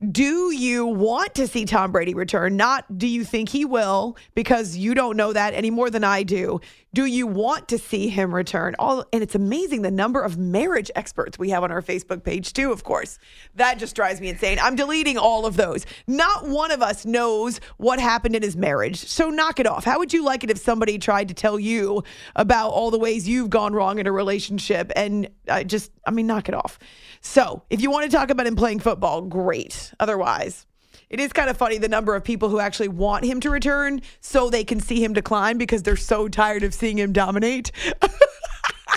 Do 0.09 0.51
you 0.51 0.85
want 0.85 1.35
to 1.35 1.47
see 1.47 1.65
Tom 1.65 1.91
Brady 1.91 2.13
return? 2.13 2.55
Not 2.55 2.97
do 2.97 3.07
you 3.07 3.25
think 3.25 3.49
he 3.49 3.65
will, 3.65 4.15
because 4.33 4.77
you 4.77 4.93
don't 4.93 5.17
know 5.17 5.33
that 5.33 5.53
any 5.53 5.69
more 5.69 5.89
than 5.89 6.05
I 6.05 6.23
do. 6.23 6.61
Do 6.95 7.03
you 7.03 7.27
want 7.27 7.67
to 7.67 7.77
see 7.77 8.07
him 8.07 8.33
return? 8.33 8.73
All 8.79 9.03
and 9.11 9.21
it's 9.21 9.35
amazing 9.35 9.81
the 9.81 9.91
number 9.91 10.21
of 10.21 10.37
marriage 10.37 10.89
experts 10.95 11.37
we 11.37 11.49
have 11.49 11.61
on 11.61 11.69
our 11.69 11.81
Facebook 11.81 12.23
page 12.23 12.53
too. 12.53 12.71
Of 12.71 12.85
course, 12.85 13.19
that 13.55 13.79
just 13.79 13.97
drives 13.97 14.21
me 14.21 14.29
insane. 14.29 14.59
I'm 14.61 14.77
deleting 14.77 15.17
all 15.17 15.45
of 15.45 15.57
those. 15.57 15.85
Not 16.07 16.47
one 16.47 16.71
of 16.71 16.81
us 16.81 17.05
knows 17.05 17.59
what 17.75 17.99
happened 17.99 18.33
in 18.33 18.41
his 18.41 18.55
marriage, 18.55 18.95
so 18.95 19.29
knock 19.29 19.59
it 19.59 19.67
off. 19.67 19.83
How 19.83 19.99
would 19.99 20.13
you 20.13 20.23
like 20.23 20.45
it 20.45 20.49
if 20.49 20.57
somebody 20.57 20.97
tried 20.97 21.27
to 21.27 21.33
tell 21.33 21.59
you 21.59 22.01
about 22.33 22.69
all 22.69 22.91
the 22.91 22.99
ways 22.99 23.27
you've 23.27 23.49
gone 23.49 23.73
wrong 23.73 23.99
in 23.99 24.07
a 24.07 24.11
relationship 24.13 24.89
and 24.95 25.27
uh, 25.49 25.65
just, 25.65 25.91
I 26.07 26.11
mean, 26.11 26.27
knock 26.27 26.47
it 26.47 26.55
off. 26.55 26.79
So 27.19 27.63
if 27.69 27.81
you 27.81 27.91
want 27.91 28.09
to 28.09 28.17
talk 28.17 28.29
about 28.29 28.47
him 28.47 28.55
playing 28.55 28.79
football, 28.79 29.21
great. 29.21 29.93
Otherwise. 29.99 30.65
It 31.09 31.19
is 31.19 31.31
kind 31.33 31.49
of 31.49 31.57
funny 31.57 31.77
the 31.77 31.87
number 31.89 32.15
of 32.15 32.23
people 32.23 32.49
who 32.49 32.59
actually 32.59 32.87
want 32.89 33.25
him 33.25 33.39
to 33.41 33.49
return 33.49 34.01
so 34.21 34.49
they 34.49 34.63
can 34.63 34.79
see 34.79 35.03
him 35.03 35.13
decline 35.13 35.57
because 35.57 35.83
they're 35.83 35.95
so 35.95 36.27
tired 36.27 36.63
of 36.63 36.73
seeing 36.73 36.97
him 36.97 37.13
dominate. 37.13 37.71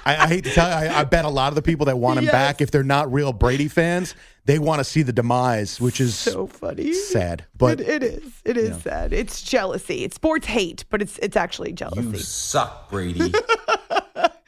I, 0.05 0.16
I 0.25 0.27
hate 0.27 0.44
to 0.44 0.51
tell 0.51 0.68
you, 0.68 0.88
I, 0.90 1.01
I 1.01 1.05
bet 1.05 1.25
a 1.25 1.29
lot 1.29 1.49
of 1.49 1.55
the 1.55 1.62
people 1.62 1.87
that 1.87 1.99
want 1.99 2.18
him 2.18 2.25
Yes. 2.25 2.33
back, 2.33 2.61
if 2.61 2.71
they're 2.71 2.83
not 2.83 3.12
real 3.12 3.33
Brady 3.33 3.68
fans, 3.68 4.14
they 4.47 4.59
want 4.59 4.79
to 4.81 4.85
see 4.85 5.03
the 5.03 5.12
demise, 5.12 5.81
which 5.81 6.01
is 6.01 6.14
so 6.14 6.47
funny, 6.47 6.94
sad. 6.94 7.44
But 7.57 7.81
it, 7.81 7.88
it 7.88 8.03
is. 8.03 8.33
It 8.44 8.57
is 8.57 8.81
sad. 8.83 9.12
It's 9.12 9.42
jealousy. 9.42 10.05
It's 10.05 10.14
sports 10.14 10.47
hate, 10.47 10.85
but 10.88 11.03
it's 11.03 11.18
it's 11.18 11.37
actually 11.37 11.73
jealousy. 11.73 12.01
You 12.09 12.16
suck, 12.18 12.88
Brady. 12.88 13.33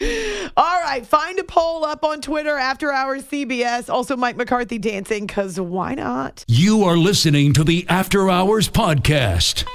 All 0.00 0.80
right, 0.80 1.04
find 1.04 1.38
a 1.38 1.44
poll 1.44 1.84
up 1.84 2.04
on 2.04 2.22
Twitter 2.22 2.56
after 2.56 2.90
hours 2.90 3.22
CBS. 3.24 3.90
Also, 3.90 4.16
Mike 4.16 4.36
McCarthy 4.36 4.78
dancing 4.78 5.26
because 5.26 5.60
why 5.60 5.94
not? 5.94 6.44
You 6.48 6.84
are 6.84 6.96
listening 6.96 7.52
to 7.52 7.64
the 7.64 7.84
After 7.88 8.30
Hours 8.30 8.68
Podcast. 8.68 9.66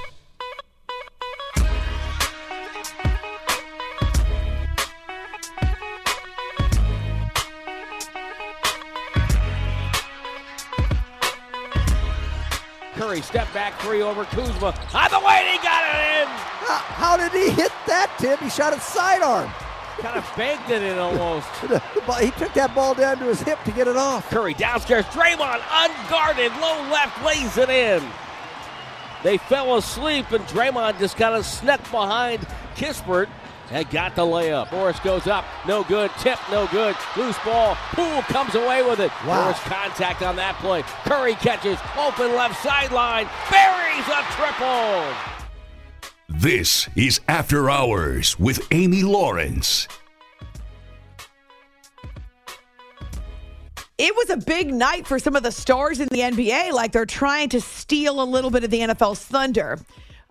Curry 12.94 13.20
step 13.20 13.52
back 13.52 13.78
three 13.80 14.02
over 14.02 14.24
Kuzma. 14.24 14.74
On 14.94 15.10
the 15.10 15.20
way, 15.24 15.50
he 15.52 15.58
got 15.58 15.84
it 15.84 16.22
in. 16.22 16.28
How, 16.28 16.78
how 16.78 17.16
did 17.16 17.30
he 17.32 17.50
hit 17.50 17.70
that, 17.86 18.12
Tim? 18.18 18.38
He 18.38 18.48
shot 18.48 18.72
it 18.72 18.80
sidearm. 18.80 19.52
Kind 19.98 20.18
of 20.18 20.30
banked 20.36 20.68
it 20.70 20.82
in 20.82 20.98
almost. 20.98 21.48
Ball- 22.06 22.16
he 22.16 22.30
took 22.32 22.52
that 22.52 22.74
ball 22.74 22.94
down 22.94 23.18
to 23.18 23.24
his 23.24 23.40
hip 23.40 23.58
to 23.64 23.70
get 23.72 23.88
it 23.88 23.96
off. 23.96 24.28
Curry 24.28 24.52
downstairs. 24.54 25.04
Draymond 25.06 25.62
unguarded, 25.72 26.52
low 26.60 26.82
left, 26.90 27.24
lays 27.24 27.56
it 27.56 27.70
in. 27.70 28.06
They 29.22 29.38
fell 29.38 29.76
asleep, 29.76 30.30
and 30.32 30.44
Draymond 30.46 30.98
just 30.98 31.16
kind 31.16 31.34
of 31.34 31.46
snuck 31.46 31.80
behind 31.90 32.46
Kispert 32.76 33.28
and 33.70 33.88
got 33.90 34.14
the 34.14 34.22
layup. 34.22 34.70
Morris 34.70 35.00
goes 35.00 35.26
up, 35.26 35.44
no 35.66 35.82
good. 35.82 36.10
Tip, 36.20 36.38
no 36.50 36.66
good. 36.68 36.94
Loose 37.16 37.38
ball. 37.44 37.74
Poole 37.92 38.22
comes 38.22 38.54
away 38.54 38.82
with 38.82 39.00
it. 39.00 39.10
Wow. 39.26 39.44
Morris 39.44 39.58
contact 39.60 40.22
on 40.22 40.36
that 40.36 40.54
play. 40.56 40.82
Curry 41.04 41.34
catches, 41.34 41.78
open 41.98 42.36
left 42.36 42.62
sideline, 42.62 43.26
buries 43.50 44.06
a 44.06 44.22
triple. 44.36 45.35
This 46.28 46.88
is 46.96 47.20
After 47.28 47.70
Hours 47.70 48.36
with 48.36 48.66
Amy 48.72 49.04
Lawrence. 49.04 49.86
It 53.96 54.14
was 54.16 54.30
a 54.30 54.36
big 54.36 54.74
night 54.74 55.06
for 55.06 55.20
some 55.20 55.36
of 55.36 55.44
the 55.44 55.52
stars 55.52 56.00
in 56.00 56.08
the 56.08 56.18
NBA, 56.18 56.72
like 56.72 56.90
they're 56.90 57.06
trying 57.06 57.48
to 57.50 57.60
steal 57.60 58.20
a 58.20 58.24
little 58.24 58.50
bit 58.50 58.64
of 58.64 58.70
the 58.70 58.80
NFL's 58.80 59.20
thunder. 59.20 59.78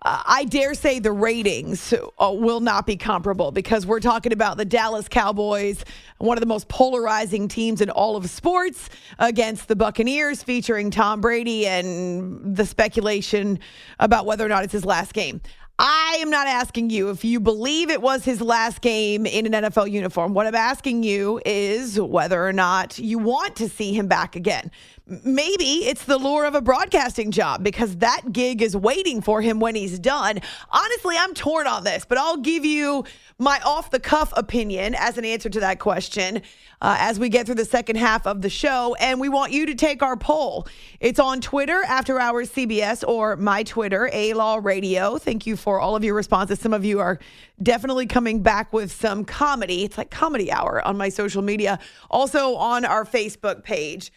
Uh, 0.02 0.22
I 0.26 0.44
dare 0.44 0.74
say 0.74 0.98
the 0.98 1.12
ratings 1.12 1.94
uh, 1.94 2.30
will 2.30 2.60
not 2.60 2.86
be 2.86 2.96
comparable 2.96 3.50
because 3.50 3.86
we're 3.86 3.98
talking 3.98 4.34
about 4.34 4.58
the 4.58 4.66
Dallas 4.66 5.08
Cowboys, 5.08 5.82
one 6.18 6.36
of 6.36 6.40
the 6.40 6.46
most 6.46 6.68
polarizing 6.68 7.48
teams 7.48 7.80
in 7.80 7.88
all 7.88 8.16
of 8.16 8.28
sports, 8.28 8.90
against 9.18 9.66
the 9.66 9.74
Buccaneers, 9.74 10.42
featuring 10.42 10.90
Tom 10.90 11.22
Brady 11.22 11.66
and 11.66 12.54
the 12.54 12.66
speculation 12.66 13.58
about 13.98 14.26
whether 14.26 14.44
or 14.44 14.48
not 14.48 14.62
it's 14.62 14.74
his 14.74 14.84
last 14.84 15.14
game. 15.14 15.40
I 15.78 16.16
am 16.20 16.30
not 16.30 16.46
asking 16.46 16.88
you 16.88 17.10
if 17.10 17.22
you 17.22 17.38
believe 17.38 17.90
it 17.90 18.00
was 18.00 18.24
his 18.24 18.40
last 18.40 18.80
game 18.80 19.26
in 19.26 19.52
an 19.52 19.64
NFL 19.64 19.90
uniform. 19.90 20.32
What 20.32 20.46
I'm 20.46 20.54
asking 20.54 21.02
you 21.02 21.38
is 21.44 22.00
whether 22.00 22.46
or 22.46 22.52
not 22.54 22.98
you 22.98 23.18
want 23.18 23.56
to 23.56 23.68
see 23.68 23.92
him 23.92 24.08
back 24.08 24.36
again. 24.36 24.70
Maybe 25.06 25.86
it's 25.86 26.04
the 26.04 26.18
lure 26.18 26.44
of 26.46 26.54
a 26.54 26.60
broadcasting 26.60 27.30
job 27.30 27.62
because 27.62 27.96
that 27.98 28.32
gig 28.32 28.60
is 28.60 28.76
waiting 28.76 29.20
for 29.20 29.40
him 29.40 29.60
when 29.60 29.76
he's 29.76 29.98
done. 30.00 30.40
Honestly, 30.70 31.14
I'm 31.16 31.32
torn 31.32 31.68
on 31.68 31.84
this, 31.84 32.04
but 32.04 32.18
I'll 32.18 32.38
give 32.38 32.64
you 32.64 33.04
my 33.38 33.60
off 33.64 33.90
the 33.90 34.00
cuff 34.00 34.32
opinion 34.36 34.96
as 34.98 35.16
an 35.16 35.24
answer 35.24 35.48
to 35.48 35.60
that 35.60 35.78
question 35.78 36.42
uh, 36.80 36.96
as 36.98 37.20
we 37.20 37.28
get 37.28 37.46
through 37.46 37.54
the 37.54 37.64
second 37.64 37.96
half 37.96 38.26
of 38.26 38.42
the 38.42 38.50
show. 38.50 38.96
And 38.98 39.20
we 39.20 39.28
want 39.28 39.52
you 39.52 39.66
to 39.66 39.74
take 39.76 40.02
our 40.02 40.16
poll. 40.16 40.66
It's 40.98 41.20
on 41.20 41.40
Twitter, 41.40 41.84
After 41.86 42.18
Hours 42.18 42.50
CBS, 42.50 43.06
or 43.06 43.36
my 43.36 43.62
Twitter, 43.62 44.10
A 44.12 44.34
Law 44.34 44.58
Radio. 44.60 45.18
Thank 45.18 45.46
you 45.46 45.56
for 45.56 45.78
all 45.78 45.94
of 45.94 46.02
your 46.02 46.14
responses. 46.14 46.58
Some 46.58 46.74
of 46.74 46.84
you 46.84 46.98
are 46.98 47.20
definitely 47.62 48.06
coming 48.06 48.42
back 48.42 48.72
with 48.72 48.90
some 48.90 49.24
comedy. 49.24 49.84
It's 49.84 49.96
like 49.96 50.10
comedy 50.10 50.50
hour 50.50 50.84
on 50.86 50.96
my 50.96 51.10
social 51.10 51.42
media. 51.42 51.78
Also 52.10 52.56
on 52.56 52.84
our 52.84 53.04
Facebook 53.04 53.62
page. 53.62 54.10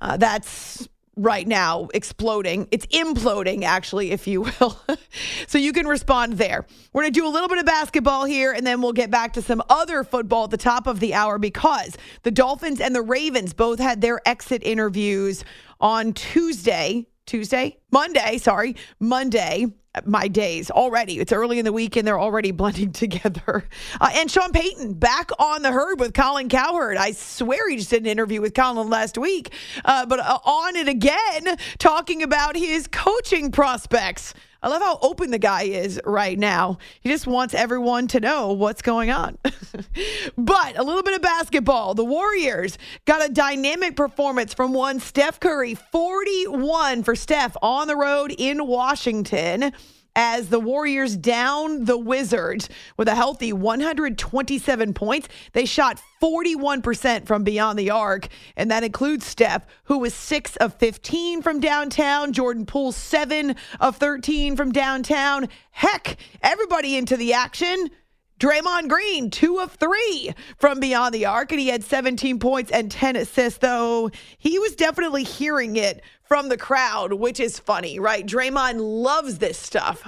Uh, 0.00 0.16
that's 0.16 0.88
right 1.16 1.48
now 1.48 1.88
exploding. 1.94 2.68
It's 2.70 2.86
imploding, 2.86 3.64
actually, 3.64 4.10
if 4.10 4.26
you 4.26 4.42
will. 4.42 4.78
so 5.46 5.58
you 5.58 5.72
can 5.72 5.86
respond 5.86 6.34
there. 6.34 6.66
We're 6.92 7.02
going 7.02 7.12
to 7.12 7.20
do 7.20 7.26
a 7.26 7.30
little 7.30 7.48
bit 7.48 7.58
of 7.58 7.64
basketball 7.64 8.26
here, 8.26 8.52
and 8.52 8.66
then 8.66 8.82
we'll 8.82 8.92
get 8.92 9.10
back 9.10 9.32
to 9.34 9.42
some 9.42 9.62
other 9.70 10.04
football 10.04 10.44
at 10.44 10.50
the 10.50 10.58
top 10.58 10.86
of 10.86 11.00
the 11.00 11.14
hour 11.14 11.38
because 11.38 11.96
the 12.22 12.30
Dolphins 12.30 12.80
and 12.80 12.94
the 12.94 13.02
Ravens 13.02 13.54
both 13.54 13.78
had 13.78 14.00
their 14.00 14.20
exit 14.26 14.62
interviews 14.64 15.44
on 15.80 16.12
Tuesday. 16.12 17.06
Tuesday? 17.24 17.78
Monday, 17.90 18.38
sorry. 18.38 18.76
Monday 19.00 19.66
my 20.04 20.28
days 20.28 20.70
already. 20.70 21.18
It's 21.18 21.32
early 21.32 21.58
in 21.58 21.64
the 21.64 21.72
week 21.72 21.96
and 21.96 22.06
they're 22.06 22.18
already 22.18 22.50
blending 22.52 22.92
together. 22.92 23.68
Uh, 24.00 24.10
and 24.14 24.30
Sean 24.30 24.52
Payton 24.52 24.94
back 24.94 25.30
on 25.38 25.62
the 25.62 25.72
herd 25.72 26.00
with 26.00 26.14
Colin 26.14 26.48
Cowherd. 26.48 26.96
I 26.96 27.12
swear 27.12 27.68
he 27.68 27.76
just 27.76 27.90
did 27.90 28.02
an 28.02 28.08
interview 28.08 28.40
with 28.40 28.54
Colin 28.54 28.90
last 28.90 29.18
week, 29.18 29.52
uh, 29.84 30.06
but 30.06 30.20
uh, 30.20 30.38
on 30.44 30.76
it 30.76 30.88
again, 30.88 31.56
talking 31.78 32.22
about 32.22 32.56
his 32.56 32.86
coaching 32.86 33.50
prospects. 33.50 34.34
I 34.66 34.68
love 34.68 34.82
how 34.82 34.98
open 35.00 35.30
the 35.30 35.38
guy 35.38 35.62
is 35.62 36.00
right 36.04 36.36
now. 36.36 36.78
He 36.98 37.08
just 37.08 37.28
wants 37.28 37.54
everyone 37.54 38.08
to 38.08 38.18
know 38.18 38.52
what's 38.52 38.82
going 38.82 39.12
on. 39.12 39.38
but 40.36 40.76
a 40.76 40.82
little 40.82 41.04
bit 41.04 41.14
of 41.14 41.22
basketball. 41.22 41.94
The 41.94 42.04
Warriors 42.04 42.76
got 43.04 43.24
a 43.24 43.32
dynamic 43.32 43.94
performance 43.94 44.54
from 44.54 44.72
one 44.72 44.98
Steph 44.98 45.38
Curry, 45.38 45.76
41 45.76 47.04
for 47.04 47.14
Steph 47.14 47.56
on 47.62 47.86
the 47.86 47.94
road 47.94 48.34
in 48.36 48.66
Washington 48.66 49.72
as 50.16 50.48
the 50.48 50.58
Warriors 50.58 51.16
down 51.16 51.84
the 51.84 51.98
Wizards 51.98 52.68
with 52.96 53.06
a 53.06 53.14
healthy 53.14 53.52
127 53.52 54.94
points. 54.94 55.28
They 55.52 55.66
shot 55.66 56.00
41% 56.20 57.26
from 57.26 57.44
beyond 57.44 57.78
the 57.78 57.90
arc, 57.90 58.28
and 58.56 58.70
that 58.70 58.82
includes 58.82 59.26
Steph, 59.26 59.66
who 59.84 59.98
was 59.98 60.14
6 60.14 60.56
of 60.56 60.74
15 60.74 61.42
from 61.42 61.60
downtown, 61.60 62.32
Jordan 62.32 62.64
Poole 62.64 62.92
7 62.92 63.54
of 63.78 63.96
13 63.96 64.56
from 64.56 64.72
downtown. 64.72 65.48
Heck, 65.70 66.16
everybody 66.42 66.96
into 66.96 67.18
the 67.18 67.34
action. 67.34 67.90
Draymond 68.38 68.88
Green, 68.88 69.30
two 69.30 69.60
of 69.60 69.72
three 69.72 70.34
from 70.58 70.78
beyond 70.78 71.14
the 71.14 71.24
arc, 71.24 71.52
and 71.52 71.60
he 71.60 71.68
had 71.68 71.82
17 71.82 72.38
points 72.38 72.70
and 72.70 72.90
10 72.90 73.16
assists, 73.16 73.60
though 73.60 74.10
he 74.36 74.58
was 74.58 74.76
definitely 74.76 75.24
hearing 75.24 75.76
it 75.76 76.02
from 76.28 76.48
the 76.48 76.56
crowd, 76.56 77.12
which 77.14 77.40
is 77.40 77.58
funny, 77.58 77.98
right? 77.98 78.26
Draymond 78.26 78.78
loves 78.80 79.38
this 79.38 79.58
stuff. 79.58 80.06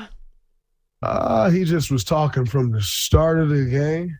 Uh, 1.02 1.50
he 1.50 1.64
just 1.64 1.90
was 1.90 2.04
talking 2.04 2.44
from 2.44 2.72
the 2.72 2.82
start 2.82 3.38
of 3.38 3.50
the 3.50 3.64
game 3.64 4.18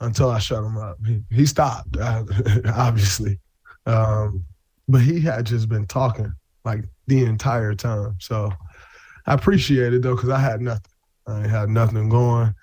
until 0.00 0.30
I 0.30 0.38
shut 0.38 0.64
him 0.64 0.78
up. 0.78 0.96
He, 1.06 1.22
he 1.30 1.46
stopped, 1.46 1.96
uh, 1.96 2.24
obviously. 2.74 3.38
Um, 3.86 4.44
but 4.88 5.02
he 5.02 5.20
had 5.20 5.46
just 5.46 5.68
been 5.68 5.86
talking 5.86 6.32
like 6.64 6.84
the 7.06 7.24
entire 7.24 7.74
time. 7.74 8.16
So 8.18 8.50
I 9.26 9.34
appreciate 9.34 9.92
it, 9.92 10.02
though, 10.02 10.14
because 10.14 10.30
I 10.30 10.40
had 10.40 10.60
nothing. 10.60 10.90
I 11.26 11.46
had 11.46 11.68
nothing 11.68 12.08
going. 12.08 12.54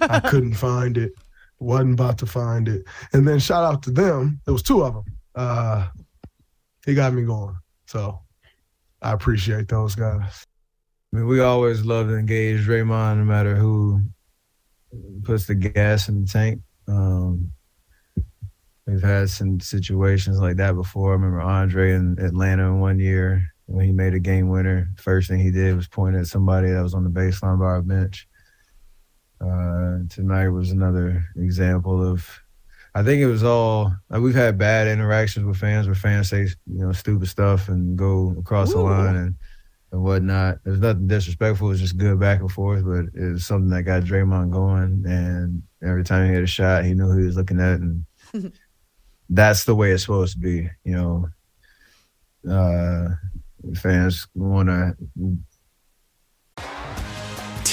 I 0.00 0.20
couldn't 0.28 0.54
find 0.54 0.96
it. 0.98 1.12
Wasn't 1.58 1.94
about 1.94 2.18
to 2.18 2.26
find 2.26 2.68
it. 2.68 2.84
And 3.12 3.26
then 3.26 3.38
shout 3.38 3.64
out 3.64 3.82
to 3.84 3.90
them. 3.90 4.40
There 4.44 4.52
was 4.52 4.62
two 4.62 4.82
of 4.82 4.94
them. 4.94 5.04
Uh, 5.34 5.88
he 6.84 6.94
got 6.94 7.12
me 7.14 7.24
going. 7.24 7.56
So 7.86 8.20
I 9.00 9.12
appreciate 9.12 9.68
those 9.68 9.94
guys. 9.94 10.46
I 11.12 11.16
mean, 11.16 11.26
we 11.26 11.40
always 11.40 11.84
love 11.84 12.08
to 12.08 12.16
engage 12.16 12.66
Draymond, 12.66 13.18
no 13.18 13.24
matter 13.24 13.54
who 13.54 14.02
puts 15.22 15.46
the 15.46 15.54
gas 15.54 16.08
in 16.08 16.22
the 16.22 16.28
tank. 16.28 16.60
Um, 16.88 17.52
we've 18.86 19.02
had 19.02 19.30
some 19.30 19.60
situations 19.60 20.38
like 20.40 20.56
that 20.56 20.74
before. 20.74 21.10
I 21.10 21.12
remember 21.12 21.40
Andre 21.40 21.94
in 21.94 22.18
Atlanta 22.18 22.68
in 22.68 22.80
one 22.80 22.98
year 22.98 23.46
when 23.66 23.86
he 23.86 23.92
made 23.92 24.14
a 24.14 24.18
game 24.18 24.48
winner. 24.48 24.90
First 24.96 25.28
thing 25.28 25.40
he 25.40 25.50
did 25.50 25.76
was 25.76 25.88
point 25.88 26.16
at 26.16 26.26
somebody 26.26 26.70
that 26.70 26.82
was 26.82 26.94
on 26.94 27.04
the 27.04 27.10
baseline 27.10 27.58
by 27.58 27.66
our 27.66 27.82
bench. 27.82 28.28
Uh, 29.40 29.98
tonight 30.08 30.48
was 30.48 30.70
another 30.70 31.24
example 31.36 32.02
of. 32.06 32.42
I 32.96 33.02
think 33.02 33.20
it 33.20 33.26
was 33.26 33.44
all 33.44 33.94
like 34.08 34.22
we've 34.22 34.34
had 34.34 34.56
bad 34.56 34.88
interactions 34.88 35.44
with 35.44 35.58
fans 35.58 35.86
where 35.86 35.94
fans 35.94 36.30
say 36.30 36.44
you 36.44 36.78
know 36.78 36.92
stupid 36.92 37.28
stuff 37.28 37.68
and 37.68 37.94
go 37.94 38.34
across 38.38 38.70
Ooh. 38.70 38.78
the 38.78 38.82
line 38.84 39.16
and 39.16 39.34
and 39.92 40.02
whatnot. 40.02 40.60
There's 40.64 40.80
nothing 40.80 41.06
disrespectful. 41.06 41.70
It's 41.70 41.80
just 41.80 41.98
good 41.98 42.18
back 42.18 42.40
and 42.40 42.50
forth, 42.50 42.86
but 42.86 43.20
it 43.20 43.32
was 43.32 43.44
something 43.44 43.68
that 43.68 43.82
got 43.82 44.04
Draymond 44.04 44.50
going. 44.50 45.04
And 45.06 45.62
every 45.82 46.04
time 46.04 46.26
he 46.26 46.32
hit 46.32 46.42
a 46.42 46.46
shot, 46.46 46.86
he 46.86 46.94
knew 46.94 47.06
who 47.06 47.18
he 47.18 47.26
was 47.26 47.36
looking 47.36 47.60
at, 47.60 47.80
and 47.80 48.06
that's 49.28 49.64
the 49.64 49.74
way 49.74 49.92
it's 49.92 50.04
supposed 50.04 50.32
to 50.32 50.38
be. 50.38 50.70
You 50.82 51.28
know, 52.44 52.50
uh, 52.50 53.08
fans 53.74 54.26
want 54.34 54.70
to 54.70 54.96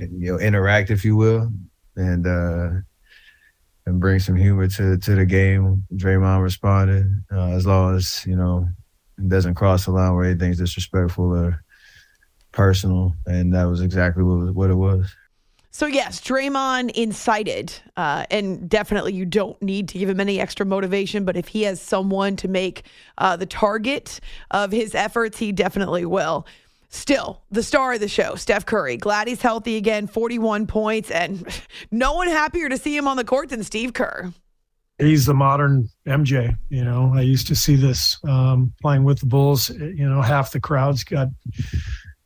You 0.00 0.32
know, 0.32 0.38
interact, 0.38 0.90
if 0.90 1.04
you 1.04 1.16
will, 1.16 1.52
and 1.96 2.26
uh, 2.26 2.70
and 3.86 4.00
bring 4.00 4.18
some 4.18 4.36
humor 4.36 4.68
to 4.68 4.98
to 4.98 5.14
the 5.14 5.26
game. 5.26 5.84
Draymond 5.94 6.42
responded 6.42 7.06
uh, 7.32 7.50
as 7.50 7.66
long 7.66 7.96
as 7.96 8.24
you 8.26 8.36
know 8.36 8.68
it 9.18 9.28
doesn't 9.28 9.54
cross 9.54 9.84
the 9.84 9.92
line 9.92 10.14
where 10.14 10.24
anything's 10.24 10.58
disrespectful 10.58 11.36
or 11.36 11.62
personal, 12.52 13.14
and 13.26 13.54
that 13.54 13.64
was 13.64 13.80
exactly 13.80 14.22
what 14.22 14.54
what 14.54 14.70
it 14.70 14.76
was. 14.76 15.14
So 15.70 15.86
yes, 15.86 16.20
Draymond 16.20 16.90
incited, 16.92 17.72
uh, 17.96 18.26
and 18.30 18.68
definitely 18.68 19.12
you 19.12 19.24
don't 19.24 19.60
need 19.62 19.88
to 19.90 19.98
give 19.98 20.08
him 20.08 20.18
any 20.18 20.40
extra 20.40 20.66
motivation. 20.66 21.24
But 21.24 21.36
if 21.36 21.48
he 21.48 21.62
has 21.62 21.80
someone 21.80 22.36
to 22.36 22.48
make 22.48 22.82
uh, 23.18 23.36
the 23.36 23.46
target 23.46 24.18
of 24.50 24.72
his 24.72 24.94
efforts, 24.94 25.38
he 25.38 25.52
definitely 25.52 26.04
will. 26.04 26.46
Still, 26.90 27.42
the 27.50 27.62
star 27.62 27.94
of 27.94 28.00
the 28.00 28.08
show, 28.08 28.34
Steph 28.34 28.64
Curry. 28.64 28.96
Glad 28.96 29.28
he's 29.28 29.42
healthy 29.42 29.76
again, 29.76 30.06
41 30.06 30.66
points, 30.66 31.10
and 31.10 31.46
no 31.90 32.14
one 32.14 32.28
happier 32.28 32.68
to 32.68 32.78
see 32.78 32.96
him 32.96 33.06
on 33.06 33.16
the 33.16 33.24
court 33.24 33.50
than 33.50 33.62
Steve 33.62 33.92
Kerr. 33.92 34.32
He's 34.98 35.26
the 35.26 35.34
modern 35.34 35.88
MJ. 36.08 36.56
You 36.70 36.84
know, 36.84 37.12
I 37.14 37.20
used 37.20 37.46
to 37.48 37.54
see 37.54 37.76
this 37.76 38.18
um, 38.26 38.72
playing 38.80 39.04
with 39.04 39.20
the 39.20 39.26
Bulls. 39.26 39.70
You 39.70 40.08
know, 40.08 40.22
half 40.22 40.50
the 40.50 40.60
crowd's 40.60 41.04
got 41.04 41.28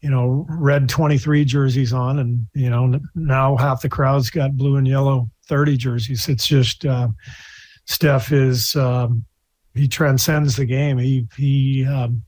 you 0.03 0.11
know, 0.11 0.45
red 0.49 0.89
23 0.89 1.45
jerseys 1.45 1.93
on, 1.93 2.19
and 2.19 2.47
you 2.55 2.69
know 2.69 2.99
now 3.15 3.57
half 3.57 3.83
the 3.83 3.89
crowd's 3.89 4.31
got 4.31 4.57
blue 4.57 4.77
and 4.77 4.87
yellow 4.87 5.31
30 5.47 5.77
jerseys. 5.77 6.29
It's 6.29 6.47
just 6.47 6.85
uh, 6.85 7.09
Steph 7.87 8.33
is 8.33 8.75
um, 8.75 9.25
he 9.75 9.87
transcends 9.87 10.57
the 10.57 10.67
game. 10.67 10.99
He 10.99 11.29
he 11.37 11.87
um, 11.87 12.25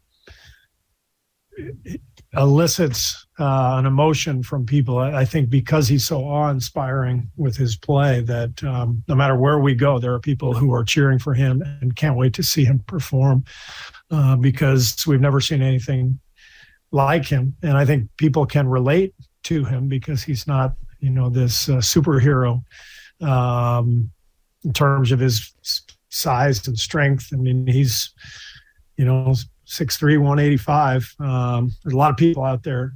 elicits 2.37 3.27
uh, 3.39 3.77
an 3.79 3.87
emotion 3.87 4.43
from 4.43 4.65
people. 4.65 4.99
I 4.99 5.25
think 5.25 5.51
because 5.51 5.89
he's 5.89 6.05
so 6.05 6.25
awe-inspiring 6.25 7.31
with 7.37 7.57
his 7.57 7.77
play 7.77 8.21
that 8.23 8.63
um, 8.63 9.03
no 9.09 9.15
matter 9.15 9.37
where 9.37 9.59
we 9.59 9.75
go, 9.75 9.99
there 9.99 10.13
are 10.13 10.21
people 10.21 10.55
who 10.55 10.73
are 10.73 10.85
cheering 10.85 11.19
for 11.19 11.35
him 11.35 11.63
and 11.81 11.97
can't 11.97 12.17
wait 12.17 12.35
to 12.35 12.43
see 12.43 12.65
him 12.65 12.79
perform 12.87 13.45
uh, 14.11 14.37
because 14.37 15.05
we've 15.07 15.21
never 15.21 15.41
seen 15.41 15.63
anything 15.63 16.21
like 16.93 17.27
him, 17.27 17.57
and 17.63 17.77
I 17.77 17.85
think 17.85 18.09
people 18.17 18.47
can 18.47 18.69
relate 18.69 19.15
to 19.45 19.65
him 19.65 19.89
because 19.89 20.23
he's 20.23 20.47
not, 20.47 20.75
you 21.01 21.11
know, 21.11 21.29
this 21.29 21.69
uh, 21.69 21.79
superhero 21.79 22.63
um, 23.21 24.13
in 24.65 24.73
terms 24.73 25.11
of 25.11 25.19
his 25.19 25.53
size 26.09 26.67
and 26.69 26.79
strength. 26.79 27.31
I 27.33 27.37
mean, 27.37 27.67
he's, 27.67 28.11
you 28.97 29.05
know, 29.05 29.35
6'3", 29.79 30.19
185. 30.19 31.17
Um, 31.19 31.73
there's 31.83 31.95
a 31.95 31.97
lot 31.97 32.11
of 32.11 32.17
people 32.17 32.45
out 32.45 32.63
there 32.63 32.95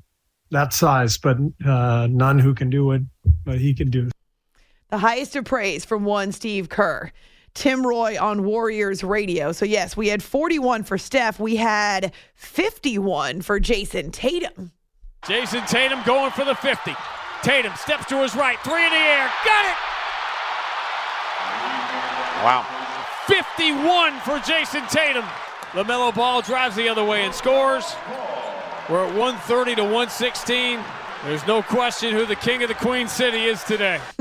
that 0.51 0.73
size, 0.73 1.19
but 1.19 1.37
uh, 1.67 2.09
none 2.11 2.39
who 2.39 2.55
can 2.55 2.71
do 2.71 2.93
it, 2.93 3.03
but 3.45 3.59
he 3.59 3.75
can 3.75 3.91
do. 3.91 4.09
The 4.91 4.99
highest 4.99 5.37
of 5.37 5.45
praise 5.45 5.85
from 5.85 6.05
one 6.05 6.33
Steve 6.33 6.69
Kerr. 6.69 7.13
Tim 7.55 7.85
Roye 7.87 8.17
on 8.19 8.45
Warriors 8.45 9.03
Radio. 9.03 9.53
So, 9.53 9.65
yes, 9.65 9.97
we 9.97 10.09
had 10.09 10.23
41 10.23 10.85
for 10.85 10.97
Steph. 10.97 11.41
We 11.41 11.57
had 11.57 12.13
51 12.37 13.43
for 13.43 13.59
Jayson 13.59 14.13
Tatum. 14.13 14.71
Jayson 15.27 15.67
Tatum 15.67 16.01
going 16.05 16.31
for 16.31 16.45
the 16.45 16.55
50. 16.55 16.95
Tatum 17.43 17.73
steps 17.77 18.07
to 18.07 18.23
his 18.23 18.35
right, 18.37 18.59
three 18.61 18.85
in 18.85 18.91
the 18.91 18.97
air. 18.97 19.31
Got 19.45 19.65
it! 19.67 19.77
Wow. 22.45 22.67
51 23.27 24.21
for 24.21 24.39
Jayson 24.39 24.87
Tatum. 24.89 25.25
LaMelo 25.73 26.15
Ball 26.15 26.41
drives 26.41 26.77
the 26.77 26.89
other 26.89 27.05
way 27.05 27.25
and 27.25 27.35
scores. 27.35 27.95
We're 28.89 29.05
at 29.05 29.15
130 29.15 29.75
to 29.75 29.83
116. 29.83 30.81
There's 31.25 31.47
no 31.47 31.63
question 31.63 32.15
who 32.15 32.25
the 32.25 32.37
king 32.37 32.63
of 32.63 32.69
the 32.69 32.75
Queen 32.75 33.07
City 33.07 33.45
is 33.45 33.63
today. 33.65 34.01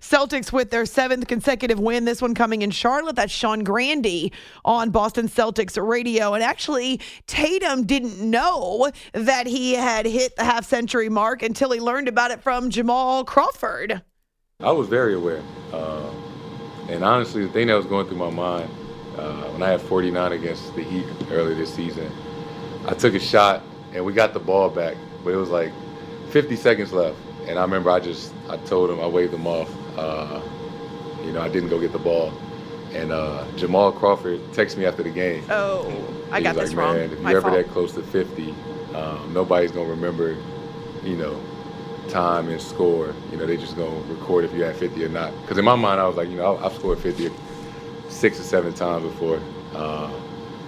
Celtics 0.00 0.52
with 0.52 0.70
their 0.70 0.84
seventh 0.84 1.28
consecutive 1.28 1.78
win. 1.78 2.06
This 2.06 2.20
one 2.20 2.34
coming 2.34 2.62
in 2.62 2.72
Charlotte. 2.72 3.14
That's 3.14 3.30
Sean 3.30 3.62
Grande 3.62 4.32
on 4.64 4.90
Boston 4.90 5.28
Celtics 5.28 5.80
radio. 5.80 6.34
And 6.34 6.42
actually, 6.42 7.00
Tatum 7.28 7.84
didn't 7.84 8.18
know 8.18 8.90
that 9.12 9.46
he 9.46 9.74
had 9.74 10.06
hit 10.06 10.34
the 10.34 10.44
half 10.44 10.64
century 10.64 11.08
mark 11.08 11.42
until 11.44 11.70
he 11.70 11.78
learned 11.78 12.08
about 12.08 12.32
it 12.32 12.42
from 12.42 12.68
Jamal 12.68 13.24
Crawford. 13.24 14.02
I 14.58 14.72
was 14.72 14.88
very 14.88 15.14
aware. 15.14 15.42
Uh, 15.72 16.10
and 16.88 17.04
honestly, 17.04 17.46
the 17.46 17.52
thing 17.52 17.68
that 17.68 17.76
was 17.76 17.86
going 17.86 18.08
through 18.08 18.18
my 18.18 18.30
mind 18.30 18.70
uh, 19.18 19.44
when 19.50 19.62
I 19.62 19.70
had 19.70 19.80
49 19.80 20.32
against 20.32 20.74
the 20.74 20.82
Heat 20.82 21.06
earlier 21.30 21.54
this 21.54 21.72
season, 21.72 22.10
I 22.86 22.94
took 22.94 23.14
a 23.14 23.20
shot 23.20 23.62
and 23.92 24.04
we 24.04 24.12
got 24.12 24.32
the 24.34 24.40
ball 24.40 24.70
back, 24.70 24.96
but 25.22 25.32
it 25.32 25.36
was 25.36 25.50
like 25.50 25.72
50 26.30 26.56
seconds 26.56 26.92
left, 26.92 27.16
and 27.46 27.58
I 27.58 27.62
remember 27.62 27.90
I 27.90 28.00
just 28.00 28.32
I 28.48 28.56
told 28.58 28.90
him 28.90 29.00
I 29.00 29.06
waved 29.06 29.32
him 29.32 29.46
off. 29.46 29.70
Uh, 29.96 30.40
you 31.24 31.32
know, 31.32 31.40
I 31.40 31.48
didn't 31.48 31.68
go 31.70 31.80
get 31.80 31.92
the 31.92 31.98
ball, 31.98 32.32
and 32.92 33.12
uh, 33.12 33.44
Jamal 33.56 33.92
Crawford 33.92 34.40
texted 34.52 34.78
me 34.78 34.84
after 34.84 35.02
the 35.02 35.10
game. 35.10 35.44
Oh, 35.48 35.86
I 36.32 36.40
got 36.40 36.56
like, 36.56 36.66
this 36.66 36.74
Man, 36.74 36.86
wrong. 36.86 36.96
if 36.96 37.20
you're 37.20 37.30
ever 37.30 37.40
fault. 37.42 37.54
that 37.54 37.68
close 37.68 37.92
to 37.94 38.02
50, 38.02 38.50
um, 38.94 39.32
nobody's 39.32 39.70
gonna 39.70 39.88
remember. 39.88 40.36
You 41.04 41.16
know, 41.16 41.38
time 42.08 42.48
and 42.48 42.60
score. 42.60 43.14
You 43.30 43.36
know, 43.36 43.46
they 43.46 43.56
just 43.56 43.76
gonna 43.76 44.00
record 44.12 44.44
if 44.44 44.54
you 44.54 44.62
had 44.62 44.74
50 44.76 45.04
or 45.04 45.08
not. 45.08 45.38
Because 45.42 45.58
in 45.58 45.64
my 45.64 45.74
mind, 45.74 46.00
I 46.00 46.06
was 46.06 46.16
like, 46.16 46.28
you 46.30 46.36
know, 46.36 46.56
I've 46.58 46.72
scored 46.74 46.98
50 46.98 47.30
six 48.24 48.40
or 48.40 48.44
seven 48.44 48.72
times 48.72 49.04
before. 49.04 49.38
Uh, 49.74 50.10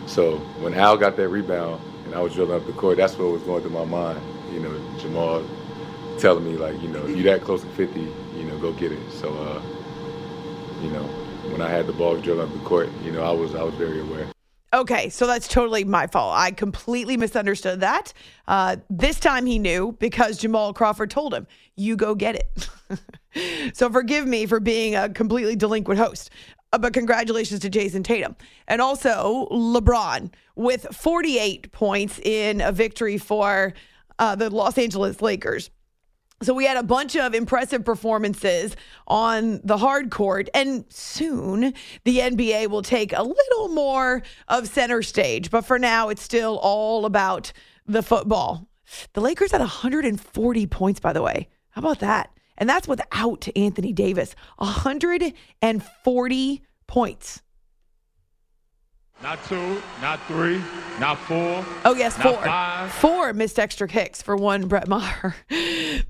so 0.05 0.37
when 0.61 0.75
Al 0.75 0.99
got 0.99 1.17
that 1.17 1.31
rebound 1.31 1.81
and 2.05 2.15
I 2.15 2.21
was 2.21 2.35
drilling 2.35 2.55
up 2.55 2.67
the 2.67 2.75
court, 2.75 2.99
that's 2.99 3.17
what 3.17 3.33
was 3.33 3.43
going 3.45 3.63
through 3.63 3.71
my 3.71 3.87
mind. 3.87 4.21
You 4.53 4.61
know, 4.61 4.99
Jamal 4.99 5.43
telling 6.19 6.45
me 6.45 6.59
like, 6.59 6.79
you 6.83 6.89
know, 6.89 7.03
if 7.07 7.17
you're 7.17 7.35
that 7.35 7.47
close 7.47 7.63
to 7.63 7.69
50, 7.69 7.99
you 8.01 8.45
know, 8.45 8.59
go 8.59 8.75
get 8.75 8.93
it. 8.93 9.11
So, 9.11 9.33
uh, 9.33 9.63
you 10.83 10.91
know, 10.91 11.05
when 11.51 11.63
I 11.63 11.71
had 11.71 11.87
the 11.87 11.95
ball 11.95 12.19
drilling 12.19 12.47
up 12.47 12.53
the 12.53 12.63
court, 12.63 12.91
you 13.03 13.11
know, 13.11 13.23
I 13.23 13.31
was 13.31 13.55
I 13.55 13.63
was 13.63 13.73
very 13.77 14.01
aware. 14.01 14.27
Okay, 14.75 15.09
so 15.09 15.27
that's 15.27 15.49
totally 15.49 15.85
my 15.85 16.07
fault. 16.09 16.35
I 16.37 16.51
completely 16.51 17.17
misunderstood 17.17 17.81
that. 17.81 18.13
Uh, 18.47 18.77
this 18.91 19.19
time 19.19 19.47
he 19.47 19.59
knew 19.59 19.97
because 19.99 20.37
Jamal 20.37 20.75
Crawford 20.75 21.11
told 21.11 21.33
him, 21.33 21.47
you 21.75 21.97
go 21.97 22.15
get 22.15 22.35
it. 22.35 22.69
so 23.75 23.91
forgive 23.91 24.27
me 24.27 24.45
for 24.45 24.61
being 24.61 24.95
a 24.95 25.09
completely 25.09 25.57
delinquent 25.57 25.99
host. 25.99 26.31
Uh, 26.73 26.79
but 26.79 26.93
congratulations 26.93 27.61
to 27.61 27.71
Jayson 27.71 28.03
Tatum. 28.03 28.37
And 28.67 28.81
also 28.81 29.49
LeBron 29.51 30.33
with 30.55 30.87
48 30.93 31.73
points 31.73 32.19
in 32.19 32.61
a 32.61 32.73
victory 32.73 33.19
for 33.19 33.73
uh, 34.19 34.35
the 34.35 34.51
Los 34.51 34.79
Angeles 34.79 35.21
Lakers. 35.23 35.71
So 36.43 36.53
we 36.53 36.67
had 36.67 36.77
a 36.77 36.83
bunch 36.83 37.17
of 37.17 37.35
impressive 37.35 37.83
performances 37.83 38.77
on 39.07 39.61
the 39.65 39.79
hard 39.79 40.11
court, 40.11 40.51
and 40.53 40.85
soon 40.91 41.73
the 42.05 42.19
NBA 42.19 42.69
will 42.69 42.83
take 42.83 43.15
a 43.15 43.23
little 43.23 43.69
more 43.69 44.23
of 44.49 44.69
center 44.69 45.01
stage. 45.01 45.51
But 45.51 45.63
for 45.63 45.79
now, 45.79 46.11
it's 46.11 46.21
still 46.21 46.59
all 46.59 47.07
about 47.07 47.53
the 47.87 48.03
football. 48.03 48.69
The 49.15 49.23
Lakers 49.23 49.53
had 49.53 49.61
140 49.61 50.67
points, 50.67 51.01
by 51.01 51.15
the 51.15 51.23
way. 51.23 51.49
How 51.71 51.81
about 51.81 52.01
that? 52.01 52.31
And 52.59 52.69
that's 52.69 52.87
without 52.89 53.49
Anthony 53.57 53.93
Davis. 53.93 54.35
140 54.59 56.63
points. 56.87 57.43
Not 59.23 59.43
two, 59.47 59.81
not 60.03 60.21
three, 60.27 60.61
not 61.01 61.17
four. 61.21 61.65
Oh 61.87 61.95
yes, 61.97 62.15
four. 62.19 62.35
Five. 62.35 62.93
Four 62.93 63.33
missed 63.33 63.59
extra 63.59 63.89
kicks 63.89 64.21
for 64.21 64.37
one 64.37 64.69
Brett 64.69 64.89
Maher. 64.89 65.35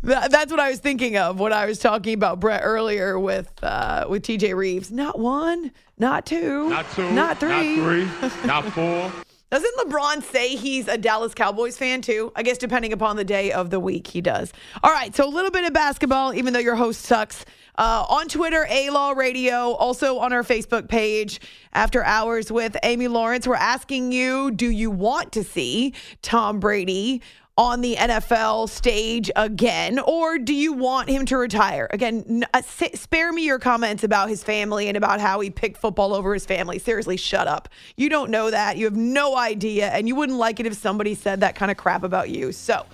That- 0.03 0.31
that's 0.33 0.51
what 0.51 0.59
I 0.61 0.71
was 0.71 0.81
thinking 0.81 1.17
of 1.17 1.39
when 1.39 1.53
I 1.53 1.67
was 1.67 1.79
talking 1.79 2.15
about 2.15 2.41
Brett 2.41 2.63
earlier 2.65 3.17
with 3.19 3.53
uh, 3.63 4.07
with 4.09 4.25
TJ 4.25 4.55
Reeves. 4.57 4.91
Not 4.91 5.19
one, 5.21 5.71
not 5.99 6.27
two, 6.27 6.69
Not 6.69 6.87
two, 6.95 7.11
not 7.13 7.39
three, 7.39 7.77
not 7.77 8.21
three, 8.21 8.45
not 8.47 8.65
four. 8.73 9.13
Doesn't 9.49 9.77
LeBron 9.77 10.25
say 10.25 10.57
he's 10.57 10.89
a 10.89 10.99
Dallas 10.99 11.33
Cowboys 11.33 11.79
fan 11.79 12.03
too? 12.03 12.33
I 12.35 12.43
guess 12.43 12.59
depending 12.59 12.93
upon 12.93 13.15
the 13.15 13.25
day 13.25 13.53
of 13.53 13.71
the 13.71 13.79
week, 13.79 14.09
he 14.09 14.21
does. 14.21 14.53
All 14.83 14.91
right, 14.91 15.15
so 15.15 15.25
a 15.25 15.31
little 15.31 15.53
bit 15.53 15.65
of 15.65 15.73
basketball, 15.73 16.35
even 16.35 16.53
though 16.53 16.59
your 16.59 16.75
host 16.75 17.03
sucks. 17.03 17.45
Uh, 17.79 18.05
on 18.09 18.27
Twitter, 18.27 18.67
A 18.69 18.91
Law 18.91 19.13
Radio, 19.13 19.73
also 19.73 20.19
on 20.19 20.33
our 20.33 20.43
Facebook 20.43 20.89
page, 20.89 21.41
After 21.75 22.03
Hours 22.03 22.51
with 22.51 22.77
Amy 22.83 23.07
Lawrence. 23.07 23.47
We're 23.47 23.55
asking 23.55 24.11
you 24.11 24.51
do 24.51 24.69
you 24.69 24.91
want 24.91 25.31
to 25.33 25.45
see 25.45 25.95
Tom 26.23 26.59
Brady? 26.59 27.23
On 27.59 27.81
the 27.81 27.97
NFL 27.97 28.69
stage 28.69 29.31
again, 29.35 29.99
or 29.99 30.37
do 30.39 30.53
you 30.53 30.75
want 30.75 31.09
him 31.09 31.25
to 31.25 31.39
retire? 31.39 31.89
Again, 31.91 32.23
n- 32.29 32.45
uh, 32.53 32.61
spare 32.61 33.33
me 33.33 33.47
your 33.47 33.59
comments 33.59 34.05
about 34.05 34.29
his 34.29 34.45
family 34.45 34.89
and 34.89 34.97
about 34.97 35.21
how 35.21 35.41
he 35.41 35.49
picked 35.49 35.79
football 35.79 36.13
over 36.13 36.35
his 36.35 36.45
family. 36.45 36.79
Seriously, 36.79 37.17
shut 37.17 37.49
up. 37.49 37.71
You 37.97 38.11
don't 38.11 38.31
know 38.31 38.51
that. 38.51 38.77
You 38.77 38.85
have 38.85 38.97
no 38.97 39.39
idea, 39.39 39.89
and 39.89 40.07
you 40.07 40.15
wouldn't 40.15 40.37
like 40.37 40.61
it 40.61 40.67
if 40.67 40.75
somebody 40.75 41.15
said 41.15 41.41
that 41.41 41.55
kind 41.55 41.71
of 41.71 41.79
crap 41.79 42.03
about 42.03 42.29
you. 42.29 42.53
So, 42.53 42.85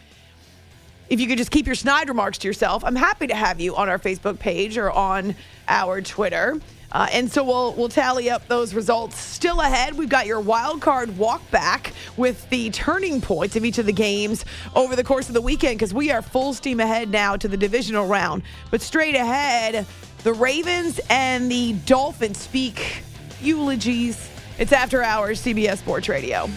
if 1.08 1.18
you 1.18 1.26
could 1.26 1.38
just 1.38 1.50
keep 1.50 1.66
your 1.66 1.74
snide 1.74 2.08
remarks 2.08 2.38
to 2.38 2.46
yourself, 2.46 2.84
I'm 2.84 2.94
happy 2.94 3.26
to 3.26 3.34
have 3.34 3.60
you 3.60 3.74
on 3.74 3.88
our 3.88 3.98
Facebook 3.98 4.38
page 4.38 4.78
or 4.78 4.92
on 4.92 5.34
our 5.66 6.00
Twitter. 6.00 6.60
Uh, 6.92 7.08
and 7.10 7.32
so 7.32 7.42
we'll 7.42 7.72
we'll 7.74 7.88
tally 7.88 8.30
up 8.30 8.46
those 8.48 8.74
results. 8.74 9.18
Still 9.18 9.60
ahead, 9.60 9.94
we've 9.94 10.08
got 10.08 10.26
your 10.26 10.40
wild 10.40 10.80
card 10.80 11.16
walk 11.16 11.50
back 11.50 11.92
with 12.16 12.48
the 12.50 12.70
turning 12.70 13.20
points 13.20 13.56
of 13.56 13.64
each 13.64 13.78
of 13.78 13.86
the 13.86 13.92
games 13.92 14.44
over 14.76 14.94
the 14.94 15.02
course 15.02 15.28
of 15.28 15.34
the 15.34 15.40
weekend 15.40 15.78
because 15.78 15.94
we 15.94 16.10
are 16.10 16.22
full 16.22 16.52
steam 16.52 16.80
ahead 16.80 17.10
now 17.10 17.36
to 17.36 17.48
the 17.48 17.56
divisional 17.56 18.06
round. 18.06 18.42
But 18.70 18.82
straight 18.82 19.14
ahead, 19.14 19.86
the 20.22 20.34
Ravens 20.34 21.00
and 21.08 21.50
the 21.50 21.72
Dolphins 21.86 22.38
speak 22.38 23.02
eulogies. 23.40 24.28
It's 24.58 24.72
after 24.72 25.02
hours, 25.02 25.42
CBS 25.42 25.78
Sports 25.78 26.08
Radio. 26.08 26.48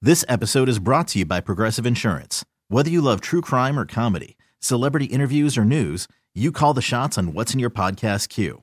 This 0.00 0.24
episode 0.28 0.68
is 0.68 0.78
brought 0.78 1.08
to 1.08 1.18
you 1.18 1.26
by 1.26 1.40
Progressive 1.40 1.84
Insurance. 1.84 2.44
Whether 2.68 2.88
you 2.88 3.00
love 3.00 3.20
true 3.20 3.40
crime 3.40 3.76
or 3.76 3.84
comedy, 3.84 4.36
celebrity 4.60 5.06
interviews 5.06 5.58
or 5.58 5.64
news, 5.64 6.06
you 6.36 6.52
call 6.52 6.72
the 6.72 6.80
shots 6.80 7.18
on 7.18 7.32
what's 7.32 7.52
in 7.52 7.58
your 7.58 7.70
podcast 7.70 8.28
queue. 8.28 8.62